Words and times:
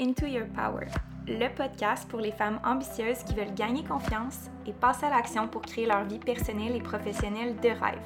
Into 0.00 0.24
Your 0.24 0.46
Power, 0.54 0.86
le 1.28 1.54
podcast 1.54 2.08
pour 2.08 2.20
les 2.20 2.32
femmes 2.32 2.58
ambitieuses 2.64 3.22
qui 3.22 3.34
veulent 3.34 3.54
gagner 3.54 3.84
confiance 3.84 4.48
et 4.66 4.72
passer 4.72 5.04
à 5.04 5.10
l'action 5.10 5.46
pour 5.46 5.60
créer 5.60 5.84
leur 5.84 6.04
vie 6.04 6.18
personnelle 6.18 6.74
et 6.74 6.80
professionnelle 6.80 7.54
de 7.56 7.68
rêve. 7.68 8.00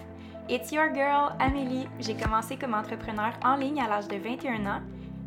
It's 0.48 0.72
your 0.72 0.92
girl, 0.92 1.36
Amélie. 1.38 1.86
J'ai 2.00 2.16
commencé 2.16 2.56
comme 2.56 2.74
entrepreneur 2.74 3.32
en 3.44 3.54
ligne 3.54 3.80
à 3.80 3.86
l'âge 3.86 4.08
de 4.08 4.16
21 4.16 4.66
ans, 4.66 4.80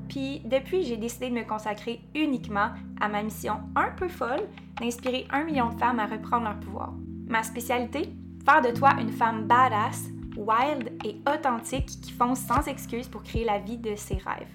puis 0.10 0.42
depuis, 0.44 0.84
j'ai 0.84 0.98
décidé 0.98 1.30
de 1.30 1.36
me 1.36 1.48
consacrer 1.48 2.02
uniquement 2.14 2.72
à 3.00 3.08
ma 3.08 3.24
mission 3.24 3.62
un 3.78 3.92
peu 3.92 4.10
folle 4.10 4.44
d'inspirer 4.82 5.26
un 5.32 5.46
million 5.46 5.70
de 5.70 5.80
femmes 5.80 6.02
à 6.02 6.06
reprendre 6.06 6.44
leur 6.44 6.60
pouvoir. 6.60 6.94
Ma 7.28 7.44
spécialité? 7.44 8.10
Faire 8.44 8.62
de 8.62 8.78
toi 8.78 8.92
une 9.00 9.12
femme 9.12 9.48
badass, 9.48 10.10
wild 10.36 10.92
et 11.06 11.22
authentique 11.30 11.88
qui 12.02 12.12
fonce 12.12 12.42
sans 12.42 12.68
excuse 12.68 13.08
pour 13.08 13.24
créer 13.24 13.46
la 13.46 13.60
vie 13.60 13.78
de 13.78 13.96
ses 13.96 14.16
rêves. 14.16 14.52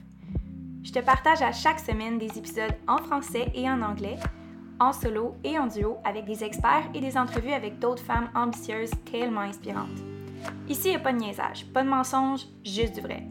Je 0.84 0.90
te 0.90 0.98
partage 0.98 1.42
à 1.42 1.52
chaque 1.52 1.78
semaine 1.78 2.18
des 2.18 2.38
épisodes 2.38 2.74
en 2.88 2.98
français 2.98 3.46
et 3.54 3.70
en 3.70 3.82
anglais, 3.82 4.16
en 4.80 4.92
solo 4.92 5.36
et 5.44 5.56
en 5.58 5.68
duo 5.68 5.98
avec 6.04 6.24
des 6.24 6.42
experts 6.42 6.88
et 6.92 7.00
des 7.00 7.16
entrevues 7.16 7.52
avec 7.52 7.78
d'autres 7.78 8.02
femmes 8.02 8.30
ambitieuses 8.34 8.90
tellement 9.10 9.42
inspirantes. 9.42 10.00
Ici, 10.68 10.88
il 10.88 10.90
n'y 10.90 10.96
a 10.96 11.00
pas 11.00 11.12
de 11.12 11.18
niaisage, 11.18 11.66
pas 11.66 11.84
de 11.84 11.88
mensonge, 11.88 12.46
juste 12.64 12.94
du 12.94 13.00
vrai. 13.00 13.22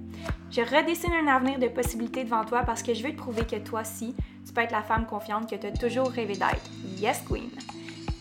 Je 0.49 0.61
redessine 0.61 1.11
un 1.11 1.27
avenir 1.27 1.59
de 1.59 1.67
possibilités 1.67 2.23
devant 2.23 2.45
toi 2.45 2.63
parce 2.63 2.83
que 2.83 2.93
je 2.93 3.03
veux 3.03 3.11
te 3.11 3.17
prouver 3.17 3.45
que 3.45 3.57
toi 3.57 3.81
aussi, 3.81 4.15
tu 4.45 4.53
peux 4.53 4.61
être 4.61 4.71
la 4.71 4.83
femme 4.83 5.05
confiante 5.05 5.49
que 5.49 5.55
tu 5.55 5.67
as 5.67 5.71
toujours 5.71 6.09
rêvé 6.09 6.33
d'être. 6.33 6.69
Yes, 6.97 7.21
Queen! 7.27 7.49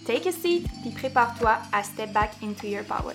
Take 0.06 0.28
a 0.28 0.32
seat, 0.32 0.66
puis 0.82 0.90
prépare-toi 0.90 1.58
à 1.72 1.82
step 1.84 2.12
back 2.12 2.30
into 2.42 2.66
your 2.66 2.84
power. 2.84 3.14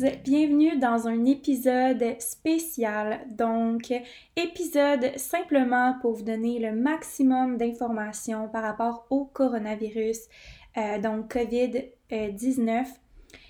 Bienvenue 0.00 0.78
dans 0.78 1.08
un 1.08 1.26
épisode 1.26 2.16
spécial. 2.20 3.20
Donc, 3.28 3.92
épisode 4.34 5.16
simplement 5.16 5.96
pour 6.00 6.14
vous 6.14 6.22
donner 6.22 6.58
le 6.58 6.72
maximum 6.72 7.58
d'informations 7.58 8.48
par 8.48 8.62
rapport 8.62 9.06
au 9.10 9.26
coronavirus, 9.26 10.20
euh, 10.78 10.98
donc 11.00 11.34
COVID-19. 11.34 12.86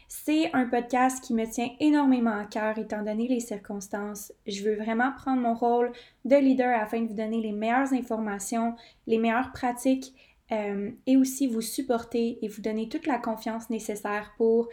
C'est 0.08 0.52
un 0.52 0.66
podcast 0.66 1.22
qui 1.22 1.34
me 1.34 1.46
tient 1.48 1.70
énormément 1.78 2.36
à 2.36 2.46
cœur 2.46 2.78
étant 2.78 3.02
donné 3.02 3.28
les 3.28 3.40
circonstances. 3.40 4.32
Je 4.46 4.64
veux 4.64 4.74
vraiment 4.74 5.12
prendre 5.12 5.42
mon 5.42 5.54
rôle 5.54 5.92
de 6.24 6.36
leader 6.36 6.76
afin 6.80 7.02
de 7.02 7.06
vous 7.06 7.14
donner 7.14 7.40
les 7.40 7.52
meilleures 7.52 7.92
informations, 7.92 8.74
les 9.06 9.18
meilleures 9.18 9.52
pratiques 9.52 10.14
euh, 10.50 10.90
et 11.06 11.16
aussi 11.16 11.46
vous 11.46 11.60
supporter 11.60 12.38
et 12.42 12.48
vous 12.48 12.60
donner 12.60 12.88
toute 12.88 13.06
la 13.06 13.18
confiance 13.18 13.70
nécessaire 13.70 14.32
pour 14.36 14.68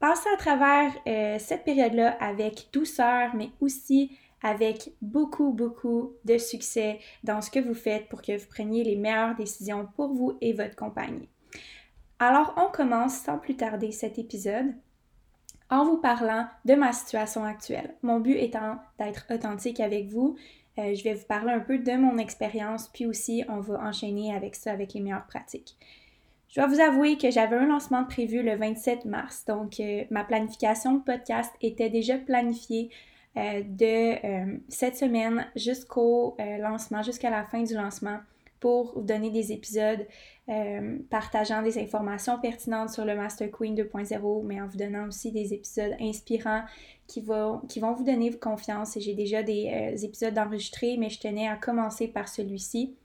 Passez 0.00 0.30
à 0.32 0.38
travers 0.38 0.92
euh, 1.06 1.38
cette 1.38 1.62
période-là 1.64 2.16
avec 2.20 2.68
douceur, 2.72 3.34
mais 3.34 3.50
aussi 3.60 4.16
avec 4.42 4.92
beaucoup, 5.02 5.52
beaucoup 5.52 6.14
de 6.24 6.38
succès 6.38 6.98
dans 7.22 7.42
ce 7.42 7.50
que 7.50 7.60
vous 7.60 7.74
faites 7.74 8.08
pour 8.08 8.22
que 8.22 8.38
vous 8.38 8.46
preniez 8.48 8.82
les 8.82 8.96
meilleures 8.96 9.34
décisions 9.34 9.86
pour 9.96 10.14
vous 10.14 10.38
et 10.40 10.54
votre 10.54 10.74
compagnie. 10.74 11.28
Alors, 12.18 12.54
on 12.56 12.70
commence 12.72 13.14
sans 13.14 13.36
plus 13.36 13.56
tarder 13.56 13.92
cet 13.92 14.18
épisode 14.18 14.74
en 15.68 15.84
vous 15.84 15.98
parlant 15.98 16.46
de 16.64 16.74
ma 16.74 16.92
situation 16.92 17.44
actuelle. 17.44 17.94
Mon 18.02 18.20
but 18.20 18.36
étant 18.36 18.78
d'être 18.98 19.26
authentique 19.30 19.80
avec 19.80 20.08
vous. 20.08 20.36
Euh, 20.78 20.94
je 20.94 21.04
vais 21.04 21.14
vous 21.14 21.26
parler 21.26 21.52
un 21.52 21.60
peu 21.60 21.78
de 21.78 21.92
mon 21.92 22.16
expérience, 22.16 22.88
puis 22.88 23.04
aussi 23.04 23.44
on 23.48 23.60
va 23.60 23.80
enchaîner 23.82 24.34
avec 24.34 24.54
ça, 24.54 24.72
avec 24.72 24.94
les 24.94 25.00
meilleures 25.00 25.26
pratiques. 25.26 25.76
Je 26.50 26.60
dois 26.60 26.66
vous 26.66 26.80
avouer 26.80 27.16
que 27.16 27.30
j'avais 27.30 27.54
un 27.54 27.66
lancement 27.66 28.04
prévu 28.04 28.42
le 28.42 28.56
27 28.56 29.04
mars, 29.04 29.44
donc 29.44 29.78
euh, 29.78 30.02
ma 30.10 30.24
planification 30.24 30.94
de 30.94 31.00
podcast 31.00 31.52
était 31.62 31.90
déjà 31.90 32.18
planifiée 32.18 32.90
euh, 33.36 33.62
de 33.62 34.26
euh, 34.26 34.58
cette 34.68 34.96
semaine 34.96 35.46
jusqu'au 35.54 36.36
lancement, 36.58 37.02
jusqu'à 37.02 37.30
la 37.30 37.44
fin 37.44 37.62
du 37.62 37.74
lancement 37.74 38.18
pour 38.58 38.98
vous 38.98 39.04
donner 39.04 39.30
des 39.30 39.52
épisodes 39.52 40.04
partageant 41.08 41.62
des 41.62 41.78
informations 41.78 42.40
pertinentes 42.40 42.90
sur 42.90 43.04
le 43.04 43.14
Master 43.14 43.48
Queen 43.52 43.76
2.0, 43.76 44.44
mais 44.44 44.60
en 44.60 44.66
vous 44.66 44.76
donnant 44.76 45.06
aussi 45.06 45.30
des 45.30 45.54
épisodes 45.54 45.94
inspirants 46.00 46.64
qui 47.06 47.20
vont, 47.20 47.60
qui 47.68 47.78
vont 47.78 47.94
vous 47.94 48.04
donner 48.04 48.36
confiance. 48.36 48.96
Et 48.96 49.00
j'ai 49.00 49.14
déjà 49.14 49.44
des 49.44 49.94
épisodes 50.02 50.36
enregistrés, 50.36 50.96
mais 50.98 51.08
je 51.08 51.20
tenais 51.20 51.46
à 51.46 51.56
commencer 51.56 52.08
par 52.08 52.28
celui-ci. 52.28 52.96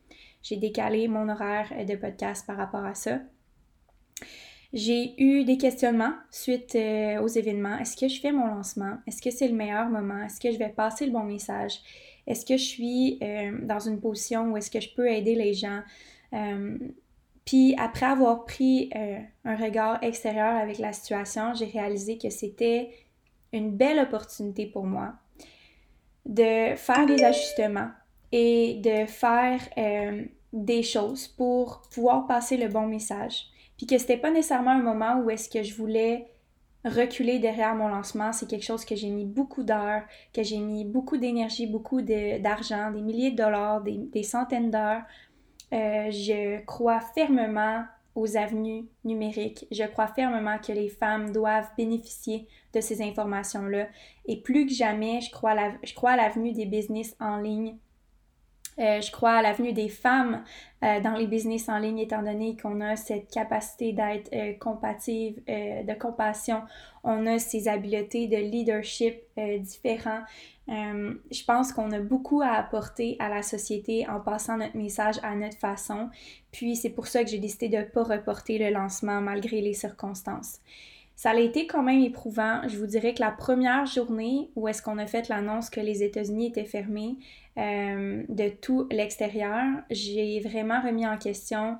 J'ai 0.42 0.58
décalé 0.58 1.08
mon 1.08 1.30
horaire 1.30 1.72
de 1.88 1.96
podcast 1.96 2.46
par 2.48 2.58
rapport 2.58 2.84
à 2.84 2.96
ça. 2.96 3.20
J'ai 4.76 5.14
eu 5.24 5.46
des 5.46 5.58
questionnements 5.58 6.14
suite 6.32 6.76
euh, 6.76 7.22
aux 7.22 7.30
événements. 7.30 7.78
Est-ce 7.78 7.96
que 7.96 8.10
je 8.10 8.20
fais 8.20 8.34
mon 8.34 8.48
lancement? 8.48 8.98
Est-ce 9.08 9.22
que 9.22 9.32
c'est 9.32 9.48
le 9.48 9.56
meilleur 9.56 9.88
moment? 9.88 10.22
Est-ce 10.24 10.38
que 10.38 10.52
je 10.52 10.58
vais 10.58 10.68
passer 10.68 11.06
le 11.06 11.14
bon 11.14 11.24
message? 11.24 11.80
Est-ce 12.28 12.46
que 12.46 12.58
je 12.58 12.64
suis 12.64 13.18
euh, 13.22 13.58
dans 13.62 13.80
une 13.80 14.02
position 14.02 14.52
où 14.52 14.58
est-ce 14.58 14.70
que 14.70 14.82
je 14.82 14.90
peux 14.94 15.08
aider 15.08 15.34
les 15.34 15.54
gens? 15.54 15.82
Euh, 16.34 16.78
puis 17.46 17.74
après 17.78 18.06
avoir 18.06 18.44
pris 18.44 18.90
un 19.46 19.56
regard 19.56 20.04
extérieur 20.04 20.56
avec 20.56 20.80
la 20.80 20.94
situation, 20.94 21.54
j'ai 21.54 21.68
réalisé 21.68 22.18
que 22.18 22.32
c'était 22.32 22.90
une 23.54 23.70
belle 23.70 24.00
opportunité 24.00 24.66
pour 24.66 24.84
moi 24.84 25.14
de 26.26 26.76
faire 26.76 27.06
des 27.06 27.24
ajustements 27.24 27.92
et 28.32 28.82
de 28.84 29.06
faire 29.06 29.60
des 30.54 30.82
choses 30.82 31.28
pour 31.28 31.84
pouvoir 31.94 32.26
passer 32.26 32.58
le 32.58 32.68
bon 32.68 32.88
message 32.88 33.46
puis 33.78 33.86
que 33.86 33.98
c'était 33.98 34.18
pas 34.18 34.32
nécessairement 34.32 34.72
un 34.72 34.82
moment 34.82 35.20
où 35.20 35.30
est-ce 35.30 35.50
que 35.50 35.64
je 35.64 35.76
voulais 35.76 36.28
reculer 36.86 37.40
derrière 37.40 37.76
mon 37.76 37.88
lancement. 37.88 38.32
C'est 38.32 38.48
quelque 38.48 38.64
chose 38.64 38.86
que 38.86 38.96
j'ai 38.96 39.10
mis 39.10 39.26
beaucoup 39.26 39.64
d'heures, 39.64 40.04
que 40.34 40.44
j'ai 40.44 40.60
mis 40.60 40.86
beaucoup 40.86 41.18
d'énergie, 41.18 41.68
beaucoup 41.68 42.02
d'argent, 42.02 42.92
des 42.92 43.02
milliers 43.02 43.32
de 43.32 43.38
dollars, 43.38 43.82
des, 43.82 44.24
centaines 44.24 44.72
d'heures. 44.72 45.02
Euh, 45.74 46.12
je 46.12 46.64
crois 46.66 47.00
fermement 47.00 47.84
aux 48.14 48.38
avenues 48.38 48.86
numériques. 49.04 49.68
Je 49.72 49.84
crois 49.84 50.08
fermement 50.08 50.58
que 50.60 50.72
les 50.72 50.90
femmes 50.90 51.32
doivent 51.32 51.70
bénéficier 51.76 52.48
de 52.74 52.80
ces 52.80 53.02
informations-là. 53.02 53.88
Et 54.26 54.42
plus 54.42 54.68
que 54.68 54.74
jamais, 54.74 55.22
je 55.22 55.32
crois 55.32 55.56
je 55.84 55.94
crois 55.94 56.12
à 56.12 56.18
l'avenue 56.18 56.54
des 56.54 56.66
business 56.66 57.16
en 57.20 57.38
ligne 57.38 57.76
euh, 58.78 59.00
je 59.00 59.10
crois 59.12 59.34
à 59.34 59.42
l'avenue 59.42 59.72
des 59.72 59.88
femmes 59.88 60.44
euh, 60.84 61.00
dans 61.00 61.16
les 61.16 61.28
business 61.28 61.70
en 61.70 61.78
ligne, 61.78 62.00
étant 62.00 62.22
donné 62.22 62.58
qu'on 62.58 62.82
a 62.82 62.96
cette 62.96 63.32
capacité 63.32 63.94
d'être 63.94 64.30
euh, 64.34 64.54
compative, 64.60 65.42
de 65.48 65.94
compassion, 65.98 66.62
on 67.04 67.26
a 67.26 67.40
ces 67.40 67.68
habiletés 67.68 68.28
de 68.28 68.38
leadership 68.38 69.16
différents. 69.60 70.24
je 70.68 71.46
pense 71.46 71.72
qu'on 71.72 71.92
a 71.92 72.00
beaucoup 72.00 72.42
à 72.42 72.54
apporter 72.54 73.16
à 73.20 73.30
la 73.30 73.44
société 73.44 74.08
en 74.10 74.20
passant 74.20 74.58
notre 74.58 74.76
message 74.76 75.16
à 75.24 75.36
notre 75.36 75.58
façon. 75.58 76.10
Puis 76.52 76.76
c'est 76.76 76.90
pour 76.90 77.08
ça 77.08 77.24
que 77.24 77.30
j'ai 77.30 77.38
décidé 77.38 77.70
de 77.70 77.78
ne 77.78 77.84
pas 77.84 78.04
reporter 78.04 78.58
le 78.58 78.72
lancement 78.72 79.22
malgré 79.22 79.62
les 79.62 79.74
circonstances. 79.74 80.60
Ça 81.16 81.30
a 81.30 81.40
été 81.40 81.66
quand 81.66 81.82
même 81.82 82.02
éprouvant. 82.02 82.68
Je 82.68 82.78
vous 82.78 82.88
dirais 82.88 83.14
que 83.14 83.22
la 83.22 83.32
première 83.32 83.86
journée 83.86 84.50
où 84.56 84.68
est-ce 84.68 84.82
qu'on 84.82 84.98
a 84.98 85.06
fait 85.06 85.30
l'annonce 85.30 85.70
que 85.70 85.80
les 85.80 86.04
États-Unis 86.04 86.48
étaient 86.48 86.66
fermés 86.66 87.16
euh, 87.58 88.24
de 88.28 88.50
tout 88.50 88.88
l'extérieur, 88.92 89.64
j'ai 89.90 90.40
vraiment 90.42 90.82
remis 90.82 91.08
en 91.08 91.18
question 91.18 91.78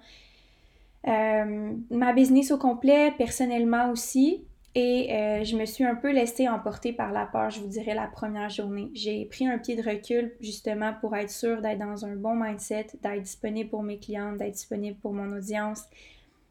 euh, 1.08 1.74
ma 1.92 2.14
business 2.14 2.52
au 2.52 2.58
complet, 2.58 3.12
personnellement 3.18 3.92
aussi. 3.92 4.46
Et 4.78 5.14
euh, 5.14 5.44
je 5.46 5.56
me 5.56 5.66
suis 5.66 5.86
un 5.86 5.96
peu 5.96 6.12
laissée 6.12 6.50
emporter 6.50 6.92
par 6.92 7.14
la 7.14 7.26
peur, 7.26 7.50
je 7.50 7.62
vous 7.62 7.68
dirais, 7.68 7.96
la 7.96 8.08
première 8.08 8.50
journée. 8.50 8.92
J'ai 8.94 9.24
pris 9.26 9.48
un 9.48 9.58
pied 9.58 9.78
de 9.78 9.82
recul 9.82 10.34
justement 10.42 10.94
pour 11.00 11.16
être 11.16 11.30
sûre 11.30 11.62
d'être 11.62 11.80
dans 11.80 12.06
un 12.06 12.16
bon 12.16 12.36
mindset, 12.36 12.88
d'être 13.02 13.22
disponible 13.22 13.70
pour 13.70 13.84
mes 13.84 14.00
clientes, 14.00 14.38
d'être 14.38 14.54
disponible 14.54 14.98
pour 15.00 15.14
mon 15.14 15.32
audience, 15.38 15.84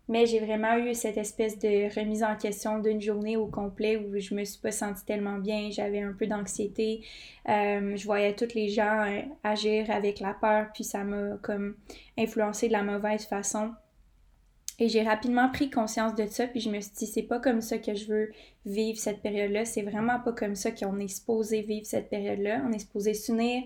mais 0.08 0.26
j'ai 0.26 0.40
vraiment 0.40 0.76
eu 0.76 0.94
cette 0.94 1.16
espèce 1.16 1.58
de 1.58 1.94
remise 1.98 2.22
en 2.22 2.36
question 2.36 2.78
d'une 2.78 3.00
journée 3.00 3.36
au 3.36 3.46
complet 3.46 3.96
où 3.96 4.18
je 4.18 4.34
me 4.34 4.44
suis 4.44 4.60
pas 4.60 4.72
sentie 4.72 5.04
tellement 5.04 5.38
bien, 5.38 5.70
j'avais 5.70 6.00
un 6.00 6.12
peu 6.12 6.26
d'anxiété, 6.26 7.02
euh, 7.48 7.96
je 7.96 8.04
voyais 8.04 8.34
tous 8.34 8.54
les 8.54 8.68
gens 8.68 9.04
euh, 9.06 9.22
agir 9.42 9.90
avec 9.90 10.20
la 10.20 10.34
peur, 10.34 10.68
puis 10.74 10.84
ça 10.84 11.04
m'a 11.04 11.36
comme 11.42 11.76
influencé 12.18 12.68
de 12.68 12.72
la 12.72 12.82
mauvaise 12.82 13.24
façon. 13.26 13.72
Et 14.80 14.88
j'ai 14.88 15.02
rapidement 15.02 15.48
pris 15.50 15.70
conscience 15.70 16.16
de 16.16 16.26
ça, 16.26 16.48
puis 16.48 16.60
je 16.60 16.68
me 16.68 16.80
suis 16.80 16.92
dit, 16.92 17.06
c'est 17.06 17.22
pas 17.22 17.38
comme 17.38 17.60
ça 17.60 17.78
que 17.78 17.94
je 17.94 18.06
veux 18.06 18.32
vivre 18.66 18.98
cette 18.98 19.22
période-là. 19.22 19.64
C'est 19.64 19.82
vraiment 19.82 20.18
pas 20.18 20.32
comme 20.32 20.56
ça 20.56 20.72
qu'on 20.72 20.98
est 20.98 21.08
supposé 21.08 21.62
vivre 21.62 21.86
cette 21.86 22.10
période-là. 22.10 22.60
On 22.66 22.72
est 22.72 22.80
supposé 22.80 23.14
s'unir, 23.14 23.62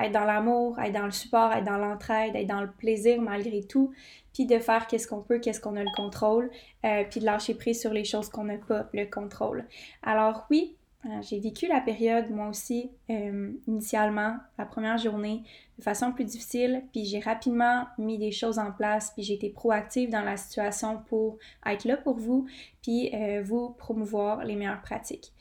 être 0.00 0.12
dans 0.12 0.24
l'amour, 0.24 0.78
être 0.78 0.92
dans 0.92 1.06
le 1.06 1.10
support, 1.10 1.52
être 1.52 1.64
dans 1.64 1.78
l'entraide, 1.78 2.36
être 2.36 2.46
dans 2.46 2.60
le 2.60 2.70
plaisir 2.70 3.20
malgré 3.20 3.64
tout, 3.64 3.92
puis 4.32 4.46
de 4.46 4.58
faire 4.60 4.86
qu'est-ce 4.86 5.08
qu'on 5.08 5.20
peut, 5.20 5.40
qu'est-ce 5.40 5.60
qu'on 5.60 5.76
a 5.76 5.82
le 5.82 5.94
contrôle, 5.96 6.50
euh, 6.84 7.02
puis 7.10 7.20
de 7.20 7.26
lâcher 7.26 7.54
prise 7.54 7.80
sur 7.80 7.92
les 7.92 8.04
choses 8.04 8.28
qu'on 8.28 8.44
n'a 8.44 8.56
pas 8.56 8.88
le 8.92 9.06
contrôle. 9.06 9.64
Alors 10.02 10.46
oui, 10.48 10.76
j'ai 11.22 11.40
vécu 11.40 11.66
la 11.66 11.80
période, 11.80 12.30
moi 12.30 12.48
aussi, 12.48 12.90
euh, 13.10 13.52
initialement, 13.66 14.36
la 14.56 14.64
première 14.64 14.98
journée, 14.98 15.42
de 15.78 15.82
façon 15.82 16.12
plus 16.12 16.24
difficile, 16.24 16.84
puis 16.92 17.04
j'ai 17.04 17.18
rapidement 17.18 17.86
mis 17.98 18.18
des 18.18 18.30
choses 18.30 18.58
en 18.58 18.70
place, 18.70 19.10
puis 19.10 19.24
j'ai 19.24 19.34
été 19.34 19.50
proactive 19.50 20.10
dans 20.10 20.22
la 20.22 20.36
situation 20.36 21.02
pour 21.08 21.38
être 21.66 21.84
là 21.84 21.96
pour 21.96 22.18
vous, 22.18 22.46
puis 22.82 23.10
euh, 23.14 23.42
vous 23.42 23.70
promouvoir 23.70 24.44
les 24.44 24.54
meilleures 24.54 24.82
pratiques. 24.82 25.32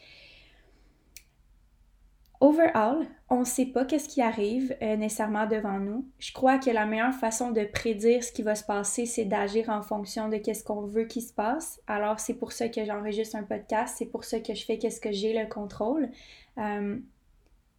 Overall, 2.41 3.05
on 3.29 3.41
ne 3.41 3.45
sait 3.45 3.67
pas 3.67 3.85
qu'est-ce 3.85 4.09
qui 4.09 4.19
arrive 4.19 4.75
euh, 4.81 4.95
nécessairement 4.95 5.45
devant 5.45 5.77
nous. 5.77 6.07
Je 6.17 6.33
crois 6.33 6.57
que 6.57 6.71
la 6.71 6.87
meilleure 6.87 7.13
façon 7.13 7.51
de 7.51 7.63
prédire 7.65 8.23
ce 8.23 8.31
qui 8.31 8.41
va 8.41 8.55
se 8.55 8.63
passer, 8.63 9.05
c'est 9.05 9.25
d'agir 9.25 9.69
en 9.69 9.83
fonction 9.83 10.27
de 10.27 10.37
qu'est-ce 10.37 10.63
qu'on 10.63 10.81
veut 10.81 11.03
qu'il 11.03 11.21
se 11.21 11.31
passe. 11.31 11.79
Alors 11.85 12.19
c'est 12.19 12.33
pour 12.33 12.51
ça 12.51 12.67
que 12.67 12.83
j'enregistre 12.83 13.35
un 13.35 13.43
podcast, 13.43 13.93
c'est 13.99 14.07
pour 14.07 14.23
ça 14.23 14.39
que 14.39 14.55
je 14.55 14.65
fais 14.65 14.79
qu'est-ce 14.79 14.99
que 14.99 15.11
j'ai 15.11 15.39
le 15.39 15.47
contrôle. 15.47 16.09
Euh, 16.57 16.97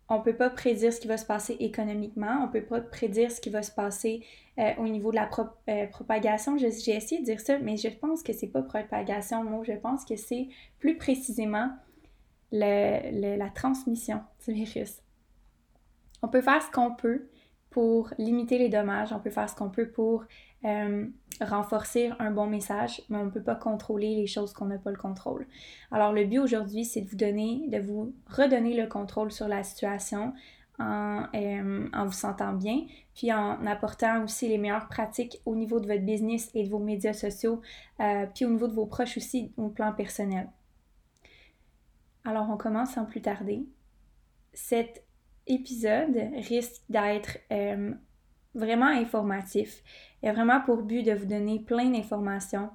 on 0.08 0.18
ne 0.18 0.22
peut 0.22 0.36
pas 0.36 0.50
prédire 0.50 0.92
ce 0.92 1.00
qui 1.00 1.08
va 1.08 1.16
se 1.16 1.26
passer 1.26 1.56
économiquement, 1.58 2.38
on 2.42 2.46
ne 2.46 2.52
peut 2.52 2.64
pas 2.64 2.80
prédire 2.80 3.32
ce 3.32 3.40
qui 3.40 3.50
va 3.50 3.62
se 3.62 3.72
passer 3.72 4.24
euh, 4.60 4.70
au 4.78 4.86
niveau 4.86 5.10
de 5.10 5.16
la 5.16 5.28
propagation. 5.88 6.56
J'ai 6.56 6.68
essayé 6.68 7.20
de 7.20 7.24
dire 7.24 7.40
ça, 7.40 7.58
mais 7.58 7.76
je 7.76 7.88
pense 7.88 8.22
que 8.22 8.32
c'est 8.32 8.46
pas 8.46 8.62
propagation 8.62 9.42
mot, 9.42 9.64
je 9.64 9.72
pense 9.72 10.04
que 10.04 10.14
c'est 10.14 10.46
plus 10.78 10.96
précisément 10.96 11.68
la 12.52 13.50
transmission 13.50 14.20
du 14.46 14.52
virus. 14.52 15.02
On 16.22 16.28
peut 16.28 16.42
faire 16.42 16.62
ce 16.62 16.70
qu'on 16.70 16.94
peut 16.94 17.28
pour 17.72 18.12
limiter 18.18 18.58
les 18.58 18.68
dommages, 18.68 19.12
on 19.12 19.18
peut 19.18 19.30
faire 19.30 19.48
ce 19.48 19.56
qu'on 19.56 19.70
peut 19.70 19.88
pour 19.88 20.24
euh, 20.64 21.06
renforcer 21.40 22.10
un 22.18 22.30
bon 22.30 22.46
message, 22.46 23.02
mais 23.08 23.18
on 23.18 23.24
ne 23.24 23.30
peut 23.30 23.42
pas 23.42 23.56
contrôler 23.56 24.14
les 24.14 24.26
choses 24.26 24.52
qu'on 24.52 24.66
n'a 24.66 24.78
pas 24.78 24.90
le 24.90 24.96
contrôle. 24.96 25.46
Alors 25.90 26.12
le 26.12 26.24
but 26.24 26.38
aujourd'hui, 26.38 26.84
c'est 26.84 27.00
de 27.00 27.08
vous 27.08 27.16
donner, 27.16 27.64
de 27.68 27.78
vous 27.78 28.14
redonner 28.28 28.74
le 28.74 28.86
contrôle 28.86 29.32
sur 29.32 29.48
la 29.48 29.64
situation 29.64 30.34
en, 30.78 31.24
euh, 31.34 31.88
en, 31.92 32.06
vous 32.06 32.12
sentant 32.12 32.52
bien, 32.52 32.82
puis 33.14 33.32
en 33.32 33.66
apportant 33.66 34.22
aussi 34.22 34.48
les 34.48 34.58
meilleures 34.58 34.88
pratiques 34.88 35.40
au 35.46 35.56
niveau 35.56 35.80
de 35.80 35.86
votre 35.86 36.02
business 36.02 36.50
et 36.54 36.64
de 36.64 36.68
vos 36.68 36.78
médias 36.78 37.14
sociaux, 37.14 37.60
euh, 38.00 38.26
puis 38.32 38.44
au 38.44 38.50
niveau 38.50 38.68
de 38.68 38.74
vos 38.74 38.86
proches 38.86 39.16
aussi 39.16 39.52
au 39.56 39.68
plan 39.68 39.92
personnel. 39.92 40.48
Alors, 42.24 42.48
on 42.50 42.56
commence 42.56 42.92
sans 42.92 43.04
plus 43.04 43.20
tarder. 43.20 43.64
Cet 44.52 45.04
épisode 45.46 46.16
risque 46.48 46.82
d'être 46.88 47.38
euh, 47.50 47.92
vraiment 48.54 48.86
informatif. 48.86 49.82
Il 50.22 50.28
a 50.28 50.32
vraiment 50.32 50.60
pour 50.60 50.82
but 50.82 51.02
de 51.02 51.12
vous 51.12 51.26
donner 51.26 51.58
plein 51.58 51.90
d'informations 51.90 52.70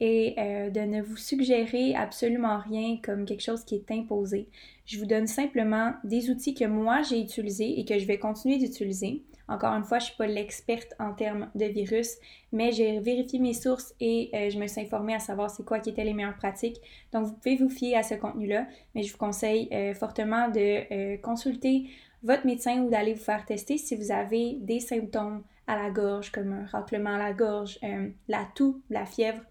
et 0.00 0.34
euh, 0.38 0.70
de 0.70 0.80
ne 0.80 1.02
vous 1.02 1.16
suggérer 1.16 1.94
absolument 1.94 2.58
rien 2.58 2.98
comme 3.02 3.24
quelque 3.24 3.42
chose 3.42 3.64
qui 3.64 3.74
est 3.74 3.90
imposé. 3.90 4.48
Je 4.86 4.98
vous 4.98 5.06
donne 5.06 5.26
simplement 5.26 5.94
des 6.04 6.30
outils 6.30 6.54
que 6.54 6.64
moi 6.64 7.02
j'ai 7.02 7.20
utilisés 7.20 7.80
et 7.80 7.84
que 7.84 7.98
je 7.98 8.06
vais 8.06 8.18
continuer 8.18 8.58
d'utiliser. 8.58 9.24
Encore 9.48 9.72
une 9.72 9.84
fois, 9.84 9.98
je 9.98 10.04
ne 10.04 10.08
suis 10.08 10.16
pas 10.16 10.26
l'experte 10.26 10.94
en 10.98 11.12
termes 11.12 11.50
de 11.54 11.64
virus, 11.64 12.16
mais 12.52 12.70
j'ai 12.72 13.00
vérifié 13.00 13.38
mes 13.38 13.54
sources 13.54 13.94
et 14.00 14.30
euh, 14.34 14.50
je 14.50 14.58
me 14.58 14.66
suis 14.66 14.80
informée 14.80 15.14
à 15.14 15.18
savoir 15.18 15.50
c'est 15.50 15.64
quoi 15.64 15.78
qui 15.78 15.90
étaient 15.90 16.04
les 16.04 16.12
meilleures 16.12 16.36
pratiques. 16.36 16.80
Donc, 17.12 17.26
vous 17.26 17.32
pouvez 17.32 17.56
vous 17.56 17.70
fier 17.70 17.96
à 17.96 18.02
ce 18.02 18.14
contenu-là, 18.14 18.66
mais 18.94 19.02
je 19.02 19.12
vous 19.12 19.18
conseille 19.18 19.68
euh, 19.72 19.94
fortement 19.94 20.48
de 20.48 21.16
consulter 21.22 21.88
votre 22.22 22.46
médecin 22.46 22.82
ou 22.82 22.90
d'aller 22.90 23.14
vous 23.14 23.24
faire 23.24 23.44
tester 23.44 23.78
si 23.78 23.96
vous 23.96 24.12
avez 24.12 24.58
des 24.60 24.80
symptômes 24.80 25.42
à 25.66 25.76
la 25.76 25.90
gorge, 25.90 26.30
comme 26.30 26.52
un 26.52 26.66
raclement 26.66 27.14
à 27.14 27.18
la 27.18 27.32
gorge, 27.32 27.78
la 28.26 28.46
toux, 28.54 28.82
la 28.90 29.04
fièvre, 29.06 29.42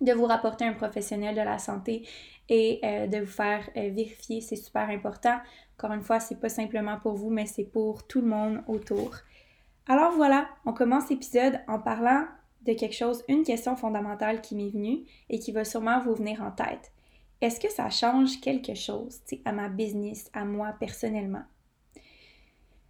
de 0.00 0.12
vous 0.12 0.26
rapporter 0.26 0.64
un 0.64 0.72
professionnel 0.72 1.34
de 1.34 1.40
la 1.40 1.58
santé 1.58 2.06
et 2.48 2.80
euh, 2.84 3.06
de 3.06 3.18
vous 3.18 3.26
faire 3.26 3.68
euh, 3.76 3.90
vérifier, 3.90 4.40
c'est 4.40 4.56
super 4.56 4.88
important. 4.88 5.38
Encore 5.76 5.92
une 5.92 6.02
fois, 6.02 6.20
c'est 6.20 6.40
pas 6.40 6.48
simplement 6.48 6.98
pour 6.98 7.14
vous, 7.14 7.30
mais 7.30 7.46
c'est 7.46 7.64
pour 7.64 8.06
tout 8.06 8.20
le 8.20 8.28
monde 8.28 8.62
autour. 8.66 9.14
Alors 9.88 10.12
voilà, 10.12 10.48
on 10.64 10.72
commence 10.72 11.10
l'épisode 11.10 11.60
en 11.68 11.78
parlant 11.78 12.24
de 12.62 12.72
quelque 12.72 12.94
chose, 12.94 13.22
une 13.28 13.44
question 13.44 13.76
fondamentale 13.76 14.40
qui 14.40 14.56
m'est 14.56 14.70
venue 14.70 15.04
et 15.28 15.38
qui 15.38 15.52
va 15.52 15.64
sûrement 15.64 16.00
vous 16.00 16.14
venir 16.14 16.42
en 16.42 16.50
tête. 16.50 16.92
Est-ce 17.40 17.60
que 17.60 17.70
ça 17.70 17.90
change 17.90 18.40
quelque 18.40 18.74
chose 18.74 19.20
à 19.44 19.52
ma 19.52 19.68
business, 19.68 20.30
à 20.32 20.44
moi 20.44 20.74
personnellement? 20.80 21.44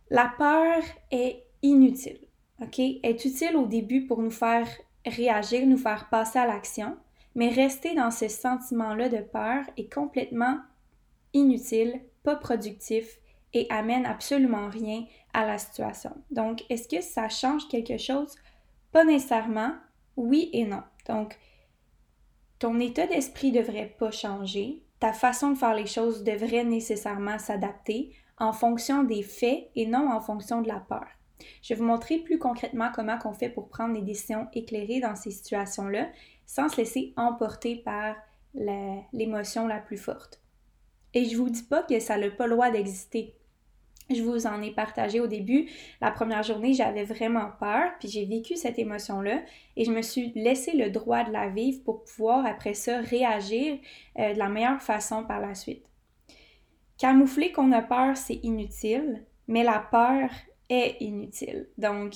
La 0.09 0.33
peur 0.39 0.83
est 1.11 1.45
inutile, 1.63 2.21
ok? 2.63 2.79
Est 2.79 3.25
utile 3.25 3.57
au 3.57 3.67
début 3.67 4.07
pour 4.07 4.23
nous 4.23 4.31
faire 4.31 4.69
réagir, 5.05 5.67
nous 5.67 5.77
faire 5.77 6.09
passer 6.09 6.39
à 6.39 6.47
l'action, 6.47 6.97
mais 7.37 7.51
rester 7.51 7.95
dans 7.95 8.11
ce 8.11 8.29
sentiment-là 8.29 9.11
de 9.11 9.21
peur 9.21 9.63
est 9.77 9.93
complètement 9.93 10.59
inutile, 11.35 12.01
pas 12.25 12.35
productif 12.35 13.19
et 13.53 13.67
amène 13.71 14.07
absolument 14.07 14.69
rien 14.69 15.05
à 15.35 15.47
la 15.47 15.59
situation. 15.59 16.13
Donc, 16.31 16.65
est-ce 16.71 16.89
que 16.89 17.03
ça 17.03 17.29
change 17.29 17.69
quelque 17.69 17.99
chose? 17.99 18.35
Pas 18.91 19.05
nécessairement, 19.05 19.75
oui 20.17 20.49
et 20.55 20.65
non. 20.65 20.83
Donc, 21.09 21.39
ton 22.59 22.81
état 22.81 23.07
d'esprit 23.07 23.53
devrait 23.53 23.95
pas 23.99 24.11
changer, 24.11 24.83
ta 24.99 25.13
façon 25.13 25.51
de 25.51 25.59
faire 25.59 25.75
les 25.75 25.87
choses 25.87 26.25
devrait 26.25 26.65
nécessairement 26.65 27.39
s'adapter 27.39 28.15
en 28.39 28.55
fonction 28.55 29.05
des 29.05 29.23
faits 29.23 29.69
et 29.75 29.87
non 29.87 30.11
en 30.11 30.23
fonction 30.23 30.63
de 30.63 30.69
la 30.69 30.81
peur. 30.81 31.07
Je 31.61 31.75
vais 31.75 31.81
vous 31.81 31.87
montrer 31.87 32.19
plus 32.19 32.39
concrètement 32.39 32.91
comment 32.95 33.19
on 33.27 33.35
fait 33.35 33.51
pour 33.51 33.69
prendre 33.69 33.93
des 33.93 34.01
décisions 34.01 34.49
éclairées 34.55 35.01
dans 35.01 35.17
ces 35.17 35.31
situations-là 35.31 36.09
sans 36.47 36.69
se 36.69 36.79
laisser 36.79 37.13
emporter 37.17 37.77
par 37.77 38.17
l'émotion 38.55 39.67
la, 39.67 39.79
plus 39.79 39.99
forte. 39.99 40.41
Et 41.13 41.25
je 41.25 41.37
vous 41.37 41.51
dis 41.51 41.63
pas 41.63 41.83
que 41.83 41.99
ça 42.01 42.17
n'a 42.17 42.31
pas 42.31 42.47
le 42.47 42.53
droit 42.53 42.71
d'exister. 42.71 43.35
Je 44.09 44.23
vous 44.23 44.47
en 44.47 44.63
ai 44.63 44.71
partagé 44.71 45.19
au 45.19 45.27
début. 45.27 45.69
La 46.01 46.13
première 46.13 46.45
journée, 46.45 46.75
j'avais 46.75 47.05
vraiment 47.05 47.51
peur, 47.59 47.91
puis 47.99 48.09
j'ai 48.09 48.25
vécu 48.25 48.57
cette 48.57 48.79
émotion-là 48.79 49.43
et 49.77 49.85
je 49.85 49.91
me 49.91 50.01
suis 50.01 50.33
laissé 50.37 50.73
le 50.77 50.91
droit 50.91 51.25
de 51.25 51.33
la 51.33 51.49
vivre 51.49 51.83
pour 51.83 52.05
pouvoir 52.05 52.47
après 52.47 52.75
ça 52.75 53.01
réagir 53.01 53.79
euh, 54.19 54.33
de 54.33 54.39
la 54.39 54.49
meilleure 54.49 54.81
façon 54.81 55.25
par 55.25 55.41
la 55.41 55.55
suite. 55.55 55.87
Camoufler 56.99 57.51
qu'on 57.51 57.73
a 57.73 57.83
peur, 57.83 58.17
c'est 58.17 58.41
inutile, 58.45 59.25
mais 59.49 59.65
la 59.65 59.81
peur, 59.81 60.31
est 60.69 60.97
inutile. 61.01 61.69
Donc, 61.79 62.15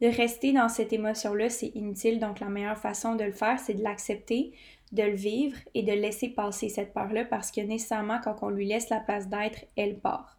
de 0.00 0.06
rester 0.06 0.52
dans 0.52 0.68
cette 0.68 0.92
émotion-là, 0.92 1.50
c'est 1.50 1.72
inutile. 1.74 2.20
Donc, 2.20 2.40
la 2.40 2.48
meilleure 2.48 2.78
façon 2.78 3.14
de 3.14 3.24
le 3.24 3.32
faire, 3.32 3.58
c'est 3.58 3.74
de 3.74 3.82
l'accepter, 3.82 4.52
de 4.92 5.02
le 5.02 5.14
vivre 5.14 5.58
et 5.74 5.82
de 5.82 5.92
laisser 5.92 6.28
passer 6.28 6.68
cette 6.68 6.94
peur-là 6.94 7.24
parce 7.24 7.50
que 7.50 7.60
nécessairement, 7.60 8.20
quand 8.22 8.36
on 8.42 8.48
lui 8.48 8.66
laisse 8.66 8.90
la 8.90 9.00
place 9.00 9.28
d'être, 9.28 9.64
elle 9.76 9.98
part. 9.98 10.38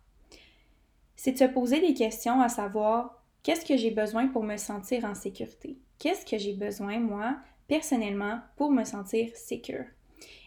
C'est 1.15 1.33
de 1.33 1.37
se 1.37 1.43
poser 1.43 1.81
des 1.81 1.93
questions 1.93 2.41
à 2.41 2.49
savoir 2.49 3.21
qu'est-ce 3.43 3.65
que 3.65 3.77
j'ai 3.77 3.91
besoin 3.91 4.27
pour 4.27 4.43
me 4.43 4.57
sentir 4.57 5.05
en 5.05 5.15
sécurité? 5.15 5.77
Qu'est-ce 5.99 6.25
que 6.25 6.37
j'ai 6.37 6.53
besoin, 6.53 6.99
moi, 6.99 7.35
personnellement, 7.67 8.39
pour 8.55 8.71
me 8.71 8.85
sentir 8.85 9.29
sécure? 9.35 9.85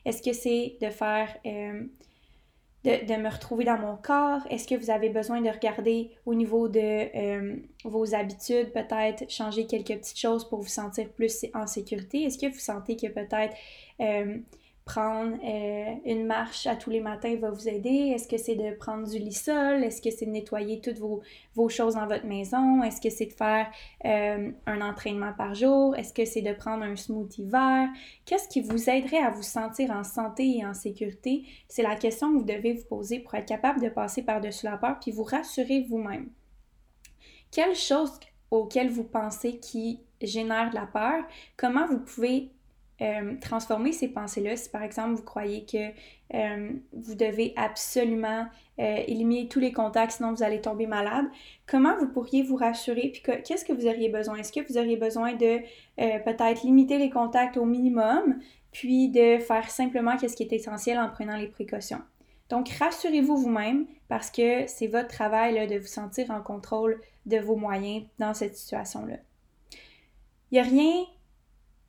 Est-ce 0.04 0.22
que 0.22 0.32
c'est 0.32 0.76
de 0.80 0.90
faire 0.90 1.36
euh, 1.46 1.84
de, 2.84 3.16
me 3.16 3.28
retrouver 3.28 3.64
dans 3.64 3.78
mon 3.78 3.96
corps? 3.96 4.40
Est-ce 4.50 4.66
que 4.66 4.74
vous 4.74 4.90
avez 4.90 5.08
besoin 5.08 5.40
de 5.40 5.48
regarder 5.48 6.10
au 6.26 6.34
niveau 6.34 6.68
de 6.68 6.80
euh, 6.80 7.56
vos 7.84 8.14
habitudes, 8.14 8.72
peut-être 8.72 9.30
changer 9.30 9.66
quelques 9.66 9.98
petites 9.98 10.18
choses 10.18 10.48
pour 10.48 10.60
vous 10.60 10.68
sentir 10.68 11.08
plus 11.10 11.46
en 11.54 11.66
sécurité? 11.66 12.24
Est-ce 12.24 12.38
que 12.38 12.52
vous 12.52 12.58
sentez 12.58 12.96
que 12.96 13.06
peut-être 13.06 13.56
euh, 14.00 14.38
prendre 14.84 15.36
euh, 15.44 15.94
une 16.04 16.26
marche 16.26 16.66
à 16.66 16.74
tous 16.74 16.90
les 16.90 17.00
matins 17.00 17.36
va 17.36 17.50
vous 17.50 17.68
aider? 17.68 18.12
Est-ce 18.14 18.26
que 18.26 18.36
c'est 18.36 18.56
de 18.56 18.74
prendre 18.74 19.08
du 19.08 19.18
lissol? 19.18 19.84
Est-ce 19.84 20.02
que 20.02 20.10
c'est 20.10 20.26
de 20.26 20.30
nettoyer 20.30 20.80
toutes 20.80 20.98
vos, 20.98 21.22
choses 21.68 21.94
dans 21.94 22.06
votre 22.06 22.26
maison? 22.26 22.82
Est-ce 22.82 23.00
que 23.00 23.10
c'est 23.10 23.26
de 23.26 23.32
faire 23.32 23.70
euh, 24.04 24.50
un 24.66 24.80
entraînement 24.80 25.32
par 25.36 25.54
jour? 25.54 25.96
Est-ce 25.96 26.12
que 26.12 26.24
c'est 26.24 26.42
de 26.42 26.52
prendre 26.52 26.82
un 26.82 26.96
smoothie 26.96 27.44
vert? 27.44 27.88
Qu'est-ce 28.24 28.48
qui 28.48 28.60
vous 28.60 28.90
aiderait 28.90 29.22
à 29.22 29.30
vous 29.30 29.42
sentir 29.42 29.90
en 29.90 30.04
santé 30.04 30.58
et 30.58 30.66
en 30.66 30.74
sécurité? 30.74 31.44
C'est 31.68 31.82
la 31.82 31.96
question 31.96 32.32
que 32.32 32.38
vous 32.38 32.44
devez 32.44 32.74
vous 32.74 32.86
poser 32.86 33.20
pour 33.20 33.34
être 33.34 33.46
capable 33.46 33.80
de 33.80 33.88
passer 33.88 34.22
par-dessus 34.22 34.66
la 34.66 34.76
peur 34.76 34.98
puis 35.00 35.12
vous 35.12 35.24
rassurer 35.24 35.86
vous-même. 35.88 36.30
Quelles 37.50 37.76
choses 37.76 38.18
auxquelles 38.50 38.90
vous 38.90 39.04
pensez 39.04 39.58
qui 39.58 40.00
génèrent 40.20 40.70
de 40.70 40.74
la 40.74 40.86
peur? 40.86 41.24
Comment 41.56 41.86
vous 41.86 42.00
pouvez 42.00 42.50
euh, 43.02 43.34
transformer 43.40 43.92
ces 43.92 44.08
pensées-là. 44.08 44.56
Si 44.56 44.68
par 44.70 44.82
exemple 44.82 45.14
vous 45.14 45.24
croyez 45.24 45.64
que 45.64 45.88
euh, 46.34 46.70
vous 46.92 47.14
devez 47.14 47.52
absolument 47.56 48.46
euh, 48.78 48.96
éliminer 49.06 49.48
tous 49.48 49.58
les 49.58 49.72
contacts, 49.72 50.12
sinon 50.12 50.32
vous 50.32 50.44
allez 50.44 50.60
tomber 50.60 50.86
malade, 50.86 51.26
comment 51.66 51.96
vous 51.98 52.08
pourriez 52.08 52.42
vous 52.42 52.56
rassurer? 52.56 53.10
Puis 53.12 53.22
qu'est-ce 53.22 53.64
que 53.64 53.72
vous 53.72 53.86
auriez 53.86 54.08
besoin? 54.08 54.36
Est-ce 54.36 54.52
que 54.52 54.60
vous 54.66 54.78
auriez 54.78 54.96
besoin 54.96 55.32
de 55.34 55.58
peut-être 55.96 56.62
limiter 56.62 56.98
les 56.98 57.10
contacts 57.10 57.56
au 57.56 57.64
minimum, 57.64 58.38
puis 58.70 59.08
de 59.08 59.38
faire 59.38 59.68
simplement 59.68 60.16
ce 60.18 60.26
qui 60.34 60.44
est 60.44 60.52
essentiel 60.52 60.98
en 60.98 61.08
prenant 61.08 61.36
les 61.36 61.48
précautions? 61.48 62.00
Donc, 62.48 62.68
rassurez-vous 62.68 63.36
vous-même 63.36 63.86
parce 64.08 64.30
que 64.30 64.66
c'est 64.66 64.86
votre 64.86 65.08
travail 65.08 65.66
de 65.66 65.78
vous 65.78 65.86
sentir 65.86 66.30
en 66.30 66.40
contrôle 66.40 67.00
de 67.26 67.38
vos 67.38 67.56
moyens 67.56 68.04
dans 68.18 68.34
cette 68.34 68.56
situation-là. 68.56 69.16
Il 70.50 70.54
n'y 70.54 70.58
a 70.60 70.62
rien 70.62 71.04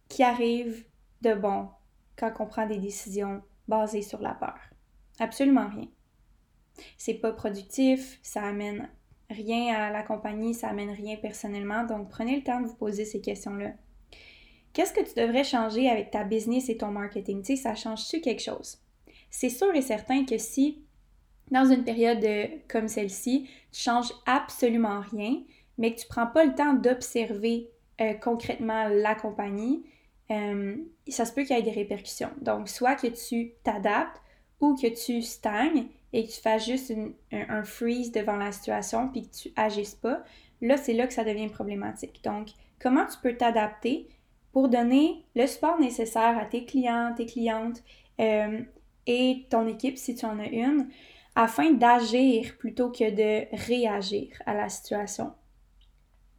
qui 0.08 0.24
arrive 0.24 0.86
de 1.24 1.34
bon 1.34 1.70
quand 2.18 2.32
on 2.40 2.46
prend 2.46 2.68
des 2.68 2.78
décisions 2.78 3.42
basées 3.68 4.02
sur 4.02 4.22
la 4.22 4.34
peur. 4.34 4.60
Absolument 5.20 5.70
rien. 5.70 5.88
C'est 6.98 7.16
pas 7.16 7.32
productif, 7.32 8.20
ça 8.22 8.44
amène 8.44 8.90
rien 9.30 9.74
à 9.74 9.92
la 9.92 10.04
compagnie, 10.04 10.54
ça 10.54 10.70
amène 10.70 10.92
rien 10.92 11.18
personnellement, 11.18 11.86
donc 11.86 12.10
prenez 12.10 12.36
le 12.36 12.44
temps 12.44 12.62
de 12.62 12.68
vous 12.68 12.76
poser 12.76 13.06
ces 13.06 13.22
questions-là. 13.22 13.72
Qu'est-ce 14.74 14.94
que 14.94 15.02
tu 15.02 15.14
devrais 15.20 15.44
changer 15.44 15.88
avec 15.90 16.12
ta 16.12 16.24
business 16.24 16.70
et 16.70 16.78
ton 16.78 16.92
marketing? 16.92 17.44
Tu 17.44 17.56
ça 17.58 17.76
change-tu 17.76 18.22
quelque 18.22 18.42
chose? 18.42 18.80
C'est 19.30 19.50
sûr 19.50 19.74
et 19.76 19.82
certain 19.82 20.26
que 20.26 20.38
si, 20.38 20.84
dans 21.52 21.66
une 21.66 21.84
période 21.84 22.26
comme 22.68 22.88
celle-ci, 22.88 23.48
tu 23.72 23.82
changes 23.82 24.12
absolument 24.26 25.02
rien, 25.02 25.44
mais 25.78 25.94
que 25.94 26.02
tu 26.02 26.08
prends 26.08 26.28
pas 26.28 26.46
le 26.46 26.56
temps 26.56 26.74
d'observer 26.74 27.70
euh, 28.02 28.14
concrètement 28.16 28.88
la 28.90 29.14
compagnie, 29.14 29.86
euh, 30.32 30.76
ça 31.08 31.26
se 31.26 31.34
peut 31.34 31.44
qu'il 31.44 31.56
y 31.56 31.60
ait 31.60 31.64
des 31.64 31.72
répercussions. 31.72 32.32
Donc, 32.42 32.70
soit 32.70 32.96
que 32.96 33.08
tu 33.08 33.54
t'adaptes 33.64 34.22
ou 34.60 34.76
que 34.76 34.88
tu 34.88 35.22
stagnes 35.22 35.88
et 36.14 36.26
que 36.26 36.32
tu 36.32 36.40
fasses 36.40 36.66
juste 36.66 36.94
un, 37.32 37.64
freeze 37.64 38.12
devant 38.12 38.38
la 38.38 38.52
situation 38.52 39.10
puis 39.10 39.28
que 39.28 39.36
tu 39.36 39.52
agisses 39.56 39.96
pas, 39.96 40.24
là, 40.62 40.78
c'est 40.78 40.94
là 40.94 41.08
que 41.08 41.14
ça 41.14 41.24
devient 41.24 41.50
problématique. 41.50 42.24
Donc, 42.24 42.50
comment 42.80 43.06
tu 43.06 43.18
peux 43.22 43.36
t'adapter 43.36 44.08
pour 44.52 44.70
donner 44.70 45.26
le 45.36 45.48
support 45.48 45.80
nécessaire 45.80 46.38
à 46.38 46.46
tes 46.46 46.66
clients, 46.66 47.14
tes 47.18 47.26
clientes 47.26 47.84
euh, 48.20 48.62
et 49.08 49.46
ton 49.50 49.68
équipe 49.68 49.98
si 49.98 50.16
tu 50.16 50.26
en 50.26 50.40
as 50.40 50.48
une, 50.48 50.88
afin 51.36 51.72
d'agir 51.72 52.56
plutôt 52.60 52.92
que 52.92 53.10
de 53.10 53.48
réagir 53.66 54.30
à 54.46 54.54
la 54.54 54.70
situation? 54.70 55.34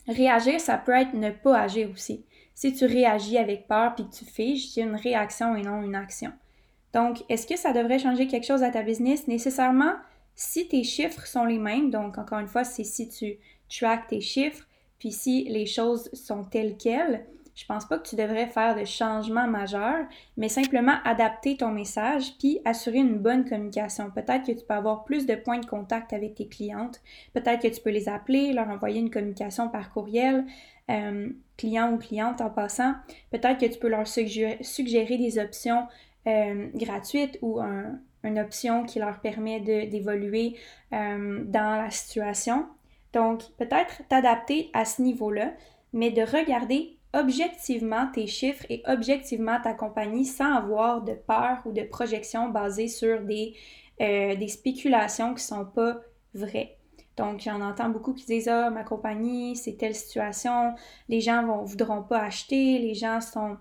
Réagir, 0.07 0.61
ça 0.61 0.79
peut 0.79 0.93
être 0.93 1.15
ne 1.15 1.31
pas 1.31 1.59
agir 1.59 1.91
aussi. 1.91 2.25
Si 2.55 2.73
tu 2.73 2.85
réagis 2.87 3.39
avec 3.39 3.67
peur 3.67 3.95
puis 3.95 4.09
que 4.09 4.15
tu 4.15 4.25
figes, 4.25 4.71
c'est 4.71 4.83
une 4.83 4.97
réaction 4.97 5.57
et 5.57 5.63
non 5.63 5.83
une 5.83 5.95
action. 5.95 6.33
Donc, 6.93 7.25
est-ce 7.29 7.47
que 7.47 7.57
ça 7.57 7.73
devrait 7.73 7.99
changer 7.99 8.29
quelque 8.29 8.47
chose 8.47 8.63
à 8.63 8.71
ta 8.71 8.83
business? 8.83 9.27
Nécessairement, 9.27 9.95
si 10.37 10.69
tes 10.69 10.85
chiffres 10.85 11.27
sont 11.27 11.45
les 11.45 11.59
mêmes, 11.59 11.91
donc 11.91 12.19
encore 12.19 12.39
une 12.39 12.49
fois, 12.49 12.65
c'est 12.65 12.85
si 12.85 13.09
tu 13.09 13.39
tracks 13.69 14.07
tes 14.07 14.21
chiffres, 14.21 14.67
puis 14.99 15.11
si 15.11 15.45
les 15.45 15.67
choses 15.67 16.09
sont 16.13 16.45
telles 16.45 16.77
quelles, 16.77 17.27
je 17.55 17.65
pense 17.67 17.87
pas 17.87 17.99
que 17.99 18.09
tu 18.09 18.17
devrais 18.17 18.47
faire 18.47 18.75
de 18.75 18.85
changements 18.85 19.47
majeurs, 19.47 20.05
mais 20.37 20.49
simplement 20.49 20.97
adapter 21.05 21.57
ton 21.57 21.71
message 21.71 22.37
puis 22.39 22.61
assurer 22.65 22.99
une 22.99 23.19
bonne 23.19 23.49
communication. 23.49 24.11
Peut-être 24.11 24.47
que 24.47 24.53
tu 24.53 24.65
peux 24.65 24.75
avoir 24.75 25.05
plus 25.05 25.27
de 25.27 25.35
points 25.35 25.61
de 25.61 25.67
contact 25.67 26.13
avec 26.13 26.35
tes 26.35 26.49
clientes. 26.49 27.01
Peut-être 27.33 27.63
que 27.63 27.69
tu 27.69 27.81
peux 27.81 27.91
les 27.91 28.09
appeler, 28.09 28.53
leur 28.53 28.69
envoyer 28.69 29.01
une 29.01 29.11
communication 29.11 29.69
par 29.69 29.93
courriel, 29.93 30.45
euh, 30.91 31.29
client 31.57 31.93
ou 31.93 31.99
cliente 31.99 32.41
en 32.41 32.51
passant. 32.51 32.95
Peut-être 33.31 33.59
que 33.59 33.67
tu 33.67 33.79
peux 33.79 33.89
leur 33.89 34.07
suggérer, 34.07 35.17
des 35.17 35.39
options 35.39 35.87
euh, 36.27 36.69
gratuites 36.75 37.39
ou 37.41 37.61
une 38.25 38.39
option 38.39 38.85
qui 38.85 38.99
leur 38.99 39.21
permet 39.21 39.61
d'évoluer 39.61 40.57
euh, 40.93 41.45
dans 41.45 41.77
la 41.77 41.91
situation. 41.91 42.67
Donc, 43.13 43.43
peut-être 43.59 44.03
t'adapter 44.09 44.71
à 44.73 44.85
ce 44.85 45.03
niveau-là, 45.03 45.53
mais 45.93 46.11
de 46.11 46.23
regarder 46.23 46.97
objectivement 47.15 48.07
tes 48.13 48.27
chiffres 48.27 48.65
et 48.69 48.83
objectivement 48.87 49.61
ta 49.63 49.75
compagnie 49.75 50.25
sans 50.25 50.55
avoir 50.55 51.03
de 51.03 51.15
peur 51.15 51.59
ou 51.65 51.73
de 51.73 51.83
projection 51.83 52.49
basée 52.49 52.89
sur 52.89 53.23
des, 53.23 53.55
euh, 54.01 54.35
des 54.37 54.49
spéculations 54.49 55.29
qui 55.29 55.43
ne 55.43 55.59
sont 55.59 55.65
pas 55.65 56.01
vraies. 56.35 56.77
Donc, 57.17 57.41
j'en 57.41 57.61
entends 57.61 57.91
beaucoup 57.91 58.13
qui 58.13 58.27
disent 58.27 58.49
Ah, 58.49 58.71
ma 58.71 58.83
compagnie, 58.83 59.57
c'est 59.57 59.77
telle 59.77 59.95
situation, 59.95 60.75
les 61.09 61.21
gens 61.21 61.43
ne 61.43 61.67
voudront 61.67 62.03
pas 62.03 62.21
acheter, 62.21 62.79
les 62.79 62.95
gens 62.95 63.21
sont 63.21 63.57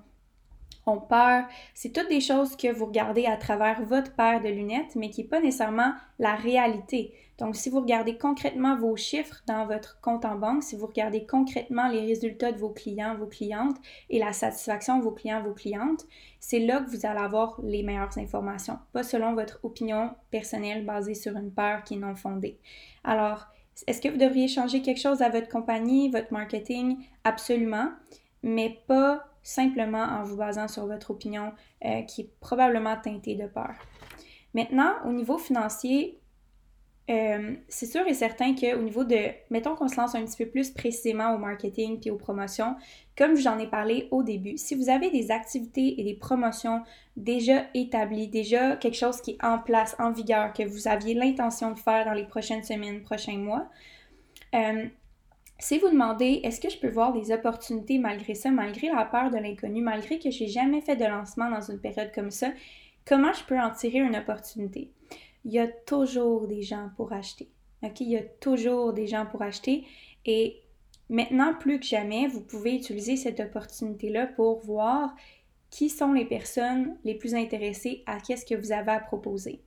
ont 0.85 0.99
peur. 0.99 1.45
C'est 1.73 1.93
toutes 1.93 2.09
des 2.09 2.21
choses 2.21 2.55
que 2.55 2.71
vous 2.71 2.85
regardez 2.85 3.25
à 3.25 3.37
travers 3.37 3.81
votre 3.83 4.13
paire 4.13 4.41
de 4.41 4.49
lunettes, 4.49 4.95
mais 4.95 5.09
qui 5.09 5.21
n'est 5.21 5.27
pas 5.27 5.39
nécessairement 5.39 5.93
la 6.19 6.35
réalité. 6.35 7.13
Donc, 7.39 7.55
si 7.55 7.69
vous 7.69 7.79
regardez 7.79 8.17
concrètement 8.17 8.77
vos 8.77 8.95
chiffres 8.95 9.41
dans 9.47 9.65
votre 9.65 9.99
compte 10.01 10.23
en 10.23 10.35
banque, 10.35 10.63
si 10.63 10.75
vous 10.75 10.85
regardez 10.85 11.25
concrètement 11.25 11.87
les 11.87 12.01
résultats 12.01 12.51
de 12.51 12.59
vos 12.59 12.69
clients, 12.69 13.15
vos 13.15 13.25
clientes 13.25 13.77
et 14.09 14.19
la 14.19 14.33
satisfaction 14.33 14.99
de 14.99 15.03
vos 15.03 15.11
clients, 15.11 15.41
vos 15.41 15.53
clientes, 15.53 16.05
c'est 16.39 16.59
là 16.59 16.81
que 16.81 16.89
vous 16.89 17.05
allez 17.05 17.19
avoir 17.19 17.59
les 17.63 17.81
meilleures 17.81 18.17
informations, 18.17 18.77
pas 18.91 19.03
selon 19.03 19.33
votre 19.33 19.59
opinion 19.63 20.11
personnelle 20.29 20.85
basée 20.85 21.15
sur 21.15 21.35
une 21.35 21.51
peur 21.51 21.83
qui 21.83 21.95
est 21.95 21.97
non 21.97 22.15
fondée. 22.15 22.59
Alors, 23.03 23.47
est-ce 23.87 24.01
que 24.01 24.09
vous 24.09 24.17
devriez 24.17 24.47
changer 24.47 24.81
quelque 24.81 25.01
chose 25.01 25.23
à 25.23 25.29
votre 25.29 25.49
compagnie, 25.49 26.09
votre 26.09 26.31
marketing? 26.31 26.97
Absolument, 27.23 27.89
mais 28.43 28.79
pas 28.87 29.25
simplement 29.43 30.03
en 30.03 30.23
vous 30.23 30.37
basant 30.37 30.67
sur 30.67 30.87
votre 30.87 31.11
opinion 31.11 31.51
euh, 31.85 32.01
qui 32.03 32.21
est 32.21 32.29
probablement 32.39 32.95
teintée 32.97 33.35
de 33.35 33.45
peur. 33.45 33.73
Maintenant, 34.53 34.93
au 35.05 35.11
niveau 35.11 35.37
financier, 35.37 36.19
euh, 37.09 37.55
c'est 37.67 37.85
sûr 37.85 38.07
et 38.07 38.13
certain 38.13 38.55
qu'au 38.55 38.81
niveau 38.81 39.03
de, 39.03 39.17
mettons 39.49 39.75
qu'on 39.75 39.89
se 39.89 39.97
lance 39.97 40.15
un 40.15 40.23
petit 40.23 40.41
peu 40.41 40.49
plus 40.49 40.71
précisément 40.71 41.35
au 41.35 41.37
marketing 41.37 41.99
puis 41.99 42.09
aux 42.09 42.17
promotions, 42.17 42.75
comme 43.17 43.35
j'en 43.35 43.59
ai 43.59 43.67
parlé 43.67 44.07
au 44.11 44.23
début, 44.23 44.57
si 44.57 44.73
vous 44.73 44.89
avez 44.89 45.09
des 45.09 45.29
activités 45.29 45.99
et 45.99 46.03
des 46.05 46.13
promotions 46.13 46.81
déjà 47.17 47.65
établies, 47.73 48.29
déjà 48.29 48.77
quelque 48.77 48.95
chose 48.95 49.19
qui 49.19 49.31
est 49.31 49.43
en 49.43 49.59
place, 49.59 49.97
en 49.99 50.11
vigueur, 50.11 50.53
que 50.53 50.63
vous 50.63 50.87
aviez 50.87 51.13
l'intention 51.13 51.71
de 51.71 51.79
faire 51.79 52.05
dans 52.05 52.13
les 52.13 52.25
prochaines 52.25 52.63
semaines, 52.63 53.01
prochains 53.01 53.37
mois, 53.37 53.67
euh, 54.55 54.85
si 55.59 55.77
vous 55.79 55.89
demandez 55.89 56.41
est-ce 56.43 56.59
que 56.59 56.69
je 56.69 56.77
peux 56.77 56.89
voir 56.89 57.13
des 57.13 57.31
opportunités 57.31 57.97
malgré 57.97 58.35
ça, 58.35 58.51
malgré 58.51 58.89
la 58.89 59.05
peur 59.05 59.29
de 59.29 59.37
l'inconnu, 59.37 59.81
malgré 59.81 60.19
que 60.19 60.31
j'ai 60.31 60.47
jamais 60.47 60.81
fait 60.81 60.95
de 60.95 61.05
lancement 61.05 61.49
dans 61.49 61.61
une 61.61 61.79
période 61.79 62.11
comme 62.13 62.31
ça, 62.31 62.51
comment 63.05 63.33
je 63.33 63.43
peux 63.45 63.59
en 63.59 63.71
tirer 63.71 63.99
une 63.99 64.15
opportunité? 64.15 64.91
il 65.45 65.51
y 65.51 65.59
a 65.59 65.67
toujours 65.67 66.47
des 66.47 66.61
gens 66.61 66.89
pour 66.95 67.13
acheter. 67.13 67.49
OK? 67.81 67.99
Il 68.01 68.09
y 68.09 68.17
a 68.17 68.23
toujours 68.23 68.93
des 68.93 69.07
gens 69.07 69.25
pour 69.25 69.41
acheter. 69.41 69.85
Et 70.25 70.61
maintenant, 71.09 71.53
plus 71.53 71.79
que 71.79 71.85
jamais, 71.85 72.27
vous 72.27 72.41
pouvez 72.41 72.75
utiliser 72.75 73.17
cette 73.17 73.39
opportunité-là 73.39 74.27
pour 74.27 74.59
voir 74.59 75.13
qui 75.69 75.89
sont 75.89 76.13
les 76.13 76.25
personnes 76.25 76.95
les 77.03 77.15
plus 77.15 77.35
intéressées 77.35 78.03
à 78.05 78.19
qu'est-ce 78.19 78.45
que 78.45 78.55
vous 78.55 78.71
avez 78.71 78.91
à 78.91 78.99
proposer. 78.99 79.61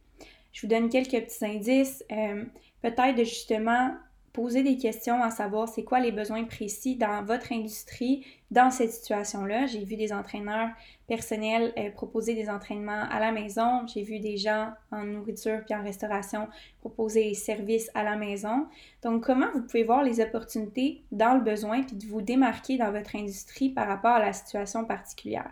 Je 0.53 0.63
vous 0.63 0.69
donne 0.69 0.89
quelques 0.89 1.27
petits 1.27 1.45
indices. 1.45 2.05
Euh, 2.11 2.45
peut-être 2.81 3.17
de 3.17 3.25
justement 3.25 3.95
poser 4.37 4.63
des 4.63 4.77
questions 4.77 5.23
à 5.23 5.31
savoir 5.31 5.67
c'est 5.67 5.83
quoi 5.83 5.99
les 5.99 6.13
besoins 6.13 6.45
précis 6.45 6.95
dans 6.95 7.25
votre 7.25 7.53
industrie 7.53 8.27
dans 8.51 8.71
cette 8.71 8.93
situation-là. 8.93 9.65
J'ai 9.65 9.83
vu 9.83 9.97
des 9.97 10.13
entraîneurs 10.13 10.69
personnels 11.09 11.73
euh, 11.79 11.91
proposer 11.91 12.35
des 12.35 12.51
entraînements 12.51 13.07
à 13.11 13.19
la 13.19 13.33
maison. 13.33 13.87
J'ai 13.87 14.03
vu 14.03 14.21
des 14.21 14.37
gens 14.37 14.73
en 14.93 15.05
nourriture 15.05 15.63
puis 15.65 15.75
en 15.75 15.83
restauration 15.83 16.49
proposer 16.81 17.31
des 17.31 17.35
services 17.35 17.91
à 17.95 18.05
la 18.05 18.17
maison. 18.17 18.67
Donc, 19.03 19.25
comment 19.25 19.47
vous 19.55 19.63
pouvez 19.63 19.85
voir 19.85 20.03
les 20.03 20.21
opportunités 20.21 21.03
dans 21.13 21.33
le 21.33 21.41
besoin 21.41 21.83
puis 21.83 21.97
de 21.97 22.05
vous 22.05 22.21
démarquer 22.21 22.77
dans 22.77 22.93
votre 22.93 23.17
industrie 23.17 23.71
par 23.71 23.89
rapport 23.89 24.17
à 24.17 24.21
la 24.21 24.35
situation 24.35 24.85
particulière? 24.85 25.51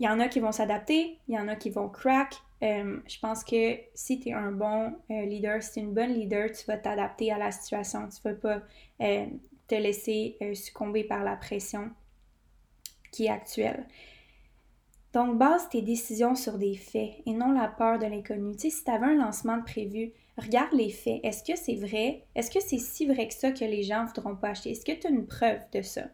Il 0.00 0.06
y 0.06 0.08
en 0.08 0.18
a 0.18 0.28
qui 0.28 0.40
vont 0.40 0.52
s'adapter, 0.52 1.18
il 1.28 1.34
y 1.34 1.38
en 1.38 1.48
a 1.48 1.56
qui 1.56 1.68
vont 1.68 1.90
crack, 1.90 2.36
euh, 2.62 2.98
je 3.06 3.18
pense 3.18 3.44
que 3.44 3.78
si 3.94 4.18
tu 4.20 4.30
es 4.30 4.32
un 4.32 4.52
bon 4.52 4.94
euh, 5.10 5.26
leader, 5.26 5.62
si 5.62 5.72
tu 5.72 5.78
es 5.80 5.82
une 5.82 5.92
bonne 5.92 6.12
leader, 6.12 6.50
tu 6.52 6.64
vas 6.66 6.78
t'adapter 6.78 7.30
à 7.32 7.38
la 7.38 7.50
situation. 7.50 8.08
Tu 8.08 8.26
ne 8.26 8.32
vas 8.32 8.38
pas 8.38 8.62
euh, 9.02 9.26
te 9.68 9.74
laisser 9.74 10.38
succomber 10.54 11.04
par 11.04 11.24
la 11.24 11.36
pression 11.36 11.90
qui 13.12 13.26
est 13.26 13.30
actuelle. 13.30 13.86
Donc, 15.12 15.38
base 15.38 15.68
tes 15.70 15.82
décisions 15.82 16.34
sur 16.34 16.58
des 16.58 16.76
faits 16.76 17.14
et 17.24 17.32
non 17.32 17.52
la 17.52 17.68
peur 17.68 17.98
de 17.98 18.06
l'inconnu. 18.06 18.54
Tu 18.54 18.70
sais, 18.70 18.70
si 18.70 18.84
tu 18.84 18.90
avais 18.90 19.06
un 19.06 19.14
lancement 19.14 19.56
de 19.56 19.64
prévu, 19.64 20.12
regarde 20.36 20.74
les 20.74 20.90
faits. 20.90 21.20
Est-ce 21.24 21.42
que 21.42 21.58
c'est 21.58 21.76
vrai? 21.76 22.24
Est-ce 22.34 22.50
que 22.50 22.60
c'est 22.60 22.78
si 22.78 23.06
vrai 23.06 23.26
que 23.28 23.34
ça 23.34 23.50
que 23.50 23.64
les 23.64 23.82
gens 23.82 24.02
ne 24.02 24.08
voudront 24.08 24.36
pas 24.36 24.50
acheter? 24.50 24.70
Est-ce 24.72 24.84
que 24.84 24.92
tu 24.92 25.06
as 25.06 25.10
une 25.10 25.26
preuve 25.26 25.60
de 25.72 25.82
ça? 25.82 26.04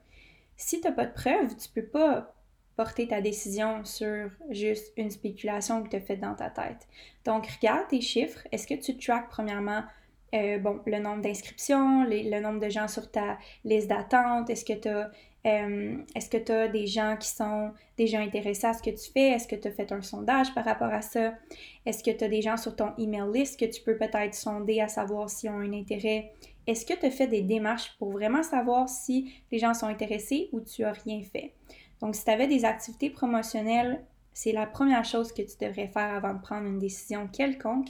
Si 0.56 0.80
tu 0.80 0.87
n'as 0.87 0.94
pas 0.94 1.06
de 1.06 1.12
preuve, 1.12 1.56
tu 1.56 1.68
ne 1.68 1.82
peux 1.82 1.88
pas 1.88 2.34
porter 2.76 3.09
ta 3.09 3.21
décision 3.21 3.85
sur 3.85 4.31
juste 4.50 4.93
une 4.97 5.11
spéculation 5.11 5.83
que 5.83 5.91
tu 5.91 5.97
as 5.97 6.00
faite 6.00 6.21
dans 6.21 6.35
ta 6.35 6.50
tête. 6.50 6.88
Donc, 7.25 7.47
regarde 7.47 7.88
tes 7.88 8.00
chiffres. 8.00 8.47
Est-ce 8.50 8.67
que 8.67 8.75
tu 8.75 8.97
tracks 8.97 9.29
premièrement 9.29 9.83
euh, 10.35 10.59
bon, 10.59 10.81
le 10.87 10.99
nombre 10.99 11.23
d'inscriptions, 11.23 12.05
le 12.05 12.41
nombre 12.41 12.61
de 12.61 12.71
gens 12.71 12.88
sur 12.88 13.11
ta 13.11 13.38
liste 13.64 13.88
d'attente? 13.88 14.49
Est-ce 14.50 14.64
que 14.64 14.73
tu 14.73 14.88
as 14.88 15.11
Euh, 15.45 15.97
est-ce 16.14 16.31
que 16.31 16.37
tu 16.37 16.52
as 16.52 16.69
des 16.69 16.87
gens 16.87 17.17
qui 17.19 17.29
sont 17.29 17.73
déjà 17.99 18.21
intéressés 18.21 18.69
à 18.69 18.75
ce 18.75 18.83
que 18.83 18.91
tu 18.91 19.11
fais? 19.11 19.31
Est-ce 19.31 19.49
que 19.49 19.57
tu 19.57 19.67
as 19.67 19.73
fait 19.73 19.91
un 19.91 20.00
sondage 20.00 20.55
par 20.55 20.64
rapport 20.64 20.93
à 20.93 21.02
ça? 21.02 21.35
Est-ce 21.85 22.05
que 22.05 22.17
tu 22.17 22.23
as 22.23 22.29
des 22.29 22.43
gens 22.43 22.57
sur 22.57 22.76
ton 22.76 22.93
email 22.97 23.25
list 23.35 23.59
que 23.59 23.64
tu 23.64 23.83
peux 23.83 23.97
peut-être 23.97 24.35
sonder 24.35 24.81
à 24.81 24.87
savoir 24.87 25.29
s'ils 25.29 25.50
ont 25.50 25.59
un 25.59 25.73
intérêt? 25.73 26.31
Est-ce 26.69 26.87
que 26.87 26.95
tu 26.95 27.07
as 27.07 27.11
fait 27.11 27.26
des 27.26 27.43
démarches 27.43 27.97
pour 27.99 28.12
vraiment 28.12 28.45
savoir 28.45 28.88
si 28.88 29.33
les 29.50 29.59
gens 29.59 29.75
sont 29.75 29.88
intéressés 29.88 30.49
ou 30.52 30.61
tu 30.61 30.83
n'as 30.83 30.93
rien 30.93 31.21
fait? 31.23 31.55
Donc, 32.02 32.16
si 32.16 32.25
tu 32.25 32.30
avais 32.30 32.49
des 32.49 32.64
activités 32.66 33.09
promotionnelles, 33.09 34.04
c'est 34.35 34.52
la 34.52 34.66
première 34.66 35.04
chose 35.04 35.32
que 35.32 35.42
tu 35.42 35.56
devrais 35.61 35.87
faire 35.87 36.14
avant 36.14 36.35
de 36.35 36.40
prendre 36.40 36.66
une 36.66 36.78
décision 36.78 37.28
quelconque. 37.28 37.88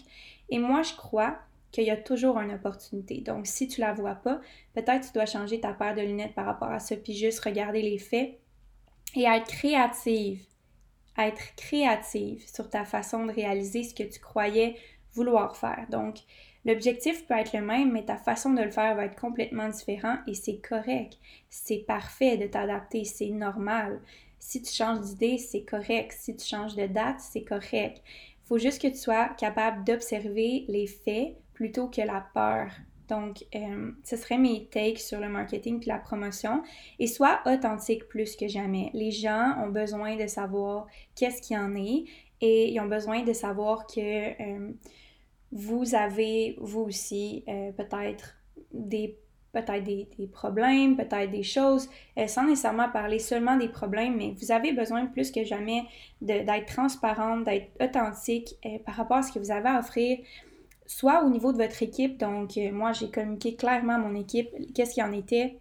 Et 0.51 0.59
moi, 0.59 0.83
je 0.83 0.95
crois 0.95 1.39
qu'il 1.71 1.85
y 1.85 1.91
a 1.91 1.97
toujours 1.97 2.39
une 2.39 2.53
opportunité. 2.53 3.23
Donc, 3.23 3.47
si 3.47 3.67
tu 3.67 3.81
la 3.81 3.95
vois 3.95 4.17
pas, 4.17 4.41
peut-être 4.75 5.07
tu 5.07 5.13
dois 5.15 5.25
changer 5.25 5.61
ta 5.61 5.73
paire 5.73 5.95
de 5.95 6.03
lunettes 6.03 6.35
par 6.35 6.45
rapport 6.45 6.69
à 6.69 6.79
ça, 6.79 6.95
puis 6.95 7.15
juste 7.15 7.41
regarder 7.41 7.81
les 7.81 7.99
faits 7.99 8.39
et 9.17 9.25
être 9.25 9.47
créative. 9.47 10.45
Être 11.17 11.55
créative 11.57 12.47
sur 12.47 12.69
ta 12.69 12.85
façon 12.85 13.27
de 13.27 13.33
réaliser 13.33 13.83
ce 13.83 13.95
que 13.95 14.03
tu 14.03 14.21
croyais 14.21 14.77
vouloir 15.15 15.57
faire. 15.57 15.87
Donc, 15.91 16.19
l'objectif 16.65 17.27
peut 17.27 17.35
être 17.35 17.53
le 17.53 17.63
même, 17.63 17.93
mais 17.93 18.05
ta 18.05 18.17
façon 18.17 18.53
de 18.53 18.63
le 18.63 18.71
faire 18.71 18.95
va 18.95 19.07
être 19.07 19.21
complètement 19.21 19.69
différente 19.69 20.21
et 20.27 20.35
c'est 20.35 20.59
correct. 20.59 21.19
C'est 21.51 21.85
parfait 21.87 22.37
de 22.37 22.47
t'adapter, 22.47 23.05
c'est 23.05 23.31
normal. 23.31 24.01
Si 24.39 24.61
tu 24.61 24.73
changes 24.73 25.01
d'idée, 25.01 25.39
c'est 25.39 25.63
correct. 25.63 26.17
Si 26.19 26.37
tu 26.37 26.47
changes 26.47 26.75
de 26.75 26.87
date, 26.87 27.21
c'est 27.21 27.45
correct. 27.45 28.03
Il 28.07 28.49
faut 28.49 28.59
juste 28.59 28.83
que 28.83 28.89
tu 28.89 28.97
sois 28.97 29.29
capable 29.39 29.85
d'observer 29.85 30.65
les 30.69 30.87
faits 30.87 31.37
plutôt 31.55 31.89
que 31.89 32.01
la 32.01 32.27
peur. 32.35 32.71
Donc, 33.09 33.45
euh, 33.55 33.91
ce 34.05 34.17
serait 34.17 34.39
mes 34.39 34.67
takes 34.67 34.99
sur 34.99 35.21
le 35.21 35.29
marketing 35.29 35.79
puis 35.81 35.89
la 35.89 35.99
promotion. 35.99 36.63
Et 36.99 37.07
sois 37.07 37.41
authentique 37.47 38.09
plus 38.09 38.37
que 38.37 38.49
jamais. 38.49 38.91
Les 38.95 39.11
gens 39.11 39.55
ont 39.63 39.69
besoin 39.69 40.17
de 40.17 40.27
savoir 40.27 40.87
qu'est-ce 41.15 41.43
qu'il 41.43 41.57
y 41.57 41.61
en 41.61 41.77
est 41.77 42.05
et 42.41 42.73
ils 42.73 42.81
ont 42.81 42.87
besoin 42.87 43.23
de 43.23 43.33
savoir 43.33 43.87
que 43.87 44.01
euh, 44.01 44.73
vous 45.53 45.95
avez, 45.95 46.57
vous 46.61 46.81
aussi, 46.81 47.45
euh, 47.49 47.73
peut-être 47.73 48.37
des 48.73 49.19
peut-être 49.53 49.85
des, 49.85 50.09
problèmes, 50.33 50.97
peut-être 50.97 51.31
des 51.31 51.43
choses, 51.43 51.91
sans 52.27 52.47
nécessairement 52.47 52.89
parler 52.89 53.19
seulement 53.19 53.59
des 53.59 53.69
problèmes, 53.69 54.17
mais 54.17 54.35
vous 54.41 54.51
avez 54.51 54.73
besoin 54.73 55.05
plus 55.05 55.31
que 55.31 55.45
jamais 55.45 55.83
d'être 56.23 56.65
transparente, 56.65 57.45
d'être 57.45 57.69
authentique 57.79 58.57
par 58.87 58.95
rapport 58.95 59.19
à 59.19 59.23
ce 59.23 59.31
que 59.31 59.39
vous 59.39 59.51
avez 59.51 59.69
à 59.69 59.79
offrir, 59.81 60.21
soit 60.93 61.25
au 61.25 61.31
niveau 61.31 61.53
de 61.53 61.59
votre 61.59 61.83
équipe, 61.83 62.19
donc 62.19 62.57
euh, 62.57 62.71
moi 62.73 62.93
j'ai 62.93 63.11
communiqué 63.11 63.55
clairement 63.55 63.95
à 63.95 63.99
mon 63.99 64.15
équipe 64.15 64.49
qu'est-ce 64.75 64.95
qu'il 64.95 65.03
en 65.03 65.13
était, 65.13 65.59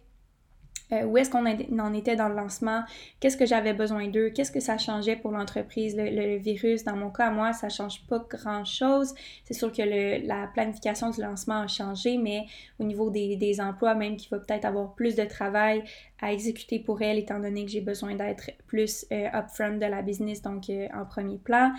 euh, 0.92 1.04
où 1.04 1.16
est-ce 1.16 1.30
qu'on 1.30 1.46
en 1.46 1.94
était 1.94 2.16
dans 2.16 2.28
le 2.28 2.34
lancement, 2.34 2.82
qu'est-ce 3.20 3.36
que 3.36 3.46
j'avais 3.46 3.72
besoin 3.72 4.08
d'eux, 4.08 4.30
qu'est-ce 4.30 4.52
que 4.52 4.60
ça 4.60 4.78
changeait 4.78 5.16
pour 5.16 5.30
l'entreprise, 5.32 5.96
le, 5.96 6.36
virus. 6.36 6.84
Dans 6.84 6.96
mon 6.96 7.10
cas, 7.10 7.30
moi, 7.30 7.52
ça 7.52 7.68
change 7.68 8.06
pas 8.06 8.24
grand-chose. 8.28 9.14
C'est 9.44 9.54
sûr 9.54 9.72
que 9.72 9.82
la 10.26 10.48
planification 10.48 11.10
du 11.10 11.20
lancement 11.20 11.60
a 11.60 11.66
changé, 11.66 12.18
mais 12.18 12.46
au 12.78 12.84
niveau 12.84 13.10
des, 13.10 13.60
emplois, 13.60 13.94
même 13.94 14.16
qu'il 14.16 14.30
va 14.30 14.38
peut-être 14.38 14.64
avoir 14.64 14.94
plus 14.94 15.14
de 15.14 15.24
travail 15.24 15.82
à 16.20 16.32
exécuter 16.32 16.78
pour 16.78 17.02
elle, 17.02 17.18
étant 17.18 17.40
donné 17.40 17.64
que 17.64 17.70
j'ai 17.70 17.80
besoin 17.80 18.14
d'être 18.14 18.50
plus 18.66 19.06
euh, 19.12 19.28
upfront 19.32 19.76
de 19.76 19.86
la 19.86 20.02
business, 20.02 20.42
donc 20.42 20.64
en 20.94 21.04
premier 21.04 21.38
plan. 21.38 21.72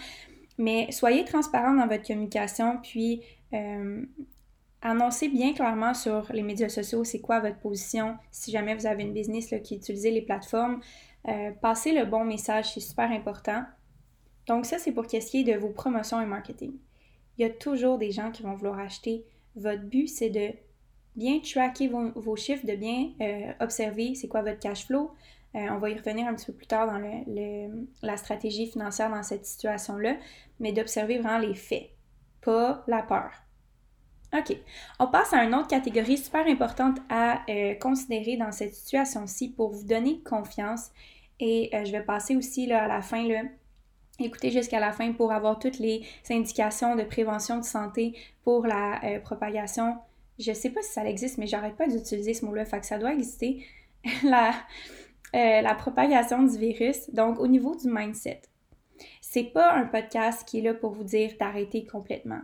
Mais 0.58 0.92
soyez 0.92 1.26
transparent 1.26 1.74
dans 1.74 1.88
votre 1.88 2.06
communication, 2.06 2.78
puis 2.82 3.22
euh, 3.54 4.04
annoncez 4.84 5.30
bien 5.30 5.54
clairement 5.54 5.94
sur 5.94 6.32
les 6.32 6.44
médias 6.44 6.70
sociaux 6.70 7.04
c'est 7.04 7.20
quoi 7.20 7.40
votre 7.40 7.58
position. 7.58 8.18
Si 8.32 8.52
jamais 8.52 8.76
vous 8.76 8.86
avez 8.86 9.04
une 9.04 9.14
business 9.14 9.54
qui 9.64 9.76
utilise 9.76 10.04
les 10.04 10.22
plateformes, 10.22 10.82
euh, 11.28 11.52
passez 11.62 11.94
le 11.94 12.06
bon 12.06 12.26
message, 12.26 12.74
c'est 12.74 12.80
super 12.82 13.10
important. 13.12 13.64
Donc 14.46 14.66
ça, 14.66 14.78
c'est 14.78 14.92
pour 14.92 15.08
qu'est-ce 15.08 15.32
qui 15.32 15.40
est 15.40 15.54
de 15.54 15.58
vos 15.58 15.70
promotions 15.70 16.20
et 16.22 16.26
marketing. 16.26 16.74
Il 17.38 17.42
y 17.42 17.46
a 17.46 17.50
toujours 17.50 17.98
des 17.98 18.12
gens 18.12 18.30
qui 18.30 18.44
vont 18.44 18.54
vouloir 18.54 18.78
acheter. 18.78 19.26
Votre 19.56 19.84
but, 19.84 20.08
c'est 20.08 20.30
de 20.30 20.50
bien 21.16 21.40
tracker 21.40 21.88
vos, 21.88 22.36
chiffres, 22.36 22.66
de 22.66 22.76
bien 22.76 23.12
euh, 23.22 23.54
observer 23.62 24.16
c'est 24.16 24.28
quoi 24.28 24.42
votre 24.42 24.60
cash 24.60 24.86
flow, 24.86 25.12
euh, 25.56 25.68
on 25.70 25.78
va 25.78 25.92
y 25.92 25.96
revenir 25.96 26.28
un 26.28 26.34
petit 26.34 26.48
peu 26.48 26.54
plus 26.54 26.66
tard 26.66 26.88
dans 26.88 27.02
la 28.02 28.18
stratégie 28.18 28.68
financière 28.68 29.10
dans 29.12 29.22
cette 29.22 29.46
situation-là, 29.46 30.18
mais 30.60 30.72
d'observer 30.72 31.20
vraiment 31.20 31.38
les 31.38 31.54
faits, 31.54 31.90
pas 32.42 32.84
la 32.88 33.04
peur. 33.04 33.43
OK. 34.34 34.58
On 35.00 35.08
passe 35.08 35.34
à 35.34 35.44
une 35.44 35.54
autre 35.54 35.68
catégorie 35.68 36.18
super 36.18 36.48
importante 36.48 36.98
à 37.10 37.42
euh, 37.50 37.76
considérer 37.76 38.38
dans 38.38 38.52
cette 38.52 38.74
situation-ci 38.74 39.50
pour 39.50 39.72
vous 39.72 39.84
donner 39.84 40.22
confiance. 40.22 40.92
Et 41.40 41.70
euh, 41.74 41.86
je 41.86 41.92
vais 41.92 42.04
passer 42.04 42.36
aussi 42.36 42.66
là, 42.66 42.84
à 42.84 42.88
la 42.88 43.02
fin, 43.02 43.28
là, 43.28 43.44
écoutez 44.20 44.50
jusqu'à 44.52 44.80
la 44.80 44.92
fin 44.92 45.12
pour 45.14 45.32
avoir 45.32 45.60
toutes 45.60 45.80
les 45.80 46.04
indications 46.32 46.96
de 46.96 47.04
prévention 47.04 47.58
de 47.58 47.64
santé 47.64 48.14
pour 48.44 48.66
la 48.66 49.00
propagation. 49.24 49.98
Je 50.40 50.50
ne 50.52 50.56
sais 50.56 50.70
pas 50.70 50.82
si 50.82 50.92
ça 50.92 51.06
existe, 51.06 51.38
mais 51.38 51.48
j'arrête 51.48 51.76
pas 51.76 51.88
d'utiliser 51.88 52.34
ce 52.34 52.46
mot-là, 52.46 52.66
fait 52.66 52.80
que 52.80 52.86
ça 52.86 52.98
doit 52.98 53.14
exister. 53.14 53.66
la, 54.24 54.54
euh, 55.36 55.62
la 55.62 55.76
propagation 55.76 56.44
du 56.44 56.58
virus. 56.58 57.10
Donc, 57.12 57.40
au 57.40 57.48
niveau 57.48 57.76
du 57.76 57.88
mindset, 57.90 58.42
c'est 59.22 59.46
pas 59.46 59.74
un 59.74 59.86
podcast 59.86 60.48
qui 60.48 60.60
est 60.60 60.62
là 60.62 60.74
pour 60.74 60.92
vous 60.92 61.04
dire 61.04 61.32
d'arrêter 61.40 61.86
complètement. 61.86 62.42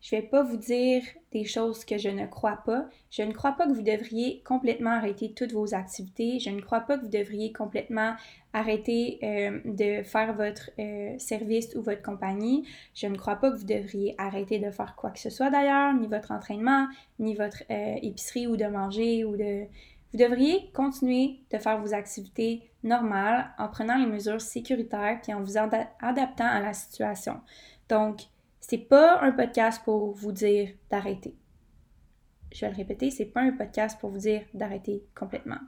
Je 0.00 0.14
vais 0.14 0.22
pas 0.22 0.42
vous 0.42 0.56
dire 0.56 1.02
des 1.32 1.44
choses 1.44 1.84
que 1.84 1.98
je 1.98 2.08
ne 2.08 2.26
crois 2.26 2.62
pas. 2.64 2.86
Je 3.10 3.22
ne 3.22 3.32
crois 3.32 3.52
pas 3.52 3.66
que 3.66 3.72
vous 3.72 3.82
devriez 3.82 4.42
complètement 4.44 4.90
arrêter 4.90 5.32
toutes 5.32 5.52
vos 5.52 5.74
activités. 5.74 6.38
Je 6.38 6.50
ne 6.50 6.60
crois 6.60 6.80
pas 6.80 6.98
que 6.98 7.02
vous 7.02 7.10
devriez 7.10 7.52
complètement 7.52 8.14
arrêter 8.52 9.18
euh, 9.22 9.60
de 9.64 10.02
faire 10.02 10.34
votre 10.34 10.70
euh, 10.78 11.18
service 11.18 11.74
ou 11.74 11.82
votre 11.82 12.02
compagnie. 12.02 12.66
Je 12.94 13.06
ne 13.06 13.16
crois 13.16 13.36
pas 13.36 13.50
que 13.50 13.56
vous 13.56 13.64
devriez 13.64 14.14
arrêter 14.18 14.58
de 14.58 14.70
faire 14.70 14.94
quoi 14.96 15.10
que 15.10 15.20
ce 15.20 15.30
soit 15.30 15.50
d'ailleurs, 15.50 15.94
ni 15.94 16.06
votre 16.06 16.32
entraînement, 16.32 16.86
ni 17.18 17.34
votre 17.34 17.62
épicerie 17.68 18.46
ou 18.46 18.56
de 18.56 18.66
manger 18.66 19.24
ou 19.24 19.36
de 19.36 19.66
vous 20.12 20.18
devriez 20.18 20.70
continuer 20.74 21.40
de 21.50 21.58
faire 21.58 21.80
vos 21.80 21.94
activités 21.94 22.70
normales 22.82 23.50
en 23.58 23.68
prenant 23.68 23.96
les 23.96 24.06
mesures 24.06 24.42
sécuritaires 24.42 25.18
puis 25.22 25.32
en 25.32 25.42
vous 25.42 25.56
adaptant 25.56 26.46
à 26.46 26.60
la 26.60 26.74
situation. 26.74 27.40
Donc, 27.88 28.22
c'est 28.62 28.78
pas 28.78 29.20
un 29.20 29.32
podcast 29.32 29.82
pour 29.84 30.12
vous 30.12 30.32
dire 30.32 30.70
d'arrêter. 30.88 31.36
Je 32.52 32.60
vais 32.60 32.70
le 32.70 32.76
répéter, 32.76 33.10
c'est 33.10 33.26
pas 33.26 33.40
un 33.40 33.52
podcast 33.52 33.98
pour 33.98 34.10
vous 34.10 34.18
dire 34.18 34.42
d'arrêter 34.54 35.04
complètement. 35.16 35.58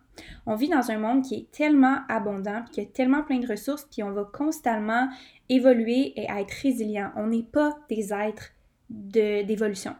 On 0.47 0.55
vit 0.55 0.69
dans 0.69 0.91
un 0.91 0.99
monde 0.99 1.23
qui 1.23 1.35
est 1.35 1.51
tellement 1.51 1.99
abondant, 2.09 2.65
qui 2.71 2.81
a 2.81 2.87
tellement 2.87 3.25
plein 3.25 3.41
de 3.41 3.49
ressources, 3.49 3.85
puis 3.91 4.03
on 4.03 4.13
va 4.13 4.25
constamment 4.25 5.09
évoluer 5.49 6.19
et 6.19 6.27
être 6.31 6.53
résilient. 6.63 7.11
On 7.17 7.27
n'est 7.27 7.43
pas 7.43 7.77
des 7.89 8.13
êtres 8.13 8.53
d'évolution. 8.89 9.97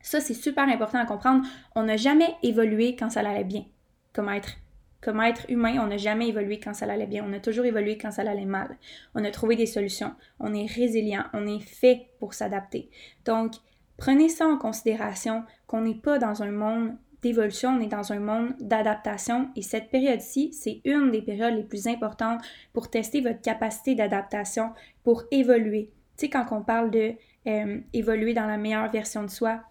Ça, 0.00 0.20
c'est 0.20 0.34
super 0.34 0.68
important 0.68 0.98
à 0.98 1.06
comprendre. 1.06 1.44
On 1.74 1.82
n'a 1.82 1.96
jamais 1.96 2.36
évolué 2.42 2.94
quand 2.94 3.10
ça 3.10 3.20
allait 3.20 3.44
bien. 3.44 3.64
Comme 4.12 4.28
être, 4.28 4.56
comme 5.02 5.20
être 5.20 5.44
humain, 5.50 5.78
on 5.82 5.88
n'a 5.88 5.96
jamais 5.96 6.28
évolué 6.28 6.58
quand 6.60 6.74
ça 6.74 6.86
allait 6.86 7.06
bien. 7.06 7.24
On 7.28 7.32
a 7.32 7.40
toujours 7.40 7.64
évolué 7.64 7.98
quand 7.98 8.12
ça 8.12 8.22
allait 8.22 8.46
mal. 8.46 8.78
On 9.14 9.24
a 9.24 9.30
trouvé 9.30 9.56
des 9.56 9.66
solutions. 9.66 10.14
On 10.38 10.54
est 10.54 10.66
résilient. 10.66 11.24
On 11.34 11.46
est 11.46 11.60
fait 11.60 12.06
pour 12.20 12.34
s'adapter. 12.34 12.88
Donc, 13.24 13.54
prenez 13.96 14.28
ça 14.28 14.46
en 14.46 14.56
considération 14.56 15.44
qu'on 15.66 15.82
n'est 15.82 15.96
pas 15.96 16.18
dans 16.18 16.42
un 16.42 16.52
monde 16.52 16.96
d'évolution, 17.20 17.70
on 17.70 17.80
est 17.80 17.86
dans 17.86 18.12
un 18.12 18.18
monde 18.18 18.54
d'adaptation 18.58 19.48
et 19.54 19.62
cette 19.62 19.90
période-ci, 19.90 20.52
c'est 20.52 20.80
une 20.84 21.12
des 21.12 21.22
périodes 21.22 21.54
les 21.54 21.62
plus 21.62 21.86
importantes 21.86 22.42
pour 22.72 22.90
tester 22.90 23.20
votre 23.20 23.40
capacité 23.40 23.94
d'adaptation, 23.94 24.72
pour 25.04 25.22
évoluer. 25.30 25.92
Tu 26.16 26.26
sais, 26.26 26.30
quand 26.30 26.46
on 26.50 26.62
parle 26.62 26.90
de 26.90 27.12
euh, 27.46 27.78
évoluer 27.92 28.34
dans 28.34 28.46
la 28.46 28.56
meilleure 28.56 28.90
version 28.90 29.22
de 29.22 29.30
soi, 29.30 29.62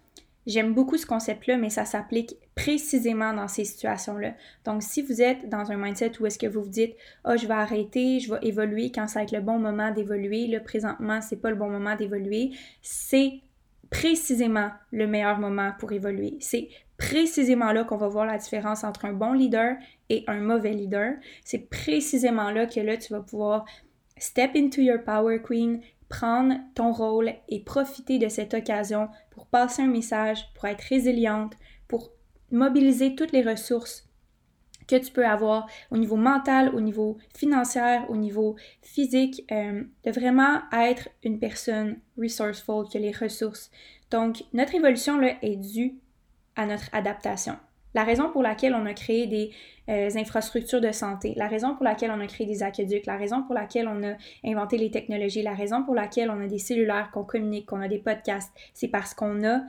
J'aime 0.46 0.74
beaucoup 0.74 0.96
ce 0.96 1.06
concept-là, 1.06 1.56
mais 1.56 1.70
ça 1.70 1.84
s'applique 1.84 2.36
précisément 2.54 3.32
dans 3.32 3.48
ces 3.48 3.64
situations-là. 3.64 4.34
Donc, 4.64 4.82
si 4.82 5.02
vous 5.02 5.22
êtes 5.22 5.48
dans 5.48 5.70
un 5.70 5.76
mindset 5.76 6.12
où 6.20 6.26
est-ce 6.26 6.38
que 6.38 6.46
vous 6.46 6.62
vous 6.62 6.68
dites, 6.68 6.94
oh, 7.24 7.36
je 7.36 7.46
vais 7.46 7.54
arrêter, 7.54 8.20
je 8.20 8.32
vais 8.32 8.40
évoluer 8.42 8.92
quand 8.92 9.08
ça 9.08 9.20
va 9.20 9.24
être 9.24 9.32
le 9.32 9.40
bon 9.40 9.58
moment 9.58 9.90
d'évoluer, 9.90 10.46
là, 10.46 10.60
présentement, 10.60 11.20
c'est 11.20 11.40
pas 11.40 11.50
le 11.50 11.56
bon 11.56 11.70
moment 11.70 11.96
d'évoluer, 11.96 12.50
c'est 12.82 13.40
précisément 13.90 14.70
le 14.90 15.06
meilleur 15.06 15.38
moment 15.38 15.72
pour 15.78 15.92
évoluer. 15.92 16.36
C'est 16.40 16.68
précisément 16.96 17.72
là 17.72 17.84
qu'on 17.84 17.96
va 17.96 18.08
voir 18.08 18.26
la 18.26 18.38
différence 18.38 18.84
entre 18.84 19.04
un 19.04 19.12
bon 19.12 19.32
leader 19.32 19.76
et 20.08 20.24
un 20.28 20.40
mauvais 20.40 20.72
leader. 20.72 21.14
C'est 21.44 21.68
précisément 21.70 22.50
là 22.50 22.66
que 22.66 22.80
là, 22.80 22.96
tu 22.96 23.12
vas 23.12 23.20
pouvoir 23.20 23.64
step 24.18 24.52
into 24.56 24.80
your 24.80 25.02
power 25.02 25.40
queen, 25.42 25.80
prendre 26.08 26.54
ton 26.74 26.92
rôle 26.92 27.32
et 27.48 27.60
profiter 27.64 28.18
de 28.18 28.28
cette 28.28 28.54
occasion 28.54 29.08
pour 29.30 29.46
passer 29.46 29.82
un 29.82 29.88
message, 29.88 30.46
pour 30.54 30.66
être 30.66 30.82
résiliente, 30.82 31.54
pour 31.88 32.12
mobiliser 32.52 33.14
toutes 33.14 33.32
les 33.32 33.42
ressources 33.42 34.08
que 34.88 34.96
tu 34.96 35.12
peux 35.12 35.26
avoir 35.26 35.66
au 35.90 35.96
niveau 35.96 36.16
mental, 36.16 36.74
au 36.74 36.80
niveau 36.80 37.18
financier, 37.34 38.00
au 38.08 38.16
niveau 38.16 38.56
physique, 38.82 39.44
euh, 39.50 39.82
de 40.04 40.10
vraiment 40.10 40.60
être 40.72 41.08
une 41.22 41.38
personne 41.38 41.98
resourceful, 42.18 42.86
qui 42.88 42.98
a 42.98 43.00
les 43.00 43.12
ressources. 43.12 43.70
Donc, 44.10 44.44
notre 44.52 44.74
évolution 44.74 45.18
là, 45.18 45.34
est 45.42 45.56
due 45.56 45.98
à 46.56 46.66
notre 46.66 46.88
adaptation. 46.92 47.56
La 47.94 48.04
raison 48.04 48.30
pour 48.30 48.42
laquelle 48.42 48.74
on 48.74 48.86
a 48.86 48.94
créé 48.94 49.26
des 49.26 49.50
euh, 49.88 50.08
infrastructures 50.16 50.80
de 50.80 50.92
santé, 50.92 51.34
la 51.36 51.46
raison 51.46 51.74
pour 51.74 51.84
laquelle 51.84 52.10
on 52.10 52.20
a 52.20 52.26
créé 52.26 52.46
des 52.46 52.62
aqueducs, 52.62 53.04
la 53.06 53.16
raison 53.16 53.42
pour 53.42 53.54
laquelle 53.54 53.86
on 53.86 54.02
a 54.02 54.14
inventé 54.44 54.78
les 54.78 54.90
technologies, 54.90 55.42
la 55.42 55.54
raison 55.54 55.84
pour 55.84 55.94
laquelle 55.94 56.30
on 56.30 56.40
a 56.40 56.46
des 56.46 56.58
cellulaires, 56.58 57.10
qu'on 57.12 57.24
communique, 57.24 57.66
qu'on 57.66 57.80
a 57.80 57.88
des 57.88 57.98
podcasts, 57.98 58.52
c'est 58.72 58.88
parce 58.88 59.12
qu'on 59.12 59.44
a 59.44 59.62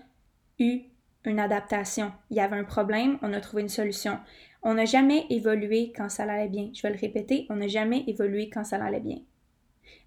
eu 0.60 0.84
une 1.26 1.40
adaptation. 1.40 2.12
Il 2.30 2.38
y 2.38 2.42
avait 2.42 2.58
un 2.58 2.64
problème, 2.64 3.18
on 3.22 3.34
a 3.34 3.42
trouvé 3.42 3.62
une 3.64 3.70
solution. 3.70 4.20
On 4.62 4.76
n'a 4.76 4.86
jamais 4.86 5.26
évolué 5.30 5.92
quand 5.96 6.10
ça 6.10 6.24
allait 6.24 6.50
bien. 6.50 6.70
Je 6.74 6.82
vais 6.82 6.94
le 6.94 7.00
répéter, 7.00 7.46
on 7.50 7.58
n'a 7.58 7.68
jamais 7.68 8.04
évolué 8.08 8.50
quand 8.50 8.64
ça 8.64 8.84
allait 8.84 9.00
bien. 9.00 9.20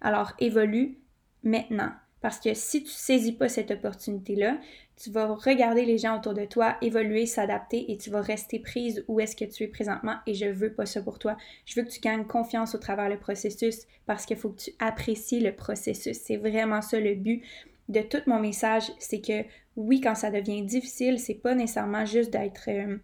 Alors, 0.01 0.33
évolue 0.39 0.97
maintenant. 1.43 1.91
Parce 2.21 2.39
que 2.39 2.53
si 2.55 2.83
tu 2.83 2.89
saisis 2.89 3.33
pas 3.33 3.47
cette 3.47 3.69
opportunité-là, 3.69 4.57
tu 4.95 5.11
vas 5.11 5.27
regarder 5.27 5.85
les 5.85 5.99
gens 5.99 6.17
autour 6.17 6.33
de 6.33 6.45
toi, 6.45 6.75
évoluer, 6.81 7.27
s'adapter 7.27 7.91
et 7.91 7.97
tu 7.97 8.09
vas 8.09 8.21
rester 8.21 8.57
prise 8.57 9.05
où 9.07 9.19
est-ce 9.19 9.35
que 9.35 9.45
tu 9.45 9.63
es 9.63 9.67
présentement 9.67 10.15
et 10.25 10.33
je 10.33 10.47
veux 10.47 10.73
pas 10.73 10.87
ça 10.87 11.01
pour 11.03 11.19
toi. 11.19 11.37
Je 11.65 11.79
veux 11.79 11.85
que 11.85 11.91
tu 11.91 11.99
gagnes 11.99 12.25
confiance 12.25 12.73
au 12.73 12.79
travers 12.79 13.07
le 13.07 13.19
processus 13.19 13.85
parce 14.07 14.25
qu'il 14.25 14.37
faut 14.37 14.49
que 14.49 14.61
tu 14.61 14.71
apprécies 14.79 15.39
le 15.39 15.55
processus. 15.55 16.17
C'est 16.17 16.37
vraiment 16.37 16.81
ça 16.81 16.99
le 16.99 17.13
but 17.13 17.43
de 17.87 18.01
tout 18.01 18.21
mon 18.25 18.39
message, 18.39 18.91
c'est 18.99 19.21
que 19.21 19.43
oui, 19.77 20.01
quand 20.01 20.15
ça 20.15 20.31
devient 20.31 20.63
difficile, 20.63 21.19
c'est 21.19 21.35
pas 21.35 21.55
nécessairement 21.55 22.05
juste 22.05 22.31
d'être 22.31 22.67
euh, 22.67 22.97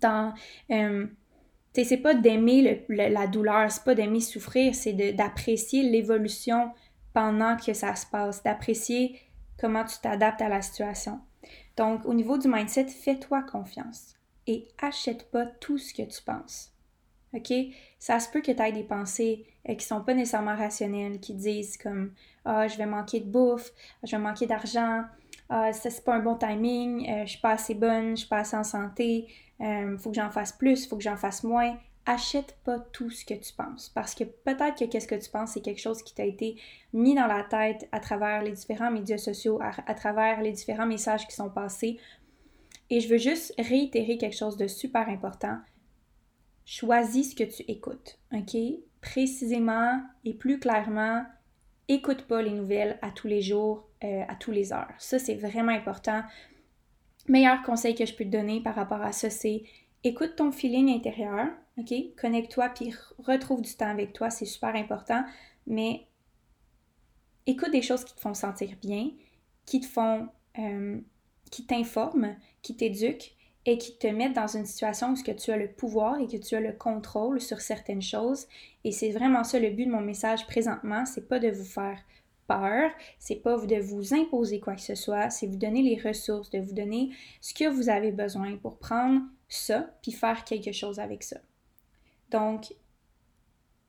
dans 0.00 0.32
euh, 0.70 1.06
c'est 1.74 1.96
pas 1.98 2.14
d'aimer 2.14 2.84
la 2.88 3.26
douleur, 3.26 3.70
c'est 3.70 3.84
pas 3.84 3.94
d'aimer 3.94 4.20
souffrir, 4.20 4.74
c'est 4.74 4.92
d'apprécier 5.12 5.82
l'évolution 5.82 6.72
pendant 7.12 7.56
que 7.56 7.72
ça 7.72 7.94
se 7.94 8.06
passe, 8.06 8.42
d'apprécier 8.42 9.20
comment 9.58 9.84
tu 9.84 9.98
t'adaptes 10.00 10.42
à 10.42 10.48
la 10.48 10.62
situation. 10.62 11.20
Donc, 11.76 12.04
au 12.06 12.14
niveau 12.14 12.38
du 12.38 12.48
mindset, 12.48 12.86
fais-toi 12.86 13.42
confiance 13.42 14.14
et 14.46 14.66
achète 14.80 15.30
pas 15.30 15.46
tout 15.46 15.78
ce 15.78 15.94
que 15.94 16.02
tu 16.02 16.22
penses. 16.22 16.72
OK? 17.32 17.52
Ça 17.98 18.18
se 18.18 18.28
peut 18.28 18.40
que 18.40 18.50
tu 18.50 18.62
aies 18.62 18.72
des 18.72 18.82
pensées 18.82 19.46
euh, 19.68 19.74
qui 19.74 19.86
sont 19.86 20.02
pas 20.02 20.14
nécessairement 20.14 20.56
rationnelles, 20.56 21.20
qui 21.20 21.34
disent 21.34 21.76
comme 21.76 22.12
Ah, 22.44 22.66
je 22.66 22.76
vais 22.76 22.86
manquer 22.86 23.20
de 23.20 23.30
bouffe, 23.30 23.70
je 24.02 24.10
vais 24.10 24.22
manquer 24.22 24.46
d'argent, 24.46 25.04
ah, 25.52 25.72
ça 25.72 25.90
c'est 25.90 26.04
pas 26.04 26.14
un 26.14 26.20
bon 26.20 26.36
timing, 26.36 27.10
euh, 27.10 27.26
je 27.26 27.30
suis 27.32 27.40
pas 27.40 27.50
assez 27.50 27.74
bonne, 27.74 28.10
je 28.10 28.20
suis 28.20 28.28
pas 28.28 28.38
assez 28.38 28.56
en 28.56 28.62
santé, 28.62 29.26
euh, 29.60 29.98
faut 29.98 30.10
que 30.10 30.16
j'en 30.16 30.30
fasse 30.30 30.52
plus, 30.52 30.86
faut 30.86 30.96
que 30.96 31.02
j'en 31.02 31.16
fasse 31.16 31.42
moins. 31.42 31.76
Achète 32.06 32.56
pas 32.64 32.78
tout 32.78 33.10
ce 33.10 33.24
que 33.24 33.34
tu 33.34 33.52
penses 33.52 33.88
parce 33.88 34.14
que 34.14 34.24
peut-être 34.24 34.78
que 34.78 34.84
qu'est-ce 34.84 35.08
que 35.08 35.16
tu 35.16 35.28
penses, 35.28 35.50
c'est 35.52 35.60
quelque 35.60 35.80
chose 35.80 36.02
qui 36.02 36.14
t'a 36.14 36.24
été 36.24 36.56
mis 36.92 37.14
dans 37.14 37.26
la 37.26 37.42
tête 37.42 37.88
à 37.90 37.98
travers 37.98 38.42
les 38.42 38.52
différents 38.52 38.92
médias 38.92 39.18
sociaux, 39.18 39.60
à, 39.60 39.94
travers 39.94 40.40
les 40.40 40.52
différents 40.52 40.86
messages 40.86 41.26
qui 41.26 41.34
sont 41.34 41.50
passés. 41.50 41.98
Et 42.88 43.00
je 43.00 43.08
veux 43.08 43.18
juste 43.18 43.52
réitérer 43.58 44.18
quelque 44.18 44.36
chose 44.36 44.56
de 44.56 44.66
super 44.66 45.08
important. 45.08 45.58
Choisis 46.64 47.32
ce 47.32 47.36
que 47.36 47.44
tu 47.44 47.62
écoutes, 47.68 48.18
OK? 48.32 48.56
Précisément 49.00 50.00
et 50.24 50.34
plus 50.34 50.58
clairement, 50.58 51.24
écoute 51.88 52.22
pas 52.22 52.40
les 52.40 52.52
nouvelles 52.52 52.98
à 53.02 53.10
tous 53.10 53.26
les 53.26 53.42
jours, 53.42 53.89
euh, 54.04 54.22
à 54.28 54.34
tous 54.34 54.50
les 54.50 54.72
heures. 54.72 54.92
Ça, 54.98 55.18
c'est 55.18 55.34
vraiment 55.34 55.72
important 55.72 56.22
meilleur 57.28 57.62
conseil 57.62 57.94
que 57.94 58.04
je 58.04 58.14
peux 58.14 58.24
te 58.24 58.30
donner 58.30 58.60
par 58.60 58.74
rapport 58.74 59.02
à 59.02 59.12
ça, 59.12 59.30
c'est 59.30 59.62
écoute 60.04 60.36
ton 60.36 60.52
feeling 60.52 60.90
intérieur, 60.90 61.48
OK? 61.78 61.92
Connecte-toi 62.20 62.68
puis 62.70 62.92
retrouve 63.18 63.62
du 63.62 63.74
temps 63.74 63.90
avec 63.90 64.12
toi, 64.12 64.30
c'est 64.30 64.46
super 64.46 64.74
important, 64.74 65.24
mais 65.66 66.06
écoute 67.46 67.70
des 67.70 67.82
choses 67.82 68.04
qui 68.04 68.14
te 68.14 68.20
font 68.20 68.34
sentir 68.34 68.70
bien, 68.80 69.10
qui 69.66 69.80
te 69.80 69.86
font, 69.86 70.28
euh, 70.58 70.98
qui 71.50 71.66
t'informent, 71.66 72.36
qui 72.62 72.76
t'éduquent 72.76 73.36
et 73.66 73.76
qui 73.76 73.98
te 73.98 74.06
mettent 74.06 74.34
dans 74.34 74.46
une 74.46 74.64
situation 74.64 75.12
où 75.12 75.14
tu 75.14 75.50
as 75.50 75.56
le 75.56 75.70
pouvoir 75.70 76.18
et 76.18 76.26
que 76.26 76.38
tu 76.38 76.54
as 76.54 76.60
le 76.60 76.72
contrôle 76.72 77.40
sur 77.40 77.60
certaines 77.60 78.02
choses. 78.02 78.46
Et 78.84 78.92
c'est 78.92 79.10
vraiment 79.10 79.44
ça 79.44 79.60
le 79.60 79.70
but 79.70 79.84
de 79.84 79.90
mon 79.90 80.00
message 80.00 80.46
présentement, 80.46 81.04
c'est 81.04 81.28
pas 81.28 81.38
de 81.38 81.50
vous 81.50 81.64
faire 81.64 81.98
peur, 82.50 82.90
c'est 83.20 83.36
pas 83.36 83.56
de 83.56 83.76
vous 83.76 84.12
imposer 84.12 84.58
quoi 84.58 84.74
que 84.74 84.80
ce 84.80 84.96
soit, 84.96 85.30
c'est 85.30 85.46
vous 85.46 85.56
donner 85.56 85.82
les 85.82 86.00
ressources, 86.00 86.50
de 86.50 86.58
vous 86.58 86.74
donner 86.74 87.10
ce 87.40 87.54
que 87.54 87.68
vous 87.68 87.88
avez 87.88 88.10
besoin 88.10 88.56
pour 88.56 88.78
prendre 88.78 89.22
ça 89.48 89.88
puis 90.02 90.10
faire 90.10 90.42
quelque 90.42 90.72
chose 90.72 90.98
avec 90.98 91.22
ça. 91.22 91.38
Donc, 92.30 92.74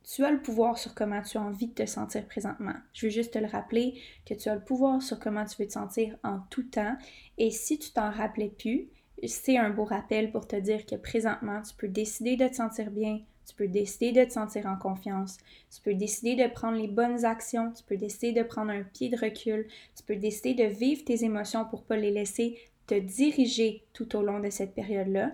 tu 0.04 0.24
as 0.24 0.32
le 0.32 0.42
pouvoir 0.42 0.78
sur 0.78 0.94
comment 0.94 1.24
tu 1.24 1.40
as 1.40 1.42
envie 1.42 1.68
de 1.68 1.74
te 1.74 1.86
sentir 1.88 2.28
présentement. 2.28 2.76
Je 2.94 3.08
veux 3.08 3.12
juste 3.12 3.34
te 3.34 3.40
le 3.40 3.48
rappeler 3.48 4.00
que 4.28 4.36
tu 4.36 4.48
as 4.48 4.56
le 4.56 4.64
pouvoir 4.64 5.02
sur 5.02 5.20
comment 5.20 5.46
tu 5.46 5.60
veux 5.60 5.68
te 5.68 5.74
sentir 5.74 6.16
en 6.24 6.40
tout 6.52 6.64
temps. 6.64 6.96
Et 7.40 7.50
si 7.50 7.80
tu 7.80 7.92
t'en 7.92 8.12
rappelais 8.12 8.50
plus, 8.50 8.90
c'est 9.28 9.58
un 9.58 9.72
beau 9.72 9.86
rappel 9.86 10.32
pour 10.32 10.48
te 10.48 10.56
dire 10.56 10.86
que 10.86 10.96
présentement, 10.96 11.62
tu 11.62 11.74
peux 11.76 11.88
décider 11.88 12.36
de 12.36 12.48
te 12.48 12.56
sentir 12.56 12.92
bien, 12.92 13.22
tu 13.48 13.56
peux 13.56 13.68
décider 13.68 14.12
de 14.12 14.24
te 14.24 14.34
sentir 14.34 14.66
en 14.66 14.78
confiance. 14.78 15.38
Tu 15.74 15.82
peux 15.82 15.94
décider 15.94 16.36
de 16.36 16.52
prendre 16.52 16.78
les 16.78 16.88
bonnes 16.88 17.26
actions. 17.26 17.72
Tu 17.72 17.84
peux 17.84 17.98
décider 17.98 18.34
de 18.34 18.48
prendre 18.48 18.72
un 18.72 18.84
pied 18.84 19.10
de 19.10 19.18
recul. 19.18 19.68
Tu 19.96 20.04
peux 20.04 20.16
décider 20.16 20.54
de 20.54 20.70
vivre 20.70 21.04
tes 21.04 21.24
émotions 21.24 21.66
pour 21.66 21.82
ne 21.82 21.86
pas 21.86 21.98
les 21.98 22.12
laisser 22.12 22.60
te 22.88 22.96
diriger 22.96 23.86
tout 23.94 24.16
au 24.16 24.22
long 24.22 24.40
de 24.40 24.50
cette 24.50 24.74
période-là. 24.74 25.32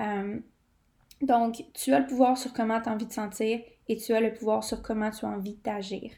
Euh, 0.00 0.38
donc, 1.22 1.64
tu 1.74 1.92
as 1.92 2.00
le 2.00 2.06
pouvoir 2.06 2.38
sur 2.38 2.52
comment 2.52 2.80
tu 2.80 2.88
as 2.88 2.92
envie 2.92 3.06
de 3.06 3.12
sentir 3.12 3.60
et 3.88 3.96
tu 3.96 4.12
as 4.12 4.20
le 4.20 4.32
pouvoir 4.32 4.62
sur 4.62 4.82
comment 4.82 5.10
tu 5.10 5.24
as 5.24 5.28
envie 5.28 5.58
d'agir. 5.64 6.12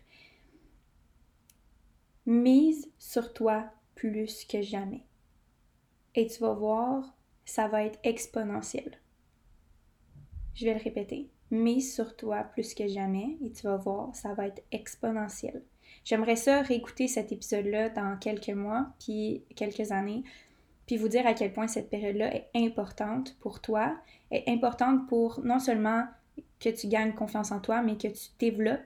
Mise 2.26 2.90
sur 2.98 3.32
toi 3.32 3.70
plus 3.94 4.44
que 4.44 4.60
jamais. 4.62 5.04
Et 6.14 6.26
tu 6.26 6.40
vas 6.40 6.52
voir, 6.52 7.16
ça 7.44 7.68
va 7.68 7.84
être 7.84 7.98
exponentiel. 8.02 8.98
Je 10.54 10.64
vais 10.64 10.74
le 10.74 10.82
répéter. 10.82 11.30
Mise 11.50 11.94
sur 11.94 12.16
toi 12.16 12.44
plus 12.44 12.74
que 12.74 12.86
jamais 12.86 13.36
et 13.44 13.50
tu 13.50 13.62
vas 13.62 13.76
voir, 13.76 14.14
ça 14.14 14.34
va 14.34 14.46
être 14.46 14.62
exponentiel. 14.70 15.62
J'aimerais 16.04 16.36
ça 16.36 16.62
réécouter 16.62 17.08
cet 17.08 17.32
épisode-là 17.32 17.88
dans 17.90 18.16
quelques 18.18 18.50
mois, 18.50 18.86
puis 18.98 19.44
quelques 19.56 19.92
années, 19.92 20.22
puis 20.86 20.96
vous 20.96 21.08
dire 21.08 21.26
à 21.26 21.34
quel 21.34 21.52
point 21.52 21.68
cette 21.68 21.90
période-là 21.90 22.34
est 22.34 22.48
importante 22.54 23.36
pour 23.40 23.60
toi, 23.60 23.96
est 24.30 24.48
importante 24.48 25.08
pour 25.08 25.40
non 25.44 25.58
seulement 25.58 26.04
que 26.58 26.68
tu 26.68 26.88
gagnes 26.88 27.14
confiance 27.14 27.52
en 27.52 27.60
toi, 27.60 27.82
mais 27.82 27.96
que 27.96 28.08
tu 28.08 28.28
développes 28.38 28.80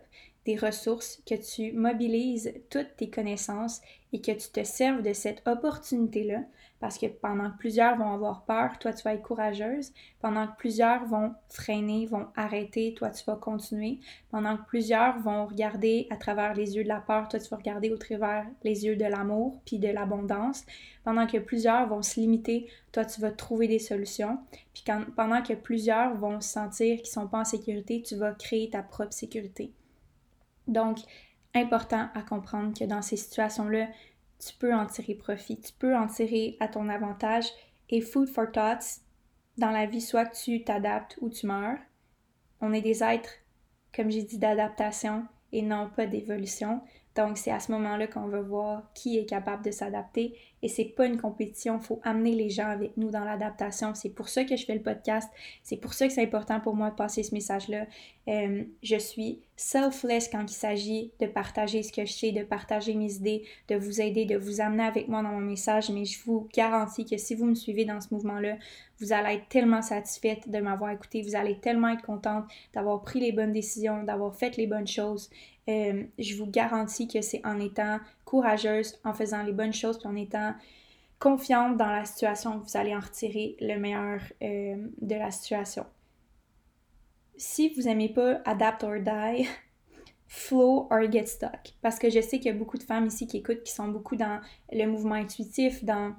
des 0.44 0.56
ressources, 0.56 1.22
que 1.26 1.34
tu 1.34 1.72
mobilises 1.72 2.52
toutes 2.70 2.96
tes 2.96 3.10
connaissances 3.10 3.80
et 4.12 4.20
que 4.20 4.32
tu 4.32 4.50
te 4.50 4.64
serves 4.64 5.02
de 5.02 5.12
cette 5.12 5.42
opportunité-là 5.46 6.40
parce 6.84 6.98
que 6.98 7.06
pendant 7.06 7.50
que 7.50 7.56
plusieurs 7.56 7.96
vont 7.96 8.12
avoir 8.12 8.44
peur, 8.44 8.78
toi 8.78 8.92
tu 8.92 9.02
vas 9.04 9.14
être 9.14 9.22
courageuse. 9.22 9.94
Pendant 10.20 10.46
que 10.46 10.56
plusieurs 10.58 11.06
vont 11.06 11.32
freiner, 11.48 12.04
vont 12.04 12.26
arrêter, 12.36 12.92
toi 12.92 13.08
tu 13.08 13.24
vas 13.24 13.36
continuer. 13.36 14.00
Pendant 14.30 14.58
que 14.58 14.66
plusieurs 14.66 15.18
vont 15.20 15.46
regarder 15.46 16.06
à 16.10 16.16
travers 16.16 16.52
les 16.52 16.76
yeux 16.76 16.84
de 16.84 16.88
la 16.88 17.00
peur, 17.00 17.28
toi 17.28 17.40
tu 17.40 17.48
vas 17.48 17.56
regarder 17.56 17.90
au 17.90 17.96
travers 17.96 18.46
les 18.64 18.84
yeux 18.84 18.96
de 18.96 19.04
l'amour 19.06 19.62
puis 19.64 19.78
de 19.78 19.88
l'abondance. 19.88 20.66
Pendant 21.04 21.26
que 21.26 21.38
plusieurs 21.38 21.88
vont 21.88 22.02
se 22.02 22.20
limiter, 22.20 22.68
toi 22.92 23.06
tu 23.06 23.18
vas 23.22 23.30
trouver 23.30 23.66
des 23.66 23.78
solutions. 23.78 24.38
Puis 24.74 24.84
pendant 25.16 25.42
que 25.42 25.54
plusieurs 25.54 26.14
vont 26.14 26.42
sentir 26.42 26.98
qu'ils 26.98 27.06
sont 27.06 27.28
pas 27.28 27.40
en 27.40 27.44
sécurité, 27.46 28.02
tu 28.02 28.16
vas 28.16 28.32
créer 28.32 28.68
ta 28.68 28.82
propre 28.82 29.14
sécurité. 29.14 29.72
Donc, 30.66 30.98
important 31.54 32.08
à 32.14 32.22
comprendre 32.22 32.76
que 32.78 32.84
dans 32.84 33.02
ces 33.02 33.16
situations-là, 33.16 33.88
tu 34.38 34.54
peux 34.54 34.74
en 34.74 34.86
tirer 34.86 35.14
profit, 35.14 35.60
tu 35.60 35.72
peux 35.72 35.96
en 35.96 36.06
tirer 36.06 36.56
à 36.60 36.68
ton 36.68 36.88
avantage. 36.88 37.46
Et 37.90 38.00
food 38.00 38.28
for 38.28 38.50
thoughts, 38.50 39.00
dans 39.58 39.70
la 39.70 39.86
vie, 39.86 40.00
soit 40.00 40.26
tu 40.26 40.64
t'adaptes 40.64 41.18
ou 41.20 41.28
tu 41.28 41.46
meurs. 41.46 41.78
On 42.60 42.72
est 42.72 42.80
des 42.80 43.02
êtres, 43.02 43.34
comme 43.94 44.10
j'ai 44.10 44.22
dit, 44.22 44.38
d'adaptation 44.38 45.26
et 45.52 45.62
non 45.62 45.90
pas 45.94 46.06
d'évolution. 46.06 46.80
Donc, 47.16 47.38
c'est 47.38 47.50
à 47.50 47.60
ce 47.60 47.70
moment-là 47.72 48.08
qu'on 48.08 48.26
va 48.26 48.40
voir 48.40 48.82
qui 48.92 49.18
est 49.18 49.26
capable 49.26 49.64
de 49.64 49.70
s'adapter. 49.70 50.34
Et 50.62 50.68
c'est 50.68 50.84
pas 50.84 51.06
une 51.06 51.20
compétition, 51.20 51.78
il 51.78 51.84
faut 51.84 52.00
amener 52.04 52.34
les 52.34 52.48
gens 52.48 52.66
avec 52.66 52.96
nous 52.96 53.10
dans 53.10 53.22
l'adaptation. 53.22 53.94
C'est 53.94 54.08
pour 54.08 54.28
ça 54.28 54.44
que 54.44 54.56
je 54.56 54.64
fais 54.64 54.74
le 54.74 54.82
podcast. 54.82 55.30
C'est 55.62 55.76
pour 55.76 55.92
ça 55.92 56.06
que 56.06 56.12
c'est 56.12 56.22
important 56.22 56.58
pour 56.58 56.74
moi 56.74 56.90
de 56.90 56.94
passer 56.94 57.22
ce 57.22 57.34
message-là. 57.34 57.86
Euh, 58.28 58.64
je 58.82 58.96
suis 58.96 59.42
selfless 59.56 60.28
quand 60.28 60.50
il 60.50 60.54
s'agit 60.54 61.12
de 61.20 61.26
partager 61.26 61.82
ce 61.82 61.92
que 61.92 62.06
je 62.06 62.12
sais, 62.12 62.32
de 62.32 62.42
partager 62.42 62.94
mes 62.94 63.14
idées, 63.14 63.44
de 63.68 63.76
vous 63.76 64.00
aider, 64.00 64.24
de 64.24 64.36
vous 64.36 64.62
amener 64.62 64.84
avec 64.84 65.08
moi 65.08 65.22
dans 65.22 65.28
mon 65.28 65.40
message. 65.40 65.90
Mais 65.90 66.06
je 66.06 66.18
vous 66.24 66.48
garantis 66.54 67.04
que 67.04 67.18
si 67.18 67.34
vous 67.34 67.44
me 67.44 67.54
suivez 67.54 67.84
dans 67.84 68.00
ce 68.00 68.12
mouvement-là, 68.12 68.56
vous 69.00 69.12
allez 69.12 69.34
être 69.34 69.48
tellement 69.48 69.82
satisfaite 69.82 70.48
de 70.48 70.58
m'avoir 70.60 70.90
écouté. 70.90 71.20
Vous 71.22 71.36
allez 71.36 71.58
tellement 71.58 71.88
être 71.88 72.02
contente 72.02 72.44
d'avoir 72.72 73.02
pris 73.02 73.20
les 73.20 73.32
bonnes 73.32 73.52
décisions, 73.52 74.02
d'avoir 74.02 74.34
fait 74.34 74.56
les 74.56 74.66
bonnes 74.66 74.86
choses. 74.86 75.28
Euh, 75.68 76.04
je 76.18 76.36
vous 76.36 76.46
garantis 76.46 77.08
que 77.08 77.22
c'est 77.22 77.44
en 77.44 77.58
étant 77.58 77.98
courageuse, 78.24 79.00
en 79.04 79.14
faisant 79.14 79.42
les 79.42 79.52
bonnes 79.52 79.72
choses, 79.72 79.98
puis 79.98 80.08
en 80.08 80.16
étant 80.16 80.54
confiante 81.18 81.76
dans 81.76 81.90
la 81.90 82.04
situation 82.04 82.60
que 82.60 82.64
vous 82.66 82.76
allez 82.76 82.94
en 82.94 83.00
retirer 83.00 83.56
le 83.60 83.78
meilleur 83.78 84.20
euh, 84.42 84.88
de 85.00 85.14
la 85.14 85.30
situation. 85.30 85.86
Si 87.36 87.70
vous 87.70 87.82
n'aimez 87.82 88.10
pas 88.10 88.40
Adapt 88.44 88.84
or 88.84 88.98
Die, 89.00 89.48
Flow 90.26 90.88
or 90.90 91.10
Get 91.10 91.26
Stuck. 91.26 91.74
Parce 91.80 91.98
que 91.98 92.10
je 92.10 92.20
sais 92.20 92.38
qu'il 92.38 92.46
y 92.46 92.54
a 92.54 92.58
beaucoup 92.58 92.78
de 92.78 92.82
femmes 92.82 93.06
ici 93.06 93.26
qui 93.26 93.38
écoutent, 93.38 93.62
qui 93.62 93.72
sont 93.72 93.88
beaucoup 93.88 94.16
dans 94.16 94.40
le 94.72 94.86
mouvement 94.86 95.14
intuitif, 95.14 95.84
dans 95.84 96.14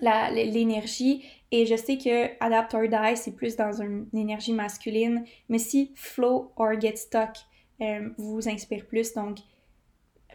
l'énergie. 0.00 1.24
Et 1.50 1.66
je 1.66 1.76
sais 1.76 1.98
que 1.98 2.26
Adapt 2.44 2.74
or 2.74 2.82
Die, 2.82 3.16
c'est 3.16 3.34
plus 3.34 3.56
dans 3.56 3.80
une, 3.80 4.06
énergie 4.14 4.52
masculine. 4.52 5.24
Mais 5.48 5.58
si 5.58 5.92
Flow 5.94 6.52
or 6.56 6.78
Get 6.80 6.96
Stuck 6.96 7.36
euh, 7.82 8.08
vous 8.16 8.48
inspire 8.48 8.86
plus, 8.86 9.12
donc 9.14 9.38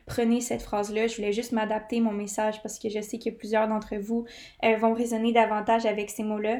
prenez 0.05 0.41
cette 0.41 0.61
phrase-là. 0.61 1.07
Je 1.07 1.15
voulais 1.15 1.33
juste 1.33 1.51
m'adapter 1.51 1.99
mon 1.99 2.11
message 2.11 2.61
parce 2.61 2.79
que 2.79 2.89
je 2.89 3.01
sais 3.01 3.19
que 3.19 3.29
plusieurs 3.29 3.67
d'entre 3.67 3.95
vous 3.95 4.25
euh, 4.63 4.75
vont 4.77 4.93
résonner 4.93 5.31
davantage 5.31 5.85
avec 5.85 6.09
ces 6.09 6.23
mots-là 6.23 6.59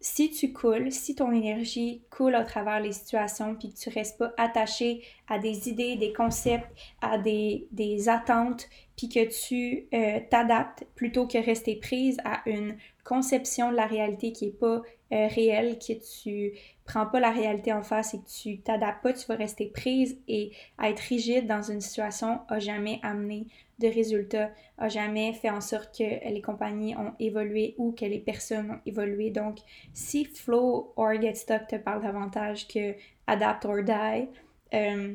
si 0.00 0.30
tu 0.30 0.52
coules, 0.52 0.90
si 0.90 1.14
ton 1.14 1.30
énergie 1.30 2.02
coule 2.10 2.34
à 2.34 2.42
travers 2.42 2.80
les 2.80 2.90
situations, 2.90 3.54
puis 3.54 3.72
que 3.72 3.78
tu 3.78 3.88
restes 3.88 4.18
pas 4.18 4.32
attaché 4.36 5.04
à 5.28 5.38
des 5.38 5.68
idées, 5.68 5.94
des 5.94 6.12
concepts, 6.12 6.66
à 7.00 7.18
des, 7.18 8.08
attentes, 8.08 8.68
puis 8.96 9.08
que 9.08 9.24
tu 9.30 9.86
euh, 9.94 10.18
t'adaptes 10.28 10.84
plutôt 10.96 11.28
que 11.28 11.38
rester 11.38 11.76
prise 11.76 12.16
à 12.24 12.42
une 12.46 12.76
conception 13.04 13.70
de 13.70 13.76
la 13.76 13.86
réalité 13.86 14.32
qui 14.32 14.46
est 14.46 14.58
pas 14.58 14.82
réelle, 15.12 15.78
que 15.78 15.92
tu 15.92 16.52
prends 16.92 17.06
pas 17.06 17.20
la 17.20 17.30
réalité 17.30 17.72
en 17.72 17.82
face 17.82 18.12
et 18.12 18.18
que 18.18 18.28
tu 18.28 18.60
t'adaptes 18.60 19.02
pas, 19.02 19.14
tu 19.14 19.26
vas 19.26 19.36
rester 19.36 19.66
prise 19.66 20.18
et 20.28 20.52
être 20.82 21.00
rigide 21.00 21.46
dans 21.46 21.62
une 21.62 21.80
situation 21.80 22.40
a 22.48 22.58
jamais 22.58 23.00
amené 23.02 23.46
de 23.78 23.88
résultats, 23.88 24.50
a 24.76 24.90
jamais 24.90 25.32
fait 25.32 25.48
en 25.48 25.62
sorte 25.62 25.96
que 25.96 26.04
les 26.04 26.42
compagnies 26.42 26.94
ont 26.94 27.14
évolué 27.18 27.74
ou 27.78 27.92
que 27.92 28.04
les 28.04 28.18
personnes 28.18 28.72
ont 28.72 28.80
évolué. 28.84 29.30
Donc, 29.30 29.60
si 29.94 30.26
Flow 30.26 30.92
or 30.96 31.14
Get 31.18 31.36
Stuck 31.36 31.66
te 31.66 31.76
parle 31.76 32.02
davantage 32.02 32.68
que 32.68 32.94
Adapt 33.26 33.64
or 33.64 33.82
Die, 33.82 34.28
euh, 34.74 35.14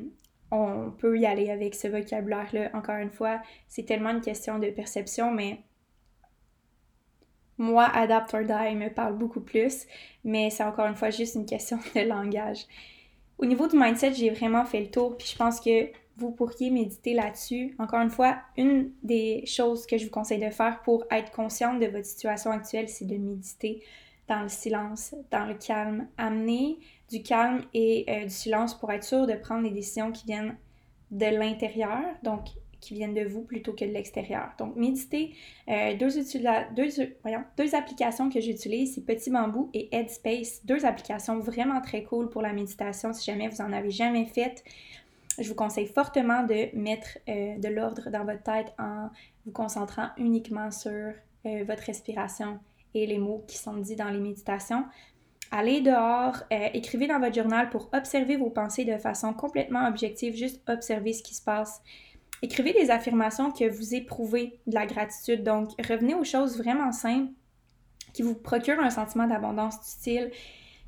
on 0.50 0.90
peut 0.90 1.16
y 1.16 1.26
aller 1.26 1.50
avec 1.50 1.76
ce 1.76 1.86
vocabulaire-là. 1.86 2.70
Encore 2.74 2.96
une 2.96 3.10
fois, 3.10 3.40
c'est 3.68 3.84
tellement 3.84 4.10
une 4.10 4.20
question 4.20 4.58
de 4.58 4.68
perception, 4.70 5.30
mais 5.30 5.60
moi, 7.58 7.84
Adapt 7.92 8.32
or 8.34 8.44
Die 8.44 8.74
me 8.76 8.88
parle 8.88 9.18
beaucoup 9.18 9.40
plus, 9.40 9.86
mais 10.24 10.50
c'est 10.50 10.62
encore 10.62 10.86
une 10.86 10.94
fois 10.94 11.10
juste 11.10 11.34
une 11.34 11.46
question 11.46 11.78
de 11.94 12.00
langage. 12.00 12.66
Au 13.38 13.46
niveau 13.46 13.68
du 13.68 13.76
mindset, 13.76 14.14
j'ai 14.14 14.30
vraiment 14.30 14.64
fait 14.64 14.80
le 14.80 14.90
tour, 14.90 15.16
puis 15.16 15.28
je 15.30 15.36
pense 15.36 15.60
que 15.60 15.90
vous 16.16 16.32
pourriez 16.32 16.70
méditer 16.70 17.14
là-dessus. 17.14 17.76
Encore 17.78 18.00
une 18.00 18.10
fois, 18.10 18.38
une 18.56 18.90
des 19.02 19.44
choses 19.46 19.86
que 19.86 19.98
je 19.98 20.04
vous 20.04 20.10
conseille 20.10 20.40
de 20.40 20.50
faire 20.50 20.80
pour 20.82 21.04
être 21.10 21.30
consciente 21.30 21.78
de 21.78 21.86
votre 21.86 22.06
situation 22.06 22.50
actuelle, 22.50 22.88
c'est 22.88 23.06
de 23.06 23.16
méditer 23.16 23.82
dans 24.26 24.42
le 24.42 24.48
silence, 24.48 25.14
dans 25.30 25.46
le 25.46 25.54
calme. 25.54 26.08
Amener 26.16 26.78
du 27.10 27.22
calme 27.22 27.64
et 27.72 28.04
euh, 28.08 28.24
du 28.24 28.30
silence 28.30 28.74
pour 28.74 28.90
être 28.92 29.04
sûr 29.04 29.26
de 29.26 29.34
prendre 29.34 29.62
les 29.62 29.70
décisions 29.70 30.10
qui 30.10 30.26
viennent 30.26 30.56
de 31.10 31.26
l'intérieur, 31.26 32.02
donc 32.22 32.48
qui 32.80 32.94
viennent 32.94 33.14
de 33.14 33.24
vous 33.24 33.42
plutôt 33.42 33.72
que 33.72 33.84
de 33.84 33.90
l'extérieur. 33.90 34.50
Donc, 34.58 34.76
méditer, 34.76 35.34
euh, 35.68 35.94
deux, 35.96 36.08
deux, 36.74 37.16
voyons, 37.22 37.44
deux 37.56 37.74
applications 37.74 38.30
que 38.30 38.40
j'utilise, 38.40 38.94
c'est 38.94 39.04
Petit 39.04 39.30
Bambou 39.30 39.70
et 39.74 39.88
Headspace, 39.94 40.64
deux 40.64 40.84
applications 40.84 41.38
vraiment 41.38 41.80
très 41.80 42.02
cool 42.04 42.28
pour 42.28 42.42
la 42.42 42.52
méditation 42.52 43.12
si 43.12 43.24
jamais 43.24 43.48
vous 43.48 43.60
en 43.60 43.72
avez 43.72 43.90
jamais 43.90 44.26
fait 44.26 44.62
je 45.38 45.48
vous 45.48 45.54
conseille 45.54 45.86
fortement 45.86 46.42
de 46.42 46.68
mettre 46.76 47.18
euh, 47.28 47.56
de 47.58 47.68
l'ordre 47.68 48.10
dans 48.10 48.24
votre 48.24 48.42
tête 48.42 48.74
en 48.78 49.08
vous 49.44 49.52
concentrant 49.52 50.08
uniquement 50.16 50.70
sur 50.70 50.90
euh, 50.90 51.64
votre 51.66 51.84
respiration 51.84 52.58
et 52.94 53.06
les 53.06 53.18
mots 53.18 53.44
qui 53.46 53.56
sont 53.56 53.76
dits 53.76 53.96
dans 53.96 54.10
les 54.10 54.18
méditations. 54.18 54.84
Allez 55.50 55.80
dehors, 55.80 56.36
euh, 56.52 56.68
écrivez 56.74 57.06
dans 57.06 57.20
votre 57.20 57.34
journal 57.34 57.70
pour 57.70 57.88
observer 57.94 58.36
vos 58.36 58.50
pensées 58.50 58.84
de 58.84 58.98
façon 58.98 59.32
complètement 59.32 59.86
objective, 59.86 60.34
juste 60.34 60.60
observer 60.68 61.12
ce 61.12 61.22
qui 61.22 61.34
se 61.34 61.42
passe. 61.42 61.80
Écrivez 62.42 62.72
des 62.72 62.90
affirmations 62.90 63.50
que 63.50 63.68
vous 63.68 63.94
éprouvez 63.94 64.60
de 64.66 64.74
la 64.74 64.86
gratitude. 64.86 65.42
Donc, 65.42 65.70
revenez 65.78 66.14
aux 66.14 66.24
choses 66.24 66.58
vraiment 66.58 66.92
simples 66.92 67.32
qui 68.12 68.22
vous 68.22 68.34
procurent 68.34 68.80
un 68.80 68.90
sentiment 68.90 69.26
d'abondance 69.26 69.80
du 69.80 69.86
style 69.86 70.30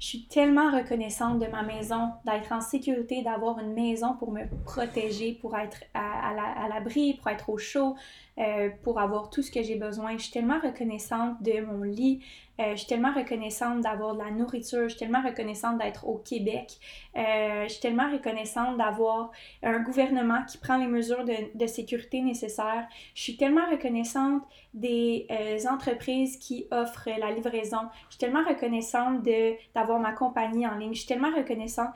je 0.00 0.06
suis 0.06 0.24
tellement 0.24 0.74
reconnaissante 0.74 1.38
de 1.38 1.46
ma 1.46 1.62
maison, 1.62 2.12
d'être 2.24 2.50
en 2.52 2.62
sécurité, 2.62 3.20
d'avoir 3.22 3.58
une 3.58 3.74
maison 3.74 4.14
pour 4.14 4.32
me 4.32 4.46
protéger, 4.64 5.34
pour 5.34 5.56
être 5.58 5.84
à, 5.92 6.68
l'abri, 6.70 7.14
pour 7.14 7.28
être 7.28 7.50
au 7.50 7.58
chaud, 7.58 7.96
euh, 8.40 8.70
pour 8.82 8.98
avoir 8.98 9.28
tout 9.28 9.42
ce 9.42 9.50
que 9.50 9.62
j'ai 9.62 9.76
besoin. 9.76 10.16
Je 10.16 10.22
suis 10.22 10.32
tellement 10.32 10.58
reconnaissante 10.60 11.42
de 11.42 11.60
mon 11.60 11.82
lit, 11.82 12.24
euh, 12.58 12.70
je 12.72 12.76
suis 12.76 12.86
tellement 12.86 13.12
reconnaissante 13.12 13.82
d'avoir 13.82 14.14
de 14.14 14.20
la 14.20 14.30
nourriture. 14.30 14.84
Je 14.84 14.88
suis 14.88 14.98
tellement 14.98 15.22
reconnaissante 15.22 15.76
d'être 15.76 16.06
au 16.06 16.16
Québec. 16.16 16.78
Euh, 17.16 17.64
je 17.64 17.68
suis 17.68 17.80
tellement 17.80 18.10
reconnaissante 18.10 18.78
d'avoir 18.78 19.30
un 19.62 19.80
gouvernement 19.80 20.42
qui 20.46 20.56
prend 20.56 20.78
les 20.78 20.86
mesures 20.86 21.24
de, 21.24 21.66
sécurité 21.66 22.22
nécessaires. 22.22 22.88
Je 23.14 23.22
suis 23.22 23.36
tellement 23.36 23.68
reconnaissante 23.70 24.42
des 24.72 25.26
entreprises 25.70 26.38
qui 26.38 26.66
offrent 26.70 27.10
la 27.18 27.32
livraison. 27.32 27.88
Je 28.08 28.16
suis 28.16 28.18
tellement 28.18 28.44
reconnaissante 28.44 29.22
d'avoir 29.74 29.98
ma 30.00 30.12
compagnie 30.12 30.66
en 30.66 30.76
ligne. 30.76 30.94
Je 30.94 31.00
suis 31.00 31.08
tellement 31.08 31.34
reconnaissante. 31.34 31.90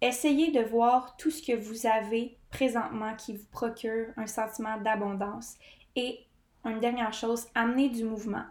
Essayez 0.00 0.50
de 0.50 0.60
voir 0.60 1.16
tout 1.16 1.30
ce 1.30 1.40
que 1.40 1.56
vous 1.56 1.86
avez 1.86 2.36
présentement 2.50 3.14
qui 3.16 3.32
vous 3.32 3.46
procure 3.50 4.08
un 4.16 4.26
sentiment 4.26 4.76
d'abondance. 4.78 5.56
Et 5.96 6.20
une 6.64 6.80
dernière 6.80 7.12
chose, 7.12 7.46
amenez 7.54 7.88
du 7.88 8.04
mouvement. 8.04 8.44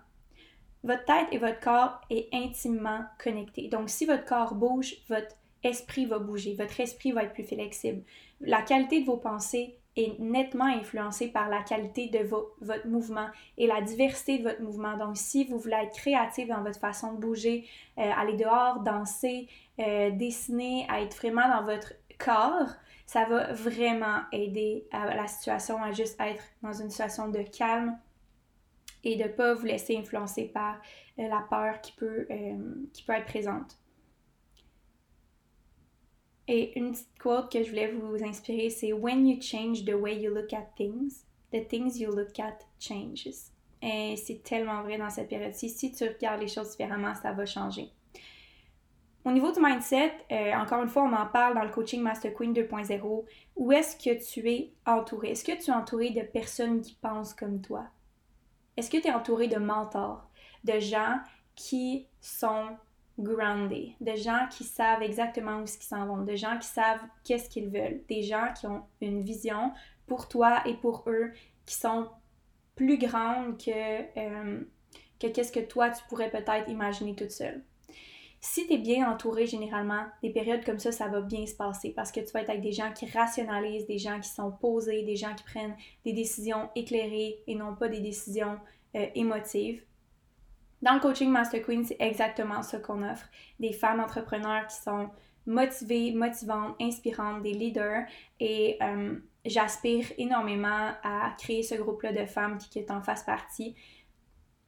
Votre 0.84 1.06
tête 1.06 1.28
et 1.32 1.38
votre 1.38 1.60
corps 1.60 2.02
est 2.10 2.28
intimement 2.34 3.06
connectés. 3.22 3.70
Donc, 3.70 3.90
si 3.90 4.06
votre 4.06 4.26
corps 4.26 4.56
bouge, 4.56 4.96
votre 5.08 5.36
esprit 5.64 6.06
va 6.06 6.20
bouger, 6.20 6.56
votre 6.56 6.80
esprit 6.80 7.12
va 7.14 7.24
être 7.24 7.34
plus 7.34 7.46
flexible. 7.46 8.04
La 8.42 8.62
qualité 8.62 9.02
de 9.02 9.06
vos 9.06 9.18
pensées 9.18 9.78
est 9.96 10.20
nettement 10.20 10.66
influencée 10.66 11.28
par 11.28 11.50
la 11.50 11.62
qualité 11.62 12.08
de 12.08 12.28
votre 12.62 12.88
mouvement 12.88 13.28
et 13.58 13.68
la 13.68 13.82
diversité 13.82 14.40
de 14.40 14.44
votre 14.44 14.62
mouvement. 14.62 14.98
Donc, 14.98 15.18
si 15.18 15.46
vous 15.46 15.58
voulez 15.58 15.78
être 15.84 15.96
créatif 15.96 16.48
dans 16.48 16.64
votre 16.64 16.80
façon 16.80 17.14
de 17.14 17.20
bouger, 17.20 17.66
euh, 18.00 18.12
aller 18.18 18.36
dehors, 18.36 18.80
danser, 18.80 19.48
euh, 19.80 20.10
dessiner, 20.12 20.88
être 20.90 21.16
vraiment 21.16 21.48
dans 21.48 21.64
votre 21.64 21.94
corps, 22.18 22.70
ça 23.06 23.26
va 23.26 23.54
vraiment 23.54 24.22
aider 24.32 24.88
à 24.92 25.16
la 25.16 25.28
situation 25.28 25.82
à 25.82 25.92
juste 25.92 26.20
être 26.20 26.44
dans 26.62 26.74
une 26.74 26.90
situation 26.90 27.30
de 27.30 27.42
calme, 27.42 27.98
et 29.04 29.16
de 29.16 29.24
ne 29.24 29.28
pas 29.28 29.54
vous 29.54 29.66
laisser 29.66 29.98
influencer 29.98 30.46
par 30.46 30.82
euh, 31.20 31.28
la 31.28 31.46
peur 31.50 31.82
qui 31.82 31.92
peut, 31.94 32.26
euh, 32.30 32.74
qui 32.94 33.04
peut 33.04 33.14
être 33.14 33.26
présente. 33.26 33.78
Et 36.48 36.78
une 36.78 36.92
petite 36.92 37.18
quote 37.20 37.52
que 37.52 37.64
je 37.64 37.70
voulais 37.70 37.92
vous 37.92 38.24
inspirer, 38.24 38.70
c'est 38.70 38.92
When 38.92 39.26
you 39.28 39.42
change 39.42 39.86
the 39.86 39.94
way 39.94 40.20
you 40.20 40.34
look 40.34 40.52
at 40.54 40.68
things, 40.76 41.26
the 41.52 41.66
things 41.68 42.00
you 42.00 42.14
look 42.14 42.38
at 42.40 42.60
changes. 42.80 43.28
Et 43.82 44.16
c'est 44.18 44.44
tellement 44.44 44.82
vrai 44.84 44.98
dans 44.98 45.10
cette 45.10 45.30
période-ci. 45.30 45.70
Si 45.70 45.92
tu 45.92 46.06
regardes 46.06 46.42
les 46.42 46.48
choses 46.48 46.72
différemment, 46.72 47.14
ça 47.16 47.34
va 47.34 47.46
changer. 47.46 47.90
Au 49.26 49.32
niveau 49.32 49.54
du 49.54 49.62
mindset, 49.62 50.12
euh, 50.32 50.54
encore 50.54 50.84
une 50.84 50.90
fois, 50.90 51.04
on 51.04 51.14
en 51.14 51.26
parle 51.26 51.56
dans 51.56 51.64
le 51.64 51.70
coaching 51.70 52.02
Master 52.02 52.34
Queen 52.34 52.54
2.0. 52.54 53.26
Où 53.56 53.72
est-ce 53.72 53.96
que 53.96 54.22
tu 54.22 54.50
es 54.50 54.74
entouré? 54.86 55.32
Est-ce 55.32 55.46
que 55.46 55.54
tu 55.54 55.72
es 55.72 55.74
entouré 55.74 56.10
de 56.10 56.22
personnes 56.22 56.82
qui 56.82 56.96
pensent 56.96 57.34
comme 57.34 57.62
toi? 57.62 57.86
Est-ce 58.76 58.90
que 58.90 58.98
tu 58.98 59.08
es 59.08 59.14
entouré 59.14 59.48
de 59.48 59.58
mentors, 59.58 60.30
de 60.66 60.78
gens 60.80 61.20
qui 61.56 62.08
sont 62.20 62.76
grounded, 63.18 63.92
de 64.02 64.16
gens 64.16 64.48
qui 64.50 64.64
savent 64.64 65.04
exactement 65.04 65.60
où 65.60 65.64
ils 65.64 65.68
s'en 65.68 66.06
vont, 66.08 66.24
de 66.24 66.36
gens 66.36 66.58
qui 66.58 66.68
savent 66.68 67.02
qu'est-ce 67.24 67.50
qu'ils 67.50 67.70
veulent, 67.70 68.02
des 68.10 68.24
gens 68.24 68.52
qui 68.60 68.66
ont 68.68 68.84
une 69.02 69.22
vision 69.22 69.72
pour 70.08 70.28
toi 70.28 70.62
et 70.66 70.74
pour 70.74 71.04
eux 71.08 71.32
qui 71.66 71.76
sont 71.76 72.10
plus 72.76 72.98
grandes 72.98 73.58
que, 73.58 74.20
euh, 74.20 74.62
que 75.20 75.28
qu'est-ce 75.28 75.52
que 75.52 75.60
toi 75.60 75.92
tu 75.92 76.04
pourrais 76.10 76.32
peut-être 76.32 76.68
imaginer 76.70 77.16
toute 77.16 77.32
seule. 77.32 77.64
Si 78.46 78.68
tu 78.68 78.74
es 78.74 78.78
bien 78.78 79.10
entouré, 79.10 79.48
généralement, 79.48 80.04
des 80.22 80.30
périodes 80.30 80.66
comme 80.66 80.78
ça, 80.78 80.92
ça 80.92 81.08
va 81.08 81.22
bien 81.22 81.46
se 81.46 81.56
passer 81.56 81.94
parce 81.96 82.12
que 82.12 82.20
tu 82.20 82.30
vas 82.34 82.42
être 82.42 82.50
avec 82.50 82.62
des 82.62 82.74
gens 82.74 82.92
qui 82.92 83.06
rationalisent, 83.06 83.86
des 83.86 83.98
gens 83.98 84.20
qui 84.20 84.28
sont 84.28 84.52
posés, 84.52 85.04
des 85.04 85.16
gens 85.16 85.34
qui 85.34 85.46
prennent 85.46 85.78
des 86.04 86.12
décisions 86.12 86.70
éclairées 86.76 87.40
et 87.48 87.56
non 87.56 87.74
pas 87.74 87.88
des 87.88 88.02
décisions 88.02 88.60
euh, 88.98 89.06
émotives. 89.16 89.82
Dans 90.82 90.94
le 90.94 91.00
coaching 91.00 91.30
Master 91.30 91.62
Queen, 91.62 91.86
c'est 91.86 91.96
exactement 92.02 92.62
ce 92.64 92.76
qu'on 92.76 93.10
offre. 93.10 93.30
Des 93.62 93.72
femmes 93.72 94.02
entrepreneurs 94.02 94.68
qui 94.68 94.76
sont 94.76 95.10
motivées, 95.46 96.12
motivantes, 96.12 96.76
inspirantes, 96.82 97.44
des 97.44 97.54
leaders. 97.54 98.04
Et 98.42 98.78
euh, 98.82 99.16
j'aspire 99.46 100.08
énormément 100.18 100.92
à 101.02 101.34
créer 101.38 101.64
ce 101.64 101.76
groupe-là 101.76 102.12
de 102.12 102.26
femmes 102.26 102.58
qui, 102.58 102.70
qui 102.70 102.92
en 102.92 103.02
fassent 103.02 103.24
partie 103.24 103.74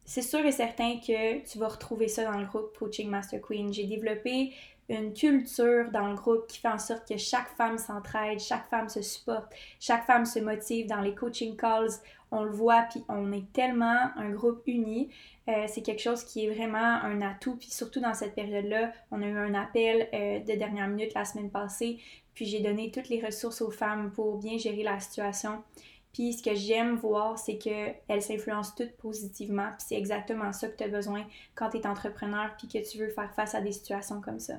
c'est 0.05 0.21
sûr 0.21 0.45
et 0.45 0.51
certain 0.51 0.97
que 0.99 1.45
tu 1.45 1.57
vas 1.57 1.67
retrouver 1.67 2.07
ça 2.07 2.31
dans 2.31 2.37
le 2.37 2.45
groupe 2.45 2.77
Coaching 2.77 3.09
Master 3.09 3.41
Queen. 3.41 3.73
J'ai 3.73 3.85
développé 3.85 4.53
une 4.87 5.13
culture 5.13 5.89
dans 5.91 6.07
le 6.07 6.15
groupe 6.15 6.45
qui 6.47 6.59
fait 6.59 6.67
en 6.67 6.77
sorte 6.77 7.07
que 7.07 7.17
chaque 7.17 7.49
femme 7.57 7.79
s'entraide, 7.79 8.39
chaque 8.39 8.69
femme 8.69 8.87
se 8.87 9.01
supporte, 9.01 9.51
chaque 9.79 10.05
femme 10.05 10.25
se 10.25 10.39
motive 10.39 10.87
dans 10.87 11.01
les 11.01 11.15
coaching 11.15 11.57
calls. 11.57 11.89
On 12.31 12.43
le 12.43 12.51
voit, 12.51 12.83
puis 12.91 13.03
on 13.07 13.31
est 13.31 13.51
tellement 13.51 14.09
un 14.15 14.29
groupe 14.29 14.61
uni. 14.67 15.09
Euh, 15.47 15.65
c'est 15.67 15.81
quelque 15.81 16.01
chose 16.01 16.23
qui 16.23 16.45
est 16.45 16.51
vraiment 16.51 16.77
un 16.77 17.21
atout, 17.21 17.55
puis 17.55 17.69
surtout 17.69 17.99
dans 17.99 18.13
cette 18.13 18.35
période-là, 18.35 18.91
on 19.11 19.21
a 19.21 19.25
eu 19.25 19.37
un 19.37 19.53
appel 19.53 20.07
euh, 20.13 20.39
de 20.39 20.53
dernière 20.53 20.87
minute 20.87 21.13
la 21.13 21.25
semaine 21.25 21.49
passée, 21.49 21.99
puis 22.33 22.45
j'ai 22.45 22.59
donné 22.59 22.91
toutes 22.91 23.09
les 23.09 23.23
ressources 23.23 23.61
aux 23.61 23.71
femmes 23.71 24.11
pour 24.11 24.37
bien 24.37 24.57
gérer 24.57 24.83
la 24.83 24.99
situation. 24.99 25.63
Puis 26.15 26.31
ce 26.31 26.41
que 26.41 26.55
j'aime 26.55 26.95
voir, 26.95 27.37
c'est 27.37 27.57
qu'elles 27.57 28.21
s'influencent 28.21 28.73
toutes 28.77 28.95
positivement. 28.95 29.67
Puis 29.71 29.87
c'est 29.89 29.97
exactement 29.97 30.53
ça 30.53 30.69
que 30.69 30.77
tu 30.77 30.85
as 30.85 30.87
besoin 30.87 31.25
quand 31.55 31.71
tu 31.71 31.77
es 31.77 31.85
entrepreneur 31.85 32.55
puis 32.57 32.69
que 32.69 32.89
tu 32.89 32.99
veux 32.99 33.09
faire 33.09 33.33
face 33.33 33.53
à 33.53 33.59
des 33.59 33.73
situations 33.73 34.21
comme 34.21 34.39
ça. 34.39 34.53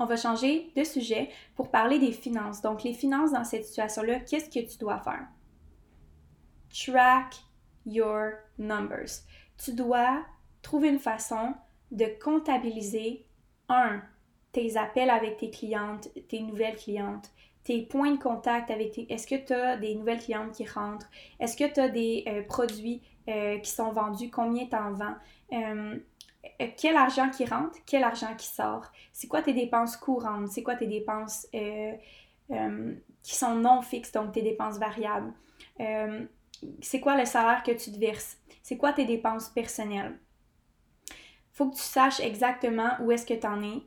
On 0.00 0.06
va 0.06 0.16
changer 0.16 0.72
de 0.74 0.82
sujet 0.82 1.30
pour 1.54 1.70
parler 1.70 2.00
des 2.00 2.10
finances. 2.10 2.62
Donc 2.62 2.82
les 2.82 2.94
finances 2.94 3.30
dans 3.30 3.44
cette 3.44 3.64
situation-là, 3.64 4.18
qu'est-ce 4.18 4.50
que 4.50 4.68
tu 4.68 4.76
dois 4.76 4.98
faire? 4.98 5.28
Track 6.70 7.36
your 7.86 8.32
numbers. 8.58 9.22
Tu 9.56 9.72
dois 9.72 10.24
trouver 10.62 10.88
une 10.88 10.98
façon 10.98 11.54
de 11.92 12.06
comptabiliser, 12.20 13.24
un, 13.68 14.02
tes 14.50 14.76
appels 14.76 15.10
avec 15.10 15.36
tes 15.36 15.50
clientes, 15.50 16.08
tes 16.26 16.40
nouvelles 16.40 16.76
clientes, 16.76 17.30
tes 17.70 17.82
points 17.82 18.10
de 18.10 18.18
contact 18.18 18.68
avec 18.72 18.90
tes... 18.90 19.12
Est-ce 19.12 19.28
que 19.28 19.36
tu 19.36 19.52
as 19.52 19.76
des 19.76 19.94
nouvelles 19.94 20.18
clientes 20.18 20.50
qui 20.50 20.66
rentrent? 20.66 21.08
Est-ce 21.38 21.56
que 21.56 21.72
tu 21.72 21.78
as 21.78 21.88
des 21.88 22.24
euh, 22.26 22.42
produits 22.42 23.00
euh, 23.28 23.58
qui 23.58 23.70
sont 23.70 23.92
vendus? 23.92 24.28
Combien 24.28 24.66
tu 24.66 24.74
en 24.74 24.92
vends? 24.92 25.14
Euh, 25.52 25.96
quel 26.76 26.96
argent 26.96 27.30
qui 27.30 27.44
rentre? 27.44 27.78
Quel 27.86 28.02
argent 28.02 28.34
qui 28.36 28.48
sort? 28.48 28.90
C'est 29.12 29.28
quoi 29.28 29.40
tes 29.40 29.52
dépenses 29.52 29.96
courantes? 29.96 30.48
C'est 30.48 30.64
quoi 30.64 30.74
tes 30.74 30.88
dépenses 30.88 31.46
qui 31.52 33.34
sont 33.36 33.54
non 33.54 33.82
fixes, 33.82 34.10
donc 34.10 34.32
tes 34.32 34.42
dépenses 34.42 34.78
variables? 34.78 35.32
c'est 36.82 37.00
quoi 37.00 37.16
le 37.16 37.24
salaire 37.24 37.62
que 37.62 37.70
tu 37.70 37.92
te 37.92 37.98
verses? 38.00 38.36
C'est 38.62 38.78
quoi 38.78 38.92
tes 38.92 39.04
dépenses 39.04 39.48
personnelles? 39.48 40.18
faut 41.52 41.68
que 41.70 41.76
tu 41.76 41.82
saches 41.82 42.20
exactement 42.20 42.90
où 43.00 43.12
est-ce 43.12 43.26
que 43.26 43.34
tu 43.34 43.46
en 43.46 43.62
es 43.62 43.82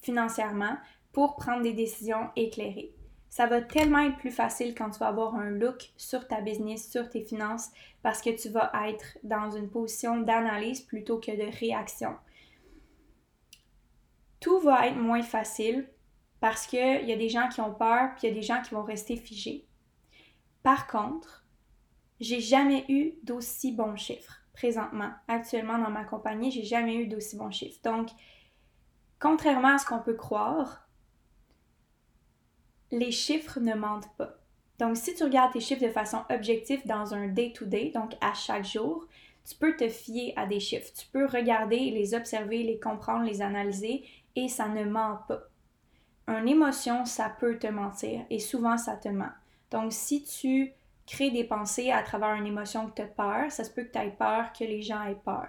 financièrement 0.00 0.76
pour 1.12 1.36
prendre 1.36 1.62
des 1.62 1.74
décisions 1.74 2.30
éclairées 2.36 2.94
ça 3.32 3.46
va 3.46 3.62
tellement 3.62 4.00
être 4.00 4.18
plus 4.18 4.30
facile 4.30 4.74
quand 4.74 4.90
tu 4.90 4.98
vas 4.98 5.08
avoir 5.08 5.36
un 5.36 5.48
look 5.48 5.90
sur 5.96 6.28
ta 6.28 6.42
business, 6.42 6.90
sur 6.90 7.08
tes 7.08 7.22
finances, 7.22 7.70
parce 8.02 8.20
que 8.20 8.28
tu 8.28 8.50
vas 8.50 8.70
être 8.86 9.16
dans 9.22 9.50
une 9.50 9.70
position 9.70 10.20
d'analyse 10.20 10.82
plutôt 10.82 11.18
que 11.18 11.30
de 11.30 11.50
réaction. 11.58 12.14
Tout 14.38 14.60
va 14.60 14.86
être 14.86 14.98
moins 14.98 15.22
facile 15.22 15.88
parce 16.40 16.66
qu'il 16.66 17.06
y 17.06 17.12
a 17.12 17.16
des 17.16 17.30
gens 17.30 17.48
qui 17.48 17.62
ont 17.62 17.72
peur, 17.72 18.10
puis 18.10 18.26
il 18.26 18.28
y 18.28 18.32
a 18.32 18.34
des 18.34 18.42
gens 18.42 18.60
qui 18.60 18.74
vont 18.74 18.82
rester 18.82 19.16
figés. 19.16 19.66
Par 20.62 20.86
contre, 20.86 21.46
j'ai 22.20 22.40
jamais 22.40 22.84
eu 22.90 23.14
d'aussi 23.22 23.72
bons 23.72 23.96
chiffres 23.96 24.42
présentement. 24.52 25.10
Actuellement, 25.26 25.78
dans 25.78 25.90
ma 25.90 26.04
compagnie, 26.04 26.50
j'ai 26.50 26.64
jamais 26.64 26.96
eu 26.96 27.06
d'aussi 27.06 27.38
bons 27.38 27.50
chiffres. 27.50 27.80
Donc, 27.82 28.10
contrairement 29.18 29.76
à 29.76 29.78
ce 29.78 29.86
qu'on 29.86 30.00
peut 30.00 30.16
croire, 30.16 30.81
les 32.92 33.10
chiffres 33.10 33.58
ne 33.58 33.74
mentent 33.74 34.14
pas. 34.16 34.34
Donc, 34.78 34.96
si 34.96 35.14
tu 35.14 35.24
regardes 35.24 35.52
tes 35.52 35.60
chiffres 35.60 35.84
de 35.84 35.90
façon 35.90 36.22
objective 36.30 36.86
dans 36.86 37.14
un 37.14 37.26
day-to-day, 37.28 37.90
donc 37.94 38.12
à 38.20 38.34
chaque 38.34 38.64
jour, 38.64 39.06
tu 39.48 39.56
peux 39.56 39.74
te 39.76 39.88
fier 39.88 40.34
à 40.36 40.46
des 40.46 40.60
chiffres. 40.60 40.92
Tu 40.96 41.06
peux 41.06 41.26
regarder, 41.26 41.90
les 41.90 42.14
observer, 42.14 42.62
les 42.62 42.78
comprendre, 42.78 43.24
les 43.24 43.42
analyser 43.42 44.04
et 44.36 44.48
ça 44.48 44.68
ne 44.68 44.84
ment 44.84 45.18
pas. 45.26 45.40
Une 46.28 46.48
émotion, 46.48 47.04
ça 47.04 47.34
peut 47.40 47.58
te 47.58 47.66
mentir 47.66 48.24
et 48.30 48.38
souvent 48.38 48.76
ça 48.76 48.96
te 48.96 49.08
ment. 49.08 49.32
Donc, 49.70 49.92
si 49.92 50.22
tu 50.22 50.72
crées 51.06 51.30
des 51.30 51.44
pensées 51.44 51.90
à 51.90 52.02
travers 52.02 52.34
une 52.34 52.46
émotion 52.46 52.88
que 52.88 52.96
tu 52.96 53.02
as 53.02 53.06
peur, 53.06 53.50
ça 53.50 53.64
se 53.64 53.70
peut 53.70 53.84
que 53.84 53.92
tu 53.92 53.98
aies 53.98 54.14
peur 54.16 54.52
que 54.52 54.64
les 54.64 54.82
gens 54.82 55.02
aient 55.04 55.18
peur. 55.24 55.48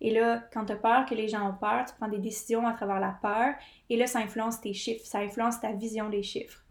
Et 0.00 0.12
là, 0.12 0.42
quand 0.52 0.64
tu 0.64 0.72
as 0.72 0.76
peur 0.76 1.06
que 1.06 1.14
les 1.14 1.28
gens 1.28 1.48
ont 1.48 1.54
peur, 1.54 1.84
tu 1.86 1.94
prends 1.96 2.08
des 2.08 2.18
décisions 2.18 2.66
à 2.66 2.72
travers 2.72 3.00
la 3.00 3.16
peur 3.22 3.54
et 3.88 3.96
là, 3.96 4.06
ça 4.06 4.18
influence 4.18 4.60
tes 4.60 4.74
chiffres, 4.74 5.06
ça 5.06 5.18
influence 5.18 5.60
ta 5.60 5.72
vision 5.72 6.08
des 6.08 6.22
chiffres. 6.22 6.62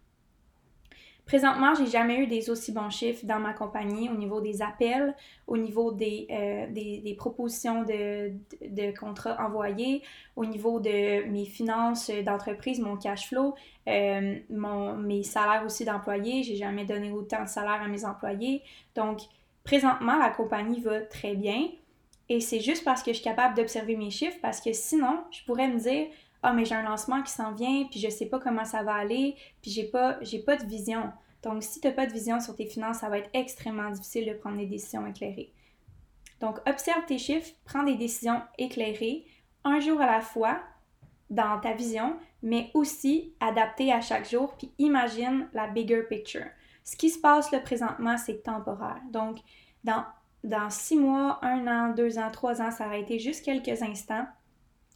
Présentement, 1.26 1.72
j'ai 1.74 1.86
jamais 1.86 2.18
eu 2.18 2.26
des 2.26 2.50
aussi 2.50 2.72
bons 2.72 2.90
chiffres 2.90 3.24
dans 3.24 3.38
ma 3.38 3.52
compagnie 3.52 4.10
au 4.10 4.14
niveau 4.14 4.40
des 4.40 4.60
appels, 4.60 5.14
au 5.46 5.56
niveau 5.56 5.92
des, 5.92 6.26
euh, 6.30 6.66
des, 6.70 7.14
propositions 7.16 7.84
de, 7.84 8.32
de, 8.60 8.98
contrats 8.98 9.36
envoyés, 9.38 10.02
au 10.34 10.44
niveau 10.44 10.80
de 10.80 11.24
mes 11.28 11.44
finances 11.44 12.10
d'entreprise, 12.10 12.80
mon 12.80 12.96
cash 12.96 13.28
flow, 13.28 13.54
euh, 13.88 14.36
mon, 14.50 14.96
mes 14.96 15.22
salaires 15.22 15.62
aussi 15.64 15.84
d'employés. 15.84 16.42
J'ai 16.42 16.56
jamais 16.56 16.84
donné 16.84 17.12
autant 17.12 17.44
de 17.44 17.48
salaire 17.48 17.80
à 17.80 17.86
mes 17.86 18.04
employés. 18.04 18.62
Donc, 18.96 19.20
présentement, 19.62 20.18
la 20.18 20.30
compagnie 20.30 20.80
va 20.80 21.02
très 21.02 21.34
bien. 21.34 21.68
Et 22.28 22.40
c'est 22.40 22.60
juste 22.60 22.84
parce 22.84 23.02
que 23.02 23.12
je 23.12 23.16
suis 23.16 23.24
capable 23.24 23.56
d'observer 23.56 23.96
mes 23.96 24.10
chiffres, 24.10 24.38
parce 24.42 24.60
que 24.60 24.72
sinon, 24.72 25.22
je 25.30 25.44
pourrais 25.44 25.68
me 25.68 25.78
dire, 25.78 26.06
ah 26.42 26.52
mais 26.52 26.64
j'ai 26.64 26.74
un 26.74 26.82
lancement 26.82 27.22
qui 27.22 27.32
s'en 27.32 27.52
vient, 27.52 27.86
puis 27.90 28.00
je 28.00 28.08
sais 28.08 28.26
pas 28.26 28.38
comment 28.38 28.64
ça 28.64 28.82
va 28.82 28.94
aller, 28.94 29.36
puis 29.60 29.70
j'ai 29.70 29.84
pas 29.84 30.18
j'ai 30.22 30.40
pas 30.40 30.56
de 30.56 30.66
vision. 30.66 31.12
Donc 31.42 31.62
si 31.62 31.80
tu 31.80 31.86
n'as 31.86 31.92
pas 31.92 32.06
de 32.06 32.12
vision 32.12 32.40
sur 32.40 32.54
tes 32.54 32.66
finances, 32.66 32.98
ça 32.98 33.08
va 33.08 33.18
être 33.18 33.30
extrêmement 33.32 33.90
difficile 33.90 34.26
de 34.26 34.34
prendre 34.34 34.58
des 34.58 34.66
décisions 34.66 35.06
éclairées. 35.06 35.52
Donc 36.40 36.58
observe 36.68 37.04
tes 37.06 37.18
chiffres, 37.18 37.52
prends 37.64 37.84
des 37.84 37.94
décisions 37.94 38.42
éclairées, 38.58 39.26
un 39.64 39.80
jour 39.80 40.00
à 40.00 40.06
la 40.06 40.20
fois 40.20 40.60
dans 41.30 41.58
ta 41.60 41.72
vision, 41.72 42.16
mais 42.42 42.70
aussi 42.74 43.34
adaptée 43.40 43.92
à 43.92 44.00
chaque 44.00 44.28
jour, 44.28 44.54
puis 44.56 44.72
imagine 44.78 45.48
la 45.54 45.66
bigger 45.66 46.02
picture. 46.02 46.46
Ce 46.84 46.96
qui 46.96 47.10
se 47.10 47.18
passe 47.18 47.50
là 47.52 47.60
présentement, 47.60 48.18
c'est 48.18 48.42
temporaire. 48.42 49.00
Donc, 49.10 49.38
dans, 49.84 50.04
six 50.68 50.96
mois, 50.96 51.38
un 51.42 51.66
an, 51.66 51.94
deux 51.94 52.18
ans, 52.18 52.30
trois 52.30 52.60
ans, 52.60 52.70
ça 52.70 52.88
va 52.88 52.96
été 52.98 53.18
juste 53.18 53.44
quelques 53.44 53.82
instants. 53.82 54.26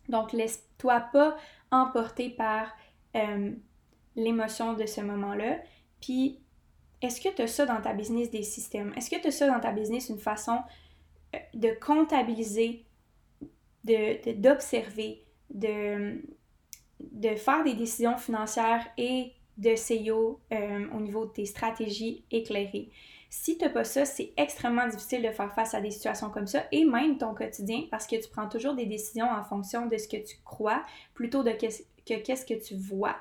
Donc, 0.08 0.32
laisse-toi 0.76 1.00
pas 1.12 1.36
emporter 1.70 2.30
par 2.30 2.68
euh, 3.14 3.52
l'émotion 4.14 4.74
de 4.74 4.86
ce 4.86 5.00
moment-là. 5.00 5.58
Puis, 6.00 6.40
est-ce 7.02 7.20
que 7.20 7.34
tu 7.34 7.42
as 7.42 7.46
ça 7.46 7.66
dans 7.66 7.80
ta 7.80 7.92
business 7.92 8.30
des 8.30 8.42
systèmes? 8.42 8.92
Est-ce 8.96 9.10
que 9.10 9.20
tu 9.20 9.28
as 9.28 9.32
ça 9.32 9.46
dans 9.46 9.60
ta 9.60 9.72
business 9.72 10.08
une 10.08 10.18
façon 10.18 10.58
euh, 11.34 11.38
de 11.54 11.70
comptabiliser, 11.80 12.84
d'observer, 13.84 15.24
de, 15.50 16.22
de, 17.00 17.34
faire 17.36 17.62
des 17.64 17.74
décisions 17.74 18.16
financières 18.16 18.86
et 18.96 19.32
de 19.58 19.74
CEO 19.74 20.40
euh, 20.52 20.86
au 20.92 21.00
niveau 21.00 21.26
de 21.26 21.32
tes 21.32 21.46
stratégies 21.46 22.24
éclairées? 22.30 22.90
Si 23.38 23.58
tu 23.58 23.64
n'as 23.64 23.70
pas 23.70 23.84
ça, 23.84 24.06
c'est 24.06 24.32
extrêmement 24.38 24.88
difficile 24.88 25.22
de 25.22 25.30
faire 25.30 25.52
face 25.52 25.74
à 25.74 25.80
des 25.82 25.90
situations 25.90 26.30
comme 26.30 26.46
ça 26.46 26.64
et 26.72 26.86
même 26.86 27.18
ton 27.18 27.34
quotidien 27.34 27.82
parce 27.90 28.06
que 28.06 28.16
tu 28.16 28.30
prends 28.30 28.48
toujours 28.48 28.74
des 28.74 28.86
décisions 28.86 29.30
en 29.30 29.44
fonction 29.44 29.86
de 29.86 29.96
ce 29.98 30.08
que 30.08 30.16
tu 30.16 30.38
crois 30.42 30.82
plutôt 31.12 31.42
de 31.42 31.50
que 31.50 32.14
qu'est-ce 32.14 32.46
que 32.46 32.54
tu 32.54 32.74
vois. 32.74 33.14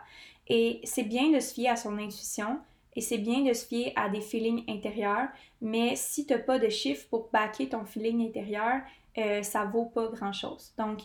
Et 0.48 0.80
c'est 0.86 1.04
bien 1.04 1.32
de 1.32 1.40
se 1.42 1.54
fier 1.54 1.68
à 1.68 1.76
son 1.76 1.98
intuition 1.98 2.60
et 2.96 3.02
c'est 3.02 3.18
bien 3.18 3.42
de 3.42 3.52
se 3.52 3.66
fier 3.66 3.92
à 3.98 4.08
des 4.08 4.22
feelings 4.22 4.64
intérieurs, 4.70 5.28
mais 5.60 5.98
si 5.98 6.26
tu 6.26 6.32
n'as 6.32 6.40
pas 6.40 6.60
de 6.60 6.70
chiffres 6.70 7.08
pour 7.10 7.30
backer 7.34 7.68
ton 7.68 7.84
feeling 7.84 8.26
intérieur, 8.26 8.82
euh, 9.18 9.44
ça 9.44 9.66
vaut 9.66 9.86
pas 9.86 10.08
grand-chose. 10.08 10.74
Donc, 10.78 11.02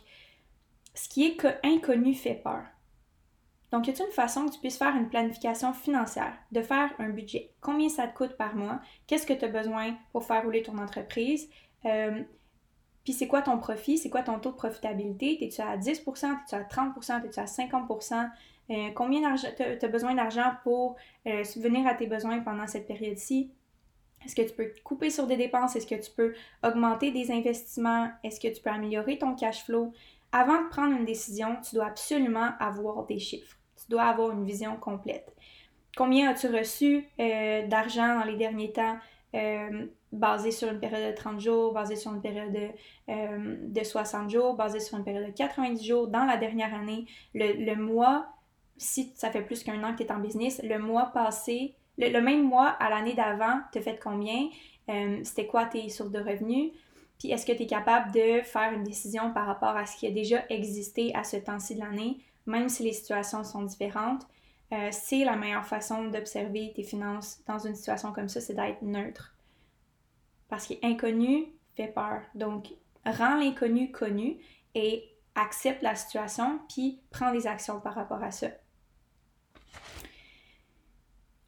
ce 0.94 1.09
qui 1.09 1.27
est 1.27 1.37
inconnu 1.64 2.14
fait 2.14 2.37
peur. 2.37 2.62
Donc, 3.73 3.87
y 3.87 3.91
a 3.91 4.05
une 4.05 4.13
façon 4.13 4.47
que 4.47 4.53
tu 4.53 4.59
puisses 4.59 4.79
faire 4.79 4.97
une 4.97 5.09
planification 5.09 5.73
financière, 5.73 6.33
de 6.51 6.61
faire 6.61 6.91
un 6.99 7.11
budget? 7.11 7.53
Combien 7.61 7.89
ça 7.89 8.09
te 8.09 8.17
coûte 8.17 8.37
par 8.37 8.57
mois? 8.57 8.81
Qu'est-ce 9.07 9.27
que 9.27 9.33
tu 9.33 9.45
as 9.45 9.49
besoin 9.49 9.97
pour 10.13 10.25
faire 10.25 10.43
rouler 10.43 10.63
ton 10.63 10.77
entreprise? 10.79 11.49
Euh, 11.85 12.23
puis 13.05 13.13
c'est 13.13 13.29
quoi 13.29 13.43
ton 13.43 13.59
profit? 13.59 13.97
C'est 13.97 14.11
quoi 14.11 14.23
ton 14.23 14.41
taux 14.41 14.51
de 14.51 14.57
profitabilité? 14.57 15.45
Es-tu 15.45 15.61
à 15.61 15.77
10%? 15.77 15.97
Es-tu 15.97 16.55
à 16.55 16.63
30%? 16.63 17.25
Es-tu 17.25 17.39
à 17.39 17.45
50%? 17.45 18.31
Euh, 18.71 18.91
combien 18.95 19.21
d'argent 19.21 19.49
tu 19.57 19.63
as, 19.63 19.89
besoin 19.89 20.15
d'argent 20.15 20.53
pour 20.65 20.97
euh, 21.27 21.45
subvenir 21.45 21.87
à 21.87 21.95
tes 21.95 22.07
besoins 22.07 22.41
pendant 22.41 22.67
cette 22.67 22.89
période-ci? 22.89 23.53
Est-ce 24.25 24.35
que 24.35 24.43
tu 24.43 24.55
peux 24.55 24.73
couper 24.85 25.11
sur 25.11 25.27
des 25.27 25.37
dépenses? 25.37 25.77
Est-ce 25.77 25.87
que 25.87 25.95
tu 25.95 26.11
peux 26.11 26.35
augmenter 26.63 27.11
des 27.13 27.31
investissements? 27.31 28.11
Est-ce 28.23 28.41
que 28.41 28.49
tu 28.53 28.61
peux 28.61 28.71
améliorer 28.71 29.17
ton 29.17 29.35
cash 29.35 29.65
flow? 29.65 29.93
Avant 30.33 30.63
de 30.63 30.69
prendre 30.69 30.95
une 30.95 31.05
décision, 31.05 31.57
tu 31.67 31.77
dois 31.77 31.87
absolument 31.87 32.51
avoir 32.61 33.07
des 33.07 33.19
chiffres 33.19 33.57
dois 33.90 34.05
avoir 34.05 34.31
une 34.31 34.44
vision 34.44 34.76
complète. 34.76 35.35
Combien 35.96 36.31
as-tu 36.31 36.46
reçu 36.46 37.07
euh, 37.18 37.66
d'argent 37.66 38.18
dans 38.18 38.24
les 38.24 38.37
derniers 38.37 38.72
temps 38.72 38.96
euh, 39.35 39.87
basé 40.12 40.50
sur 40.50 40.68
une 40.68 40.81
période 40.81 41.11
de 41.11 41.16
30 41.16 41.40
jours, 41.40 41.72
basé 41.72 41.96
sur 41.96 42.12
une 42.12 42.22
période 42.22 42.53
de, 42.53 42.68
euh, 43.11 43.57
de 43.61 43.85
60 43.85 44.31
jours, 44.31 44.55
basé 44.55 44.81
sur 44.81 44.96
une 44.96 45.05
période 45.05 45.26
de 45.26 45.33
90 45.33 45.85
jours 45.85 46.09
dans 46.09 46.24
la 46.24 46.37
dernière 46.37 46.74
année, 46.74 47.07
le, 47.35 47.74
mois, 47.74 48.26
si 48.76 49.12
ça 49.14 49.31
fait 49.31 49.42
plus 49.42 49.62
qu'un 49.62 49.83
an 49.85 49.92
que 49.92 49.98
tu 49.98 50.05
es 50.05 50.12
en 50.12 50.18
business, 50.18 50.61
le 50.64 50.79
mois 50.79 51.07
passé, 51.12 51.74
le, 51.98 52.18
même 52.20 52.42
mois 52.42 52.68
à 52.68 52.90
l'année 52.90 53.14
d'avant, 53.14 53.61
as 53.74 53.81
fait 53.81 54.00
combien, 54.03 54.48
c'était 55.22 55.46
quoi 55.46 55.66
tes 55.66 55.88
sources 55.88 56.11
de 56.11 56.18
revenus, 56.18 56.72
puis 57.20 57.31
est-ce 57.31 57.46
que 57.46 57.53
tu 57.53 57.62
es 57.62 57.66
capable 57.66 58.11
de 58.11 58.40
faire 58.42 58.72
une 58.72 58.83
décision 58.83 59.33
par 59.33 59.46
rapport 59.46 59.76
à 59.76 59.87
ce 59.87 59.96
qui 59.96 60.07
a 60.07 60.11
déjà 60.11 60.42
existé 60.48 61.14
à 61.14 61.22
ce 61.22 61.37
temps-ci 61.37 61.76
de 61.76 61.81
l'année? 61.81 62.18
Même 62.51 62.69
si 62.69 62.83
les 62.83 62.93
situations 62.93 63.45
sont 63.45 63.63
différentes, 63.63 64.27
euh, 64.73 64.89
c'est 64.93 65.25
la 65.25 65.37
meilleure 65.37 65.67
façon 65.67 66.05
d'observer 66.05 66.73
tes 66.75 66.85
finances 66.85 67.43
dans 67.47 67.59
une 67.59 67.75
situation 67.75 68.13
comme 68.13 68.29
ça, 68.29 68.41
c'est 68.41 68.55
d'être 68.55 68.83
neutre. 68.83 69.35
Parce 70.49 70.67
qu'inconnu 70.67 71.47
fait 71.77 71.89
peur. 71.89 72.23
Donc, 72.35 72.73
rends 73.05 73.37
l'inconnu 73.37 73.91
connu 73.91 74.39
et 74.75 75.05
accepte 75.35 75.83
la 75.83 75.95
situation, 75.95 76.61
puis 76.69 77.01
prends 77.11 77.33
des 77.33 77.47
actions 77.47 77.81
par 77.81 77.95
rapport 77.95 78.22
à 78.22 78.31
ça. 78.31 78.49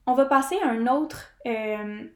On 0.06 0.14
va 0.14 0.24
passer 0.24 0.58
à 0.60 0.68
un 0.68 0.86
autre, 0.88 1.28
euh, 1.46 2.08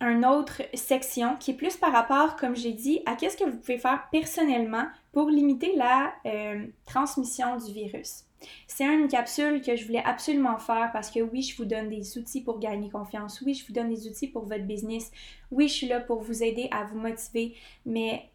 un 0.00 0.22
autre 0.24 0.62
section 0.74 1.36
qui 1.36 1.52
est 1.52 1.54
plus 1.54 1.76
par 1.76 1.92
rapport, 1.92 2.36
comme 2.36 2.54
j'ai 2.54 2.72
dit, 2.72 3.00
à 3.06 3.14
qu'est-ce 3.14 3.36
que 3.36 3.44
vous 3.44 3.56
pouvez 3.56 3.78
faire 3.78 4.08
personnellement 4.12 4.86
pour 5.12 5.30
limiter 5.30 5.74
la 5.76 6.12
euh, 6.26 6.66
transmission 6.84 7.56
du 7.56 7.72
virus. 7.72 8.24
C'est 8.66 8.84
une 8.84 9.08
capsule 9.08 9.62
que 9.62 9.74
je 9.76 9.86
voulais 9.86 10.02
absolument 10.04 10.58
faire 10.58 10.90
parce 10.92 11.10
que 11.10 11.20
oui, 11.20 11.42
je 11.42 11.56
vous 11.56 11.64
donne 11.64 11.88
des 11.88 12.18
outils 12.18 12.42
pour 12.42 12.58
gagner 12.58 12.90
confiance. 12.90 13.40
Oui, 13.40 13.54
je 13.54 13.66
vous 13.66 13.72
donne 13.72 13.88
des 13.88 14.06
outils 14.06 14.28
pour 14.28 14.44
votre 14.44 14.64
business. 14.64 15.10
Oui, 15.50 15.68
je 15.68 15.72
suis 15.72 15.88
là 15.88 16.00
pour 16.00 16.20
vous 16.20 16.42
aider 16.42 16.68
à 16.70 16.84
vous 16.84 16.98
motiver, 16.98 17.54
mais 17.86 18.28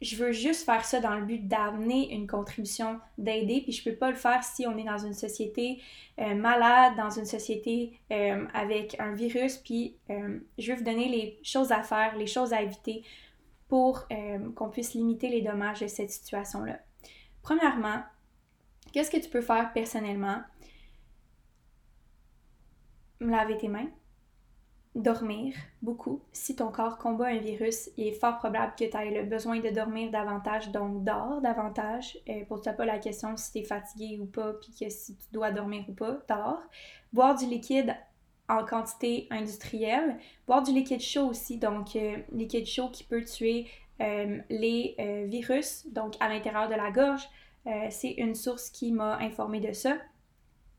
je 0.00 0.16
veux 0.16 0.32
juste 0.32 0.64
faire 0.64 0.84
ça 0.84 1.00
dans 1.00 1.16
le 1.16 1.24
but 1.24 1.46
d'amener 1.46 2.14
une 2.14 2.26
contribution, 2.26 3.00
d'aider, 3.16 3.62
puis 3.62 3.72
je 3.72 3.82
peux 3.82 3.96
pas 3.96 4.10
le 4.10 4.16
faire 4.16 4.44
si 4.44 4.66
on 4.66 4.76
est 4.78 4.84
dans 4.84 4.98
une 4.98 5.14
société 5.14 5.80
euh, 6.20 6.34
malade, 6.34 6.94
dans 6.96 7.10
une 7.10 7.24
société 7.24 7.98
euh, 8.12 8.46
avec 8.54 8.98
un 9.00 9.12
virus, 9.12 9.56
puis 9.56 9.96
euh, 10.10 10.38
je 10.56 10.72
veux 10.72 10.78
vous 10.78 10.84
donner 10.84 11.08
les 11.08 11.38
choses 11.42 11.72
à 11.72 11.82
faire, 11.82 12.16
les 12.16 12.26
choses 12.26 12.52
à 12.52 12.62
éviter 12.62 13.02
pour 13.68 14.08
qu'on 14.54 14.70
puisse 14.70 14.94
limiter 14.94 15.28
les 15.28 15.42
dommages 15.42 15.80
de 15.80 15.88
cette 15.88 16.10
situation-là. 16.10 16.78
Premièrement, 17.42 18.02
qu'est-ce 18.94 19.10
que 19.10 19.18
tu 19.18 19.28
peux 19.28 19.42
faire 19.42 19.74
personnellement? 19.74 20.40
Laver 23.20 23.58
tes 23.58 23.68
mains, 23.68 23.90
dormir 24.98 25.54
beaucoup. 25.80 26.20
Si 26.32 26.56
ton 26.56 26.70
corps 26.70 26.98
combat 26.98 27.26
un 27.26 27.38
virus, 27.38 27.88
il 27.96 28.08
est 28.08 28.12
fort 28.12 28.38
probable 28.38 28.72
que 28.76 28.84
tu 28.84 28.96
aies 28.96 29.22
le 29.22 29.24
besoin 29.24 29.60
de 29.60 29.70
dormir 29.70 30.10
davantage, 30.10 30.70
donc 30.70 31.04
dors 31.04 31.40
davantage. 31.40 32.18
Euh, 32.28 32.44
Pose-toi 32.46 32.72
pas 32.72 32.84
la 32.84 32.98
question 32.98 33.36
si 33.36 33.52
tu 33.52 33.58
es 33.58 33.62
fatigué 33.62 34.18
ou 34.20 34.26
pas, 34.26 34.52
puis 34.54 34.72
que 34.78 34.90
si 34.90 35.16
tu 35.16 35.26
dois 35.32 35.52
dormir 35.52 35.84
ou 35.88 35.92
pas, 35.92 36.18
dors. 36.28 36.62
Boire 37.12 37.36
du 37.36 37.46
liquide 37.46 37.94
en 38.48 38.64
quantité 38.64 39.28
industrielle. 39.30 40.18
Boire 40.46 40.62
du 40.62 40.72
liquide 40.72 41.00
chaud 41.00 41.28
aussi, 41.28 41.58
donc 41.58 41.94
euh, 41.94 42.16
liquide 42.32 42.66
chaud 42.66 42.90
qui 42.90 43.04
peut 43.04 43.22
tuer 43.22 43.68
euh, 44.00 44.38
les 44.50 44.96
virus, 45.28 45.86
donc 45.92 46.14
à 46.20 46.28
l'intérieur 46.28 46.68
de 46.68 46.74
la 46.74 46.90
gorge. 46.90 47.28
C'est 47.90 48.12
une 48.12 48.34
source 48.34 48.70
qui 48.70 48.92
m'a 48.92 49.18
informé 49.18 49.60
de 49.60 49.74
ça. 49.74 49.98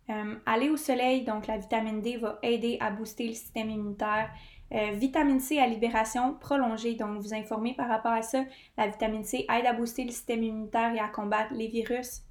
Euh, 0.09 0.35
aller 0.47 0.69
au 0.69 0.77
soleil, 0.77 1.23
donc 1.23 1.45
la 1.45 1.57
vitamine 1.57 2.01
D 2.01 2.17
va 2.17 2.39
aider 2.41 2.77
à 2.79 2.89
booster 2.89 3.27
le 3.27 3.33
système 3.33 3.69
immunitaire. 3.69 4.29
Euh, 4.73 4.91
vitamine 4.93 5.39
C 5.39 5.59
à 5.59 5.67
libération 5.67 6.33
prolongée, 6.33 6.95
donc 6.95 7.21
vous 7.21 7.33
informer 7.33 7.75
par 7.75 7.87
rapport 7.87 8.13
à 8.13 8.23
ça. 8.23 8.43
La 8.77 8.87
vitamine 8.87 9.23
C 9.23 9.45
aide 9.49 9.65
à 9.67 9.73
booster 9.73 10.03
le 10.03 10.11
système 10.11 10.43
immunitaire 10.43 10.93
et 10.93 10.99
à 10.99 11.09
combattre 11.09 11.53
les 11.53 11.67
virus. 11.67 12.21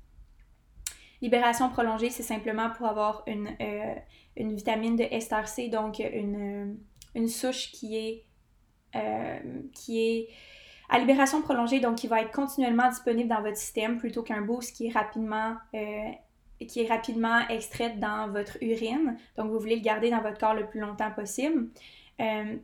Libération 1.22 1.68
prolongée, 1.68 2.10
c'est 2.10 2.22
simplement 2.22 2.70
pour 2.70 2.86
avoir 2.86 3.22
une, 3.26 3.48
euh, 3.60 3.94
vitamine 4.36 4.96
de 4.96 5.04
ester 5.10 5.68
donc 5.68 5.98
une, 5.98 6.78
une 7.14 7.28
souche 7.28 7.72
qui 7.72 7.96
est, 7.96 8.24
qui 9.74 10.00
est 10.00 10.28
à 10.88 10.98
libération 10.98 11.42
prolongée, 11.42 11.80
donc 11.80 11.96
qui 11.96 12.06
va 12.06 12.22
être 12.22 12.30
continuellement 12.30 12.88
disponible 12.88 13.28
dans 13.28 13.42
votre 13.42 13.56
système 13.56 13.98
plutôt 13.98 14.22
qu'un 14.22 14.42
boost 14.42 14.76
qui 14.76 14.86
est 14.86 14.90
rapidement 14.90 15.56
qui 16.66 16.82
est 16.82 16.88
rapidement 16.88 17.46
extraite 17.48 18.00
dans 18.00 18.30
votre 18.30 18.59
urine. 18.61 19.16
Donc, 19.36 19.50
vous 19.50 19.59
voulez 19.59 19.76
le 19.76 19.82
garder 19.82 20.11
dans 20.11 20.20
votre 20.20 20.38
corps 20.38 20.54
le 20.54 20.66
plus 20.66 20.80
longtemps 20.80 21.11
possible. 21.11 21.68
Euh, 22.20 22.56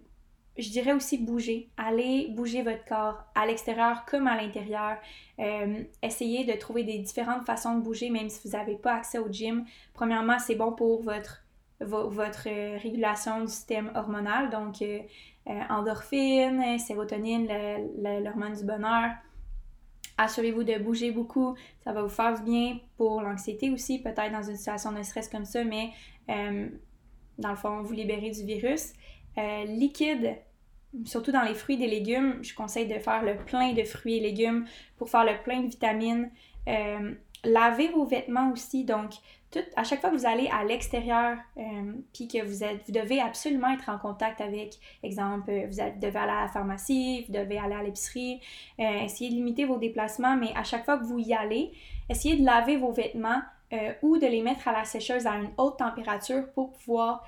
je 0.57 0.71
dirais 0.71 0.93
aussi 0.93 1.19
bouger. 1.19 1.69
Allez 1.77 2.29
bouger 2.31 2.63
votre 2.63 2.85
corps 2.85 3.25
à 3.35 3.47
l'extérieur 3.47 4.05
comme 4.07 4.27
à 4.27 4.41
l'intérieur. 4.41 4.99
Euh, 5.39 5.83
essayez 6.03 6.45
de 6.45 6.53
trouver 6.59 6.85
des 6.85 6.99
différentes 6.99 7.45
façons 7.45 7.77
de 7.77 7.83
bouger, 7.83 8.11
même 8.11 8.29
si 8.29 8.47
vous 8.47 8.57
n'avez 8.57 8.77
pas 8.77 8.95
accès 8.95 9.19
au 9.19 9.29
gym. 9.31 9.65
Premièrement, 9.93 10.39
c'est 10.39 10.55
bon 10.55 10.73
pour 10.73 11.03
votre, 11.03 11.45
votre 11.81 12.49
euh, 12.49 12.79
régulation 12.79 13.41
du 13.41 13.49
système 13.49 13.91
hormonal, 13.95 14.51
donc 14.51 14.83
endorphine, 15.69 16.79
sérotonine, 16.79 17.47
l'hormone 18.23 18.55
du 18.55 18.65
bonheur. 18.65 19.11
Assurez-vous 20.17 20.63
de 20.63 20.79
bouger 20.79 21.11
beaucoup, 21.11 21.57
ça 21.83 21.93
va 21.93 22.03
vous 22.03 22.09
faire 22.09 22.35
du 22.35 22.43
bien 22.43 22.79
pour 22.97 23.21
l'anxiété 23.21 23.71
aussi, 23.71 24.01
peut-être 24.01 24.31
dans 24.31 24.43
une 24.43 24.57
situation 24.57 24.93
de 24.93 25.03
stress 25.03 25.29
comme 25.29 25.45
ça, 25.45 25.65
mais 25.65 25.91
euh, 26.31 26.69
dans 27.39 27.51
le 27.51 27.57
fond, 27.57 27.83
vous 27.83 27.93
libérez 27.93 28.31
du 28.31 28.45
virus. 28.45 28.93
Euh, 29.39 29.65
liquide, 29.65 30.37
surtout 31.05 31.33
dans 31.33 31.43
les 31.43 31.55
fruits 31.55 31.83
et 31.83 31.89
légumes, 31.89 32.39
je 32.43 32.55
conseille 32.55 32.87
de 32.87 32.99
faire 32.99 33.25
le 33.25 33.37
plein 33.37 33.73
de 33.73 33.83
fruits 33.83 34.19
et 34.19 34.21
légumes 34.21 34.67
pour 34.97 35.09
faire 35.09 35.25
le 35.25 35.43
plein 35.43 35.63
de 35.63 35.67
vitamines. 35.67 36.31
Euh, 36.69 37.13
lavez 37.45 37.89
vos 37.89 38.05
vêtements 38.05 38.51
aussi, 38.53 38.85
donc 38.85 39.15
à 39.77 39.85
chaque 39.85 40.01
fois 40.01 40.11
que 40.11 40.17
vous 40.17 40.27
allez 40.27 40.49
à 40.49 40.65
l'extérieur, 40.65 41.37
euh, 41.57 41.93
puis 42.13 42.29
que 42.29 42.45
vous 42.45 42.65
êtes, 42.65 42.83
vous 42.87 42.93
devez 42.93 43.21
absolument 43.21 43.73
être 43.73 43.89
en 43.89 43.99
contact 43.99 44.41
avec, 44.41 44.79
exemple, 45.03 45.51
euh, 45.51 45.67
vous, 45.67 45.77
devez 46.01 46.19
aller 46.19 46.33
à 46.33 46.43
la 46.43 46.49
pharmacie, 46.49 47.25
vous 47.27 47.33
devez 47.33 47.59
aller 47.59 47.75
à 47.75 47.83
l'épicerie, 47.83 48.41
euh, 48.81 49.01
essayez 49.05 49.31
de 49.31 49.35
limiter 49.35 49.65
vos 49.65 49.77
déplacements, 49.77 50.37
mais 50.37 50.53
à 50.57 50.65
chaque 50.65 50.85
fois 50.85 50.99
que 50.99 51.05
vous 51.05 51.19
y 51.19 51.35
allez, 51.35 51.73
essayez 52.09 52.37
de 52.37 52.45
laver 52.45 52.77
vos 52.77 52.93
vêtements 52.93 53.43
ou 54.03 54.19
de 54.19 54.27
les 54.27 54.41
mettre 54.41 54.69
à 54.69 54.73
la 54.73 54.85
sécheuse 54.85 55.27
à 55.27 55.33
une 55.33 55.51
haute 55.57 55.79
température 55.79 56.49
pour 56.53 56.71
pouvoir 56.75 57.25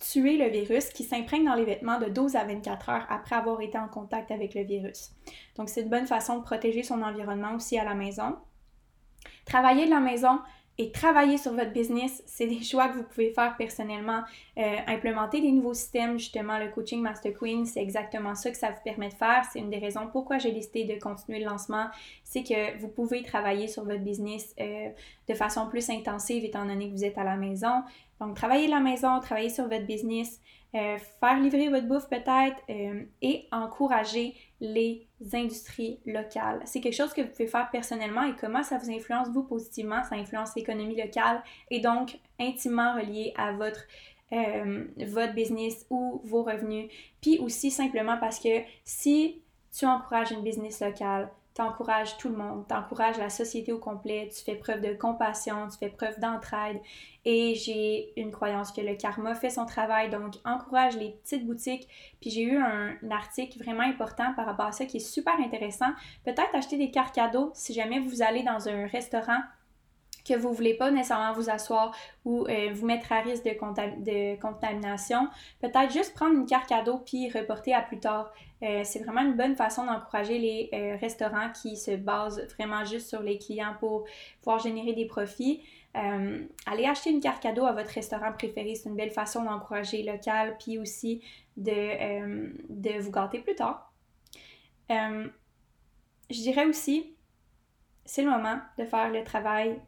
tuer 0.00 0.36
le 0.36 0.48
virus 0.50 0.88
qui 0.88 1.04
s'imprègne 1.04 1.44
dans 1.44 1.54
les 1.54 1.64
vêtements 1.64 2.00
de 2.00 2.06
12 2.06 2.34
à 2.34 2.42
24 2.42 2.88
heures 2.88 3.06
après 3.08 3.36
avoir 3.36 3.60
été 3.60 3.78
en 3.78 3.86
contact 3.86 4.32
avec 4.32 4.54
le 4.56 4.64
virus. 4.64 5.12
Donc, 5.54 5.68
c'est 5.68 5.82
une 5.82 5.88
bonne 5.88 6.08
façon 6.08 6.38
de 6.38 6.42
protéger 6.42 6.82
son 6.82 7.00
environnement 7.00 7.54
aussi 7.54 7.78
à 7.78 7.84
la 7.84 7.94
maison. 7.94 8.36
Travailler 9.44 9.86
de 9.86 9.90
la 9.90 10.00
maison, 10.00 10.38
et 10.78 10.90
travailler 10.90 11.36
sur 11.36 11.52
votre 11.52 11.70
business, 11.70 12.22
c'est 12.26 12.46
des 12.46 12.62
choix 12.62 12.88
que 12.88 12.96
vous 12.96 13.02
pouvez 13.02 13.30
faire 13.30 13.56
personnellement. 13.58 14.22
Euh, 14.56 14.76
implémenter 14.86 15.42
des 15.42 15.52
nouveaux 15.52 15.74
systèmes, 15.74 16.18
justement, 16.18 16.58
le 16.58 16.70
coaching 16.70 17.02
Master 17.02 17.34
Queen, 17.34 17.66
c'est 17.66 17.82
exactement 17.82 18.34
ça 18.34 18.50
que 18.50 18.56
ça 18.56 18.70
vous 18.70 18.80
permet 18.82 19.10
de 19.10 19.14
faire. 19.14 19.44
C'est 19.52 19.58
une 19.58 19.68
des 19.68 19.78
raisons 19.78 20.08
pourquoi 20.10 20.38
j'ai 20.38 20.50
décidé 20.50 20.84
de 20.84 20.98
continuer 20.98 21.40
le 21.40 21.44
lancement. 21.44 21.88
C'est 22.24 22.42
que 22.42 22.78
vous 22.78 22.88
pouvez 22.88 23.22
travailler 23.22 23.68
sur 23.68 23.84
votre 23.84 24.00
business 24.00 24.54
euh, 24.60 24.88
de 25.28 25.34
façon 25.34 25.68
plus 25.68 25.90
intensive 25.90 26.42
étant 26.42 26.64
donné 26.64 26.88
que 26.88 26.94
vous 26.94 27.04
êtes 27.04 27.18
à 27.18 27.24
la 27.24 27.36
maison. 27.36 27.82
Donc, 28.18 28.34
travailler 28.34 28.66
de 28.66 28.72
la 28.72 28.80
maison, 28.80 29.20
travailler 29.20 29.50
sur 29.50 29.68
votre 29.68 29.84
business, 29.84 30.40
euh, 30.74 30.96
faire 31.20 31.38
livrer 31.38 31.68
votre 31.68 31.86
bouffe 31.86 32.08
peut-être 32.08 32.56
et 33.20 33.46
encourager 33.52 34.34
les 34.60 35.06
industries 35.34 35.98
locales. 36.06 36.60
C'est 36.64 36.80
quelque 36.80 36.96
chose 36.96 37.12
que 37.12 37.20
vous 37.20 37.28
pouvez 37.28 37.46
faire 37.46 37.68
personnellement 37.70 38.22
et 38.24 38.34
comment 38.40 38.62
ça 38.62 38.78
vous 38.78 38.90
influence 38.90 39.28
vous 39.30 39.44
positivement, 39.44 40.02
ça 40.04 40.16
influence 40.16 40.54
l'économie 40.56 40.96
locale 40.96 41.42
et 41.70 41.80
donc 41.80 42.18
intimement 42.40 42.94
relié 42.94 43.32
à 43.36 43.52
votre 43.52 43.86
euh, 44.32 44.84
votre 45.08 45.34
business 45.34 45.84
ou 45.90 46.22
vos 46.24 46.42
revenus. 46.42 46.90
Puis 47.20 47.38
aussi 47.38 47.70
simplement 47.70 48.16
parce 48.18 48.40
que 48.40 48.62
si 48.82 49.42
tu 49.76 49.84
encourages 49.84 50.30
une 50.30 50.42
business 50.42 50.80
locale, 50.80 51.28
t'encourages 51.54 52.16
tout 52.16 52.28
le 52.28 52.36
monde, 52.36 52.66
t'encourages 52.66 53.18
la 53.18 53.28
société 53.28 53.72
au 53.72 53.78
complet, 53.78 54.30
tu 54.34 54.42
fais 54.42 54.54
preuve 54.54 54.80
de 54.80 54.94
compassion, 54.94 55.68
tu 55.68 55.78
fais 55.78 55.90
preuve 55.90 56.18
d'entraide 56.18 56.80
et 57.24 57.54
j'ai 57.54 58.12
une 58.20 58.30
croyance 58.30 58.72
que 58.72 58.80
le 58.80 58.94
karma 58.94 59.34
fait 59.34 59.50
son 59.50 59.66
travail, 59.66 60.10
donc 60.10 60.34
encourage 60.44 60.96
les 60.96 61.10
petites 61.10 61.46
boutiques. 61.46 61.88
Puis 62.20 62.30
j'ai 62.30 62.42
eu 62.42 62.56
un, 62.56 62.96
article 63.10 63.62
vraiment 63.62 63.82
important 63.82 64.32
par 64.34 64.46
rapport 64.46 64.66
à 64.66 64.72
ça 64.72 64.86
qui 64.86 64.96
est 64.96 65.00
super 65.00 65.34
intéressant. 65.38 65.90
Peut-être 66.24 66.54
acheter 66.54 66.78
des 66.78 66.90
cartes 66.90 67.14
cadeaux 67.14 67.50
si 67.54 67.74
jamais 67.74 68.00
vous 68.00 68.22
allez 68.22 68.42
dans 68.42 68.68
un 68.68 68.86
restaurant 68.86 69.40
que 70.24 70.34
vous 70.34 70.50
ne 70.50 70.54
voulez 70.54 70.74
pas 70.74 70.90
nécessairement 70.90 71.32
vous 71.32 71.50
asseoir 71.50 71.94
ou 72.24 72.46
euh, 72.46 72.70
vous 72.72 72.86
mettre 72.86 73.12
à 73.12 73.20
risque 73.20 73.44
de, 73.44 73.50
de 73.50 74.40
contamination, 74.40 75.28
peut-être 75.60 75.92
juste 75.92 76.14
prendre 76.14 76.34
une 76.34 76.46
carte 76.46 76.68
cadeau 76.68 76.98
puis 76.98 77.30
reporter 77.30 77.74
à 77.74 77.82
plus 77.82 77.98
tard. 77.98 78.32
Euh, 78.62 78.82
c'est 78.84 79.00
vraiment 79.00 79.22
une 79.22 79.36
bonne 79.36 79.56
façon 79.56 79.84
d'encourager 79.84 80.38
les 80.38 80.70
euh, 80.72 80.96
restaurants 81.00 81.50
qui 81.50 81.76
se 81.76 81.92
basent 81.92 82.46
vraiment 82.56 82.84
juste 82.84 83.08
sur 83.08 83.20
les 83.20 83.38
clients 83.38 83.74
pour 83.80 84.04
pouvoir 84.40 84.60
générer 84.60 84.92
des 84.92 85.06
profits. 85.06 85.62
allez 85.94 86.86
acheter 86.86 87.10
une 87.10 87.20
carte 87.20 87.42
cadeau 87.42 87.64
à 87.64 87.72
votre 87.72 87.90
restaurant 87.90 88.32
préféré, 88.32 88.74
c'est 88.76 88.88
une 88.88 88.96
belle 88.96 89.10
façon 89.10 89.42
d'encourager 89.42 90.02
local 90.04 90.56
puis 90.58 90.78
aussi 90.78 91.22
de, 91.56 92.54
de 92.68 92.98
vous 93.00 93.10
gâter 93.10 93.40
plus 93.40 93.56
tard. 93.56 93.92
je 94.88 95.30
dirais 96.30 96.64
aussi, 96.66 97.14
c'est 98.04 98.22
le 98.22 98.30
moment 98.30 98.58
de 98.78 98.84
faire 98.84 99.10
le 99.10 99.22
travail 99.24 99.80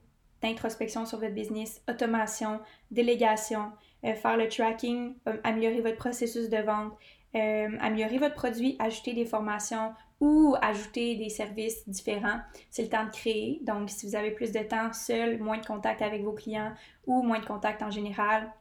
d'introspection 0.45 1.07
sur 1.07 1.19
votre 1.19 1.35
business, 1.35 1.83
automation, 1.89 2.61
délégation, 2.91 3.73
euh, 4.05 4.15
faire 4.15 4.37
le 4.37 4.49
tracking, 4.49 5.15
euh, 5.27 5.39
améliorer 5.43 5.81
votre 5.81 5.97
processus 5.97 6.49
de 6.49 6.59
vente, 6.59 6.93
euh, 7.35 7.69
améliorer 7.81 8.19
votre 8.19 8.35
produit, 8.35 8.77
ajouter 8.79 9.15
des 9.15 9.25
formations 9.25 9.95
ou 10.21 10.55
ajouter 10.61 11.17
des 11.17 11.31
services 11.31 11.89
différents. 11.89 12.39
C'est 12.71 12.83
le 12.83 12.89
temps 12.89 13.05
de 13.05 13.11
créer. 13.11 13.61
Donc, 13.63 13.91
si 13.91 14.07
vous 14.07 14.15
avez 14.15 14.31
plus 14.31 14.53
de 14.53 14.61
temps 14.61 14.93
seul, 14.93 15.39
moins 15.39 15.59
de 15.59 15.67
contact 15.67 16.03
avec 16.03 16.23
vos 16.23 16.33
clients 16.33 16.73
ou 17.07 17.23
moins 17.23 17.41
de 17.41 17.47
contact 17.47 17.83
en 17.83 17.91
général, 17.91 18.53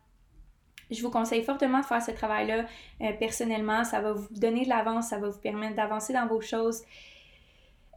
je 0.90 1.02
vous 1.02 1.12
conseille 1.12 1.44
fortement 1.44 1.80
de 1.80 1.86
faire 1.86 2.02
ce 2.02 2.12
travail-là 2.12 2.66
personnellement. 3.20 3.84
Ça 3.84 4.02
va 4.02 4.14
vous 4.14 4.28
donner 4.32 4.66
de 4.66 4.70
l'avance, 4.70 5.08
ça 5.08 5.18
va 5.18 5.30
vous 5.30 5.40
permettre 5.40 5.76
d'avancer 5.76 6.14
dans 6.14 6.28
vos 6.28 6.42
choses 6.42 6.84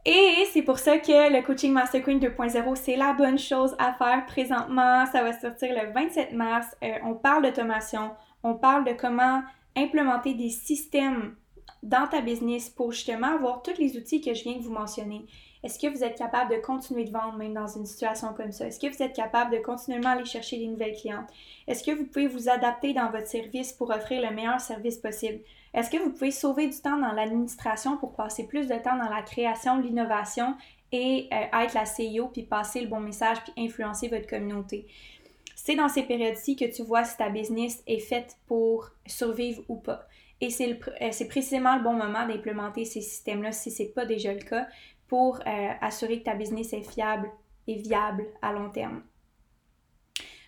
Et 0.09 0.45
c'est 0.53 0.61
pour 0.61 0.79
ça 0.79 0.99
que 0.99 1.35
le 1.35 1.45
coaching 1.45 1.73
Master 1.73 2.01
Queen 2.01 2.17
2.0, 2.17 2.75
c'est 2.77 2.95
la 2.95 3.11
bonne 3.11 3.37
chose 3.37 3.75
à 3.77 3.91
faire 3.91 4.25
présentement. 4.25 5.05
Ça 5.05 5.21
va 5.21 5.37
sortir 5.37 5.75
le 5.75 5.91
27 5.91 6.31
mars. 6.31 6.65
Euh, 6.81 6.93
on 7.03 7.13
parle 7.13 7.43
d'automation, 7.43 8.11
on 8.41 8.53
parle 8.53 8.85
de 8.85 8.93
comment 8.93 9.41
implémenter 9.75 10.33
des 10.33 10.49
systèmes 10.49 11.35
dans 11.83 12.07
ta 12.07 12.21
business 12.21 12.69
pour 12.69 12.93
justement 12.93 13.35
avoir 13.35 13.61
tous 13.61 13.77
les 13.77 13.97
outils 13.97 14.21
que 14.21 14.33
je 14.33 14.43
viens 14.43 14.55
de 14.55 14.63
vous 14.63 14.71
mentionner. 14.71 15.25
Est-ce 15.61 15.77
que 15.77 15.87
vous 15.87 16.05
êtes 16.05 16.17
capable 16.17 16.55
de 16.55 16.61
continuer 16.61 17.03
de 17.03 17.11
vendre 17.11 17.37
même 17.37 17.53
dans 17.53 17.67
une 17.67 17.85
situation 17.85 18.33
comme 18.33 18.53
ça? 18.53 18.67
Est-ce 18.67 18.79
que 18.79 18.87
vous 18.87 19.03
êtes 19.03 19.13
capable 19.13 19.51
de 19.51 19.57
continuellement 19.57 20.11
aller 20.11 20.23
chercher 20.23 20.57
des 20.57 20.67
nouvelles 20.67 20.95
clientes? 20.95 21.29
Est-ce 21.67 21.83
que 21.83 21.91
vous 21.91 22.05
pouvez 22.05 22.27
vous 22.27 22.47
adapter 22.47 22.93
dans 22.93 23.11
votre 23.11 23.27
service 23.27 23.73
pour 23.73 23.89
offrir 23.89 24.21
le 24.21 24.33
meilleur 24.33 24.61
service 24.61 24.99
possible? 24.99 25.41
Est-ce 25.73 25.89
que 25.89 25.97
vous 25.97 26.11
pouvez 26.11 26.31
sauver 26.31 26.67
du 26.67 26.79
temps 26.79 26.97
dans 26.97 27.11
l'administration 27.11 27.97
pour 27.97 28.15
passer 28.15 28.47
plus 28.47 28.67
de 28.67 28.75
temps 28.75 28.97
dans 28.97 29.09
la 29.09 29.21
création, 29.21 29.77
l'innovation 29.77 30.55
et 30.91 31.27
euh, 31.31 31.59
être 31.59 31.73
la 31.73 31.83
CEO 31.83 32.29
puis 32.29 32.43
passer 32.43 32.81
le 32.81 32.87
bon 32.87 32.99
message 32.99 33.37
puis 33.43 33.53
influencer 33.65 34.07
votre 34.07 34.27
communauté? 34.27 34.87
C'est 35.55 35.75
dans 35.75 35.89
ces 35.89 36.03
périodes-ci 36.03 36.55
que 36.55 36.65
tu 36.65 36.83
vois 36.83 37.03
si 37.03 37.17
ta 37.17 37.29
business 37.29 37.83
est 37.87 37.99
faite 37.99 38.37
pour 38.47 38.89
survivre 39.05 39.63
ou 39.67 39.75
pas. 39.75 40.07
Et 40.39 40.49
c'est 40.49 40.79
euh, 41.01 41.27
précisément 41.27 41.75
le 41.75 41.83
bon 41.83 41.93
moment 41.93 42.27
d'implémenter 42.27 42.85
ces 42.85 43.01
systèmes-là 43.01 43.51
si 43.51 43.71
ce 43.71 43.83
n'est 43.83 43.89
pas 43.89 44.05
déjà 44.05 44.33
le 44.33 44.39
cas 44.39 44.67
pour 45.07 45.39
euh, 45.39 45.69
assurer 45.81 46.19
que 46.19 46.25
ta 46.25 46.35
business 46.35 46.73
est 46.73 46.89
fiable 46.89 47.29
et 47.67 47.75
viable 47.75 48.25
à 48.41 48.53
long 48.53 48.69
terme. 48.69 49.03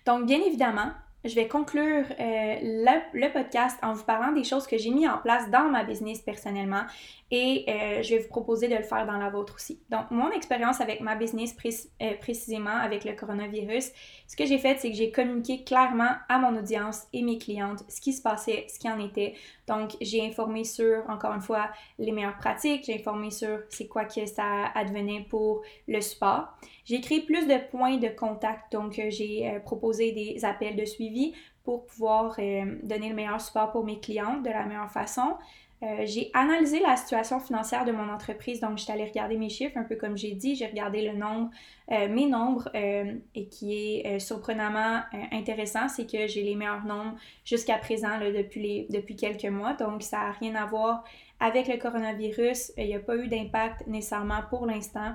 Donc, 0.05 0.25
bien 0.25 0.41
évidemment, 0.41 0.91
je 1.25 1.35
vais 1.35 1.47
conclure 1.47 2.05
euh, 2.19 2.55
le, 2.61 3.33
podcast 3.33 3.77
en 3.83 3.93
vous 3.93 4.03
parlant 4.03 4.31
des 4.31 4.43
choses 4.43 4.67
que 4.67 4.77
j'ai 4.77 4.89
mis 4.89 5.07
en 5.07 5.17
place 5.17 5.49
dans 5.51 5.69
ma 5.69 5.83
business 5.83 6.19
personnellement 6.19 6.83
et 7.29 7.65
euh, 7.67 8.01
je 8.01 8.15
vais 8.15 8.19
vous 8.19 8.29
proposer 8.29 8.69
de 8.69 8.75
le 8.75 8.83
faire 8.83 9.05
dans 9.05 9.17
la 9.17 9.29
vôtre 9.29 9.55
aussi. 9.55 9.81
Donc, 9.89 10.09
mon 10.11 10.31
expérience 10.31 10.79
avec 10.81 11.01
ma 11.01 11.15
business 11.15 11.55
euh, 12.01 12.13
précisément 12.19 12.75
avec 12.75 13.03
le 13.03 13.13
coronavirus, 13.13 13.91
ce 14.27 14.35
que 14.35 14.45
j'ai 14.45 14.57
fait, 14.57 14.77
c'est 14.79 14.89
que 14.89 14.95
j'ai 14.95 15.11
communiqué 15.11 15.63
clairement 15.63 16.11
à 16.29 16.39
mon 16.39 16.57
audience 16.57 17.03
et 17.11 17.21
mes 17.21 17.37
clientes 17.37 17.83
ce 17.89 17.99
qui 17.99 18.13
se 18.13 18.21
passait, 18.21 18.65
ce 18.69 18.79
qui 18.79 18.89
en 18.89 18.99
était. 18.99 19.35
Donc, 19.69 19.95
j'ai 20.01 20.25
informé 20.25 20.65
sur, 20.65 21.09
encore 21.09 21.31
une 21.33 21.41
fois, 21.41 21.69
les 21.97 22.11
meilleures 22.11 22.37
pratiques, 22.37 22.85
j'ai 22.87 22.95
informé 22.95 23.31
sur 23.31 23.59
c'est 23.69 23.87
quoi 23.87 24.03
que 24.03 24.25
ça 24.25 24.65
advenait 24.75 25.25
pour 25.29 25.61
le 25.87 26.01
support. 26.01 26.49
J'ai 26.83 26.99
créé 26.99 27.21
plus 27.21 27.47
de 27.47 27.57
points 27.69 27.97
de 27.97 28.09
contact, 28.09 28.73
donc 28.73 28.99
j'ai 29.09 29.59
proposé 29.63 30.11
des 30.11 30.43
appels 30.43 30.75
de 30.75 30.85
suivi 30.85 31.33
pour 31.63 31.85
pouvoir 31.85 32.35
donner 32.83 33.09
le 33.09 33.15
meilleur 33.15 33.39
support 33.39 33.71
pour 33.71 33.85
mes 33.85 33.99
clientes 33.99 34.43
de 34.43 34.49
la 34.49 34.65
meilleure 34.65 34.91
façon. 34.91 35.35
Euh, 35.81 36.05
j'ai 36.05 36.29
analysé 36.33 36.81
la 36.81 36.97
situation 36.97 37.39
financière 37.39 37.85
de 37.85 37.93
mon 37.93 38.09
entreprise, 38.09 38.59
donc 38.59 38.77
j'étais 38.77 38.91
allée 38.91 39.05
regarder 39.05 39.37
mes 39.37 39.47
chiffres, 39.47 39.77
un 39.77 39.85
peu 39.85 39.95
comme 39.95 40.17
j'ai 40.17 40.33
dit, 40.33 40.55
j'ai 40.55 40.65
regardé 40.65 41.01
le 41.01 41.17
nombre, 41.17 41.51
euh, 41.91 42.09
mes 42.09 42.25
nombres, 42.25 42.69
euh, 42.75 43.13
et 43.33 43.47
qui 43.47 44.01
est 44.01 44.19
surprenamment 44.19 45.01
intéressant, 45.31 45.87
c'est 45.87 46.05
que 46.05 46.27
j'ai 46.27 46.43
les 46.43 46.55
meilleurs 46.55 46.83
nombres 46.83 47.15
jusqu'à 47.45 47.77
présent 47.77 48.19
depuis, 48.19 48.61
les, 48.61 48.87
depuis 48.89 49.15
quelques 49.15 49.45
mois, 49.45 49.73
donc 49.73 50.03
ça 50.03 50.17
n'a 50.17 50.31
rien 50.31 50.55
à 50.55 50.65
voir 50.65 51.05
avec 51.39 51.69
le 51.69 51.77
coronavirus, 51.77 52.73
il 52.77 52.87
n'y 52.87 52.95
a 52.95 52.99
pas 52.99 53.15
eu 53.15 53.29
d'impact 53.29 53.87
nécessairement 53.87 54.41
pour 54.49 54.65
l'instant. 54.65 55.13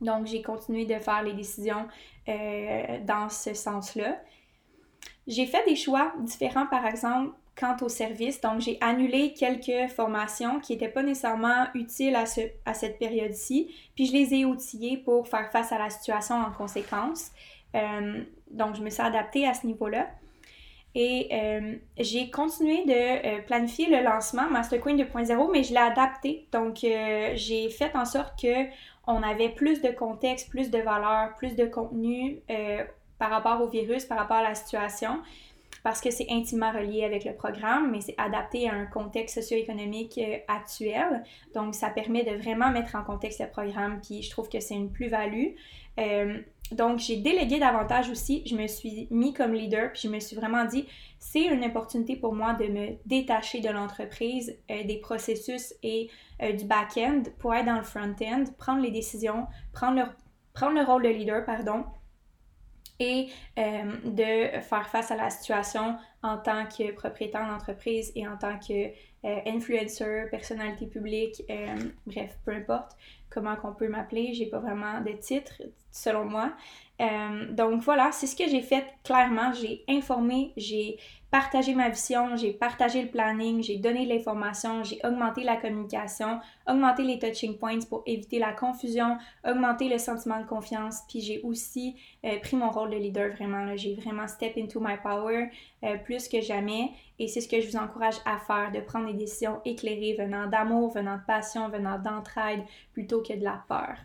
Donc 0.00 0.26
j'ai 0.26 0.40
continué 0.40 0.86
de 0.86 0.98
faire 0.98 1.22
les 1.22 1.34
décisions 1.34 1.86
dans 2.26 3.28
ce 3.28 3.52
sens-là. 3.52 4.18
J'ai 5.26 5.44
fait 5.44 5.62
des 5.66 5.76
choix 5.76 6.14
différents, 6.20 6.66
par 6.66 6.86
exemple, 6.86 7.34
quant 7.58 7.76
au 7.82 7.88
service. 7.88 8.40
Donc, 8.40 8.60
j'ai 8.60 8.78
annulé 8.80 9.32
quelques 9.32 9.90
formations 9.92 10.60
qui 10.60 10.72
n'étaient 10.72 10.88
pas 10.88 11.02
nécessairement 11.02 11.66
utiles 11.74 12.16
à, 12.16 12.26
ce, 12.26 12.40
à 12.64 12.74
cette 12.74 12.98
période-ci, 12.98 13.74
puis 13.94 14.06
je 14.06 14.12
les 14.12 14.34
ai 14.34 14.44
outillées 14.44 14.96
pour 14.98 15.28
faire 15.28 15.50
face 15.52 15.72
à 15.72 15.78
la 15.78 15.90
situation 15.90 16.36
en 16.36 16.50
conséquence. 16.50 17.30
Euh, 17.74 18.22
donc, 18.50 18.76
je 18.76 18.82
me 18.82 18.90
suis 18.90 19.02
adaptée 19.02 19.46
à 19.46 19.54
ce 19.54 19.66
niveau-là. 19.66 20.08
Et 20.96 21.28
euh, 21.32 21.74
j'ai 21.98 22.30
continué 22.30 22.84
de 22.84 22.92
euh, 22.92 23.42
planifier 23.42 23.88
le 23.88 24.04
lancement 24.04 24.48
Master 24.48 24.80
Queen 24.80 24.96
2.0, 24.96 25.50
mais 25.50 25.64
je 25.64 25.72
l'ai 25.72 25.80
adapté. 25.80 26.46
Donc, 26.52 26.78
j'ai 26.80 27.68
fait 27.70 27.94
en 27.96 28.04
sorte 28.04 28.40
que 28.40 28.66
on 29.06 29.22
avait 29.22 29.50
plus 29.50 29.82
de 29.82 29.88
contexte, 29.88 30.48
plus 30.48 30.70
de 30.70 30.78
valeur, 30.78 31.34
plus 31.34 31.56
de 31.56 31.66
contenu 31.66 32.40
par 33.18 33.30
rapport 33.30 33.60
au 33.60 33.68
virus, 33.68 34.04
par 34.06 34.18
rapport 34.18 34.38
à 34.38 34.42
la 34.42 34.54
situation 34.54 35.20
parce 35.84 36.00
que 36.00 36.10
c'est 36.10 36.26
intimement 36.30 36.72
relié 36.72 37.04
avec 37.04 37.26
le 37.26 37.34
programme, 37.34 37.90
mais 37.90 38.00
c'est 38.00 38.14
adapté 38.16 38.68
à 38.70 38.72
un 38.72 38.86
contexte 38.86 39.34
socio-économique 39.42 40.16
euh, 40.16 40.38
actuel. 40.48 41.22
Donc, 41.54 41.74
ça 41.74 41.90
permet 41.90 42.24
de 42.24 42.34
vraiment 42.36 42.70
mettre 42.70 42.96
en 42.96 43.04
contexte 43.04 43.40
le 43.40 43.48
programme, 43.48 44.00
puis 44.00 44.22
je 44.22 44.30
trouve 44.30 44.48
que 44.48 44.60
c'est 44.60 44.74
une 44.74 44.90
plus-value. 44.90 45.48
Euh, 46.00 46.38
donc, 46.72 47.00
j'ai 47.00 47.18
délégué 47.18 47.58
davantage 47.58 48.08
aussi. 48.08 48.42
Je 48.46 48.56
me 48.56 48.66
suis 48.66 49.08
mis 49.10 49.34
comme 49.34 49.52
leader, 49.52 49.92
puis 49.92 50.00
je 50.04 50.08
me 50.08 50.20
suis 50.20 50.34
vraiment 50.34 50.64
dit, 50.64 50.88
c'est 51.18 51.44
une 51.44 51.62
opportunité 51.64 52.16
pour 52.16 52.34
moi 52.34 52.54
de 52.54 52.64
me 52.64 52.96
détacher 53.04 53.60
de 53.60 53.68
l'entreprise, 53.68 54.56
euh, 54.70 54.84
des 54.84 54.96
processus 54.96 55.74
et 55.82 56.08
du 56.40 56.64
back-end 56.64 57.22
pour 57.38 57.54
être 57.54 57.66
dans 57.66 57.76
le 57.76 57.84
front-end, 57.84 58.44
prendre 58.58 58.80
les 58.80 58.90
décisions, 58.90 59.46
prendre 59.72 59.98
le, 59.98 60.04
prendre 60.52 60.74
le 60.74 60.82
rôle 60.82 61.02
de 61.02 61.08
leader, 61.10 61.44
pardon, 61.44 61.84
euh, 63.58 63.96
de 64.04 64.60
faire 64.60 64.88
face 64.88 65.10
à 65.10 65.16
la 65.16 65.30
situation 65.30 65.96
en 66.22 66.38
tant 66.38 66.66
que 66.66 66.92
propriétaire 66.92 67.46
d'entreprise 67.46 68.12
et 68.14 68.26
en 68.26 68.36
tant 68.36 68.58
que 68.58 68.90
euh, 69.24 70.28
personnalité 70.30 70.86
publique, 70.86 71.42
euh, 71.50 71.76
bref, 72.06 72.36
peu 72.44 72.52
importe 72.52 72.92
comment 73.30 73.56
qu'on 73.56 73.72
peut 73.72 73.88
m'appeler, 73.88 74.34
j'ai 74.34 74.46
pas 74.46 74.58
vraiment 74.58 75.00
de 75.00 75.12
titre 75.12 75.62
selon 75.90 76.24
moi. 76.24 76.52
Donc 76.98 77.82
voilà, 77.82 78.12
c'est 78.12 78.26
ce 78.26 78.36
que 78.36 78.48
j'ai 78.48 78.62
fait 78.62 78.84
clairement, 79.02 79.52
j'ai 79.52 79.84
informé, 79.88 80.52
j'ai 80.56 80.96
partagé 81.34 81.74
ma 81.74 81.88
vision, 81.88 82.36
j'ai 82.36 82.52
partagé 82.52 83.02
le 83.02 83.08
planning, 83.08 83.60
j'ai 83.60 83.78
donné 83.78 84.06
l'information, 84.06 84.84
j'ai 84.84 85.00
augmenté 85.02 85.42
la 85.42 85.56
communication, 85.56 86.38
augmenté 86.68 87.02
les 87.02 87.18
touching 87.18 87.58
points 87.58 87.80
pour 87.88 88.04
éviter 88.06 88.38
la 88.38 88.52
confusion, 88.52 89.18
augmenté 89.44 89.88
le 89.88 89.98
sentiment 89.98 90.40
de 90.40 90.46
confiance, 90.46 91.00
puis 91.08 91.20
j'ai 91.20 91.40
aussi 91.42 91.96
euh, 92.24 92.38
pris 92.38 92.56
mon 92.56 92.70
rôle 92.70 92.90
de 92.90 92.96
leader 92.96 93.32
vraiment. 93.32 93.74
J'ai 93.74 93.96
vraiment 93.96 94.28
step 94.28 94.56
into 94.56 94.78
my 94.78 94.96
power 95.02 95.50
euh, 95.82 95.96
plus 95.96 96.28
que 96.28 96.40
jamais 96.40 96.92
et 97.18 97.26
c'est 97.26 97.40
ce 97.40 97.48
que 97.48 97.60
je 97.60 97.66
vous 97.66 97.76
encourage 97.76 98.20
à 98.24 98.38
faire, 98.38 98.70
de 98.70 98.78
prendre 98.78 99.06
des 99.06 99.14
décisions 99.14 99.60
éclairées 99.64 100.14
venant 100.16 100.46
d'amour, 100.46 100.92
venant 100.92 101.16
de 101.16 101.24
passion, 101.26 101.68
venant 101.68 101.98
d'entraide 101.98 102.62
plutôt 102.92 103.22
que 103.22 103.32
de 103.32 103.42
la 103.42 103.60
peur. 103.68 103.96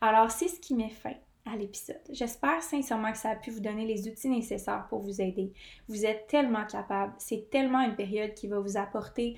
Alors 0.00 0.32
c'est 0.32 0.48
ce 0.48 0.58
qui 0.58 0.74
m'est 0.74 0.88
fait 0.88 1.20
l'épisode. 1.56 2.00
J'espère 2.10 2.62
sincèrement 2.62 3.12
que 3.12 3.18
ça 3.18 3.30
a 3.30 3.36
pu 3.36 3.50
vous 3.50 3.60
donner 3.60 3.86
les 3.86 4.08
outils 4.08 4.28
nécessaires 4.28 4.86
pour 4.88 5.00
vous 5.00 5.20
aider. 5.20 5.52
Vous 5.88 6.04
êtes 6.04 6.26
tellement 6.26 6.64
capable. 6.66 7.14
C'est 7.18 7.50
tellement 7.50 7.80
une 7.80 7.96
période 7.96 8.34
qui 8.34 8.48
va 8.48 8.60
vous 8.60 8.76
apporter 8.76 9.36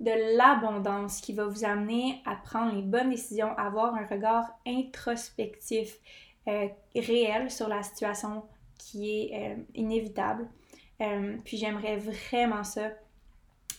de 0.00 0.36
l'abondance, 0.36 1.20
qui 1.20 1.32
va 1.32 1.46
vous 1.46 1.64
amener 1.64 2.22
à 2.24 2.36
prendre 2.36 2.74
les 2.74 2.82
bonnes 2.82 3.10
décisions, 3.10 3.56
avoir 3.56 3.94
un 3.94 4.06
regard 4.06 4.46
introspectif 4.66 5.98
euh, 6.46 6.68
réel 6.94 7.50
sur 7.50 7.68
la 7.68 7.82
situation 7.82 8.44
qui 8.78 9.10
est 9.10 9.52
euh, 9.52 9.56
inévitable. 9.74 10.48
Euh, 11.00 11.36
puis 11.44 11.56
j'aimerais 11.56 11.96
vraiment 11.96 12.64
ça 12.64 12.90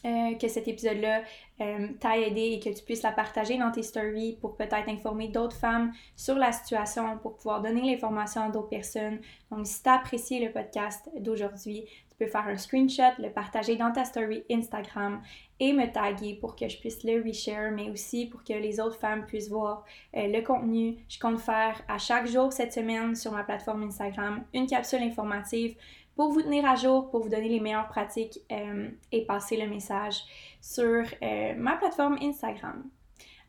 euh, 0.06 0.36
que 0.36 0.48
cet 0.48 0.68
épisode-là 0.68 1.24
euh, 1.62 1.88
t'a 2.00 2.18
aidé 2.18 2.54
et 2.54 2.60
que 2.60 2.70
tu 2.70 2.84
puisses 2.84 3.04
la 3.04 3.12
partager 3.12 3.58
dans 3.58 3.72
tes 3.72 3.84
stories 3.84 4.38
pour 4.40 4.56
peut-être 4.56 4.88
informer 4.88 5.28
d'autres 5.28 5.58
femmes 5.58 5.92
sur 6.16 6.36
la 6.36 6.54
situation, 6.54 7.18
pour 7.18 7.36
pouvoir 7.36 7.62
donner 7.62 7.82
l'information 7.82 8.44
à 8.44 8.50
d'autres 8.50 8.70
personnes. 8.70 9.20
Donc, 9.52 9.68
si 9.68 9.84
tu 9.84 9.90
apprécié 9.90 10.46
le 10.46 10.54
podcast 10.54 11.10
d'aujourd'hui, 11.20 11.84
tu 12.10 12.16
peux 12.18 12.28
faire 12.28 12.48
un 12.48 12.58
screenshot, 12.58 13.12
le 13.20 13.30
partager 13.30 13.76
dans 13.76 13.92
ta 13.92 14.06
story 14.06 14.44
Instagram 14.50 15.22
et 15.60 15.74
me 15.74 15.92
taguer 15.92 16.36
pour 16.36 16.56
que 16.56 16.70
je 16.70 16.78
puisse 16.78 17.04
le 17.04 17.22
reshare, 17.22 17.72
mais 17.72 17.90
aussi 17.90 18.28
pour 18.28 18.44
que 18.44 18.54
les 18.54 18.80
autres 18.80 18.98
femmes 18.98 19.26
puissent 19.26 19.50
voir 19.50 19.84
euh, 20.16 20.28
le 20.28 20.42
contenu. 20.42 20.98
Je 21.10 21.20
compte 21.20 21.40
faire 21.40 21.82
à 21.90 21.98
chaque 21.98 22.28
jour 22.28 22.54
cette 22.54 22.72
semaine 22.72 23.16
sur 23.16 23.34
ma 23.34 23.44
plateforme 23.44 23.84
Instagram 23.84 24.44
une 24.54 24.68
capsule 24.68 25.04
informative 25.04 25.76
pour 26.20 26.34
vous 26.34 26.42
tenir 26.42 26.66
à 26.66 26.76
jour, 26.76 27.10
pour 27.10 27.22
vous 27.22 27.30
donner 27.30 27.48
les 27.48 27.62
meilleures 27.62 27.88
pratiques 27.88 28.42
euh, 28.52 28.90
et 29.14 29.26
passer 29.26 29.56
le 29.56 29.70
message 29.70 30.16
sur 30.60 31.06
euh, 31.24 31.54
ma 31.56 31.78
plateforme 31.78 32.18
Instagram. 32.22 32.84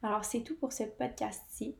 Alors, 0.04 0.24
c'est 0.24 0.42
tout 0.42 0.54
pour 0.54 0.72
ce 0.72 0.84
podcast-ci. 0.84 1.74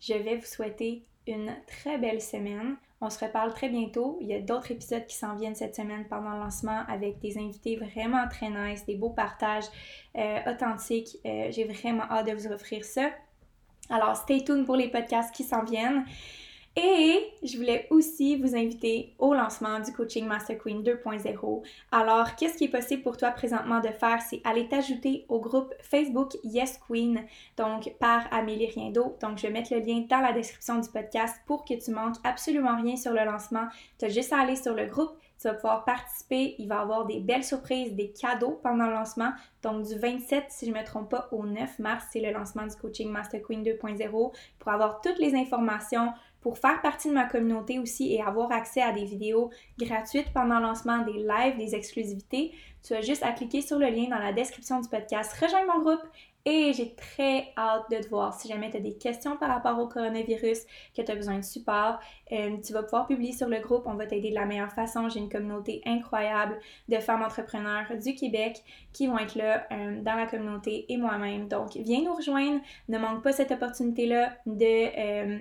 Je 0.00 0.14
vais 0.14 0.34
vous 0.34 0.44
souhaiter 0.44 1.04
une 1.28 1.54
très 1.68 1.98
belle 1.98 2.20
semaine. 2.20 2.74
On 3.00 3.08
se 3.08 3.24
reparle 3.24 3.54
très 3.54 3.68
bientôt. 3.68 4.18
Il 4.20 4.26
y 4.26 4.34
a 4.34 4.40
d'autres 4.40 4.72
épisodes 4.72 5.06
qui 5.06 5.14
s'en 5.14 5.36
viennent 5.36 5.54
cette 5.54 5.76
semaine 5.76 6.04
pendant 6.10 6.32
le 6.32 6.40
lancement 6.40 6.82
avec 6.88 7.20
des 7.20 7.38
invités 7.38 7.76
vraiment 7.76 8.26
très 8.26 8.50
nice, 8.50 8.84
des 8.84 8.96
beaux 8.96 9.10
partages 9.10 9.66
euh, 10.18 10.40
authentiques. 10.50 11.18
J'ai 11.24 11.64
vraiment 11.66 12.02
hâte 12.10 12.26
de 12.26 12.32
vous 12.32 12.48
offrir 12.48 12.84
ça. 12.84 13.10
Alors, 13.90 14.16
stay 14.16 14.42
tuned 14.42 14.66
pour 14.66 14.74
les 14.74 14.88
podcasts 14.88 15.32
qui 15.32 15.44
s'en 15.44 15.62
viennent. 15.62 16.04
Et 16.78 17.32
je 17.42 17.56
voulais 17.56 17.86
aussi 17.88 18.36
vous 18.36 18.54
inviter 18.54 19.14
au 19.18 19.32
lancement 19.32 19.80
du 19.80 19.92
coaching 19.92 20.26
Master 20.26 20.58
Queen 20.58 20.82
2.0. 20.82 21.62
Alors, 21.90 22.36
qu'est-ce 22.36 22.58
qui 22.58 22.64
est 22.64 22.68
possible 22.68 23.02
pour 23.02 23.16
toi 23.16 23.30
présentement 23.30 23.80
de 23.80 23.88
faire? 23.88 24.20
C'est 24.20 24.42
aller 24.44 24.68
t'ajouter 24.68 25.24
au 25.30 25.40
groupe 25.40 25.72
Facebook 25.80 26.32
Yes 26.44 26.78
Queen, 26.86 27.24
donc 27.56 27.94
par 27.98 28.26
Amélie 28.30 28.66
Riendo. 28.66 29.16
Donc, 29.22 29.38
je 29.38 29.46
vais 29.46 29.52
mettre 29.54 29.72
le 29.72 29.80
lien 29.80 30.04
dans 30.10 30.20
la 30.20 30.34
description 30.34 30.78
du 30.78 30.90
podcast 30.90 31.34
pour 31.46 31.64
que 31.64 31.82
tu 31.82 31.90
manques 31.92 32.16
absolument 32.24 32.76
rien 32.76 32.96
sur 32.96 33.12
le 33.12 33.24
lancement. 33.24 33.68
Tu 33.98 34.04
as 34.04 34.10
juste 34.10 34.34
à 34.34 34.40
aller 34.40 34.56
sur 34.56 34.74
le 34.74 34.84
groupe 34.84 35.16
tu 35.40 35.48
vas 35.48 35.54
pouvoir 35.54 35.84
participer. 35.84 36.54
Il 36.58 36.68
va 36.68 36.76
y 36.76 36.78
avoir 36.78 37.06
des 37.06 37.20
belles 37.20 37.44
surprises, 37.44 37.94
des 37.94 38.10
cadeaux 38.10 38.58
pendant 38.62 38.86
le 38.86 38.92
lancement. 38.92 39.32
Donc, 39.62 39.86
du 39.86 39.98
27, 39.98 40.44
si 40.48 40.66
je 40.66 40.72
ne 40.72 40.78
me 40.78 40.84
trompe 40.84 41.10
pas, 41.10 41.28
au 41.32 41.44
9 41.44 41.78
mars, 41.78 42.06
c'est 42.10 42.20
le 42.20 42.30
lancement 42.32 42.66
du 42.66 42.74
coaching 42.76 43.10
Master 43.10 43.42
Queen 43.42 43.62
2.0 43.62 44.32
pour 44.58 44.72
avoir 44.72 45.00
toutes 45.00 45.18
les 45.18 45.34
informations, 45.34 46.12
pour 46.46 46.58
faire 46.58 46.80
partie 46.80 47.08
de 47.08 47.12
ma 47.12 47.24
communauté 47.24 47.80
aussi 47.80 48.14
et 48.14 48.22
avoir 48.22 48.52
accès 48.52 48.80
à 48.80 48.92
des 48.92 49.04
vidéos 49.04 49.50
gratuites 49.80 50.32
pendant 50.32 50.60
le 50.60 50.66
lancement, 50.66 50.98
des 50.98 51.14
lives, 51.14 51.56
des 51.58 51.74
exclusivités. 51.74 52.52
Tu 52.84 52.94
as 52.94 53.00
juste 53.00 53.24
à 53.24 53.32
cliquer 53.32 53.62
sur 53.62 53.80
le 53.80 53.88
lien 53.88 54.04
dans 54.08 54.20
la 54.20 54.32
description 54.32 54.78
du 54.80 54.88
podcast. 54.88 55.32
Rejoins 55.42 55.66
mon 55.66 55.80
groupe 55.82 56.04
et 56.44 56.72
j'ai 56.72 56.94
très 56.94 57.52
hâte 57.58 57.90
de 57.90 57.96
te 57.96 58.08
voir. 58.08 58.32
Si 58.32 58.46
jamais 58.46 58.70
tu 58.70 58.76
as 58.76 58.80
des 58.80 58.96
questions 58.96 59.36
par 59.36 59.48
rapport 59.48 59.76
au 59.80 59.88
coronavirus, 59.88 60.60
que 60.96 61.02
tu 61.02 61.10
as 61.10 61.16
besoin 61.16 61.38
de 61.38 61.44
support, 61.44 61.98
euh, 62.30 62.56
tu 62.64 62.72
vas 62.72 62.84
pouvoir 62.84 63.08
publier 63.08 63.32
sur 63.32 63.48
le 63.48 63.58
groupe. 63.58 63.82
On 63.86 63.94
va 63.94 64.06
t'aider 64.06 64.30
de 64.30 64.36
la 64.36 64.46
meilleure 64.46 64.70
façon. 64.70 65.08
J'ai 65.08 65.18
une 65.18 65.28
communauté 65.28 65.82
incroyable 65.84 66.60
de 66.88 66.98
femmes 66.98 67.22
entrepreneurs 67.22 67.86
du 68.00 68.14
Québec 68.14 68.62
qui 68.92 69.08
vont 69.08 69.18
être 69.18 69.34
là 69.34 69.66
euh, 69.72 70.00
dans 70.00 70.14
la 70.14 70.26
communauté 70.26 70.86
et 70.88 70.96
moi-même. 70.96 71.48
Donc, 71.48 71.72
viens 71.74 72.04
nous 72.04 72.14
rejoindre. 72.14 72.60
Ne 72.88 72.98
manque 72.98 73.24
pas 73.24 73.32
cette 73.32 73.50
opportunité-là 73.50 74.36
de... 74.46 75.34
Euh, 75.34 75.38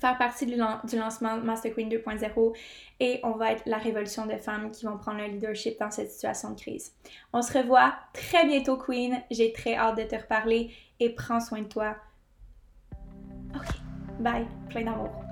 faire 0.00 0.16
partie 0.18 0.46
du, 0.46 0.56
lancement 0.56 1.38
Master 1.38 1.72
Queen 1.74 1.88
2.0 1.88 2.56
et 3.00 3.20
on 3.22 3.32
va 3.32 3.52
être 3.52 3.62
la 3.66 3.78
révolution 3.78 4.26
de 4.26 4.36
femmes 4.36 4.70
qui 4.70 4.84
vont 4.84 4.96
prendre 4.96 5.18
le 5.18 5.26
leadership 5.26 5.78
dans 5.78 5.90
cette 5.90 6.10
situation 6.10 6.50
de 6.50 6.60
crise. 6.60 6.92
On 7.32 7.42
se 7.42 7.56
revoit 7.56 7.94
très 8.12 8.46
bientôt 8.46 8.76
Queen, 8.76 9.20
j'ai 9.30 9.52
très 9.52 9.74
hâte 9.74 9.98
de 9.98 10.04
te 10.04 10.16
reparler 10.16 10.70
et 11.00 11.10
prends 11.10 11.40
soin 11.40 11.62
de 11.62 11.68
toi. 11.68 11.96
Ok, 13.54 13.80
bye, 14.20 14.46
plein 14.68 14.84
d'amour. 14.84 15.27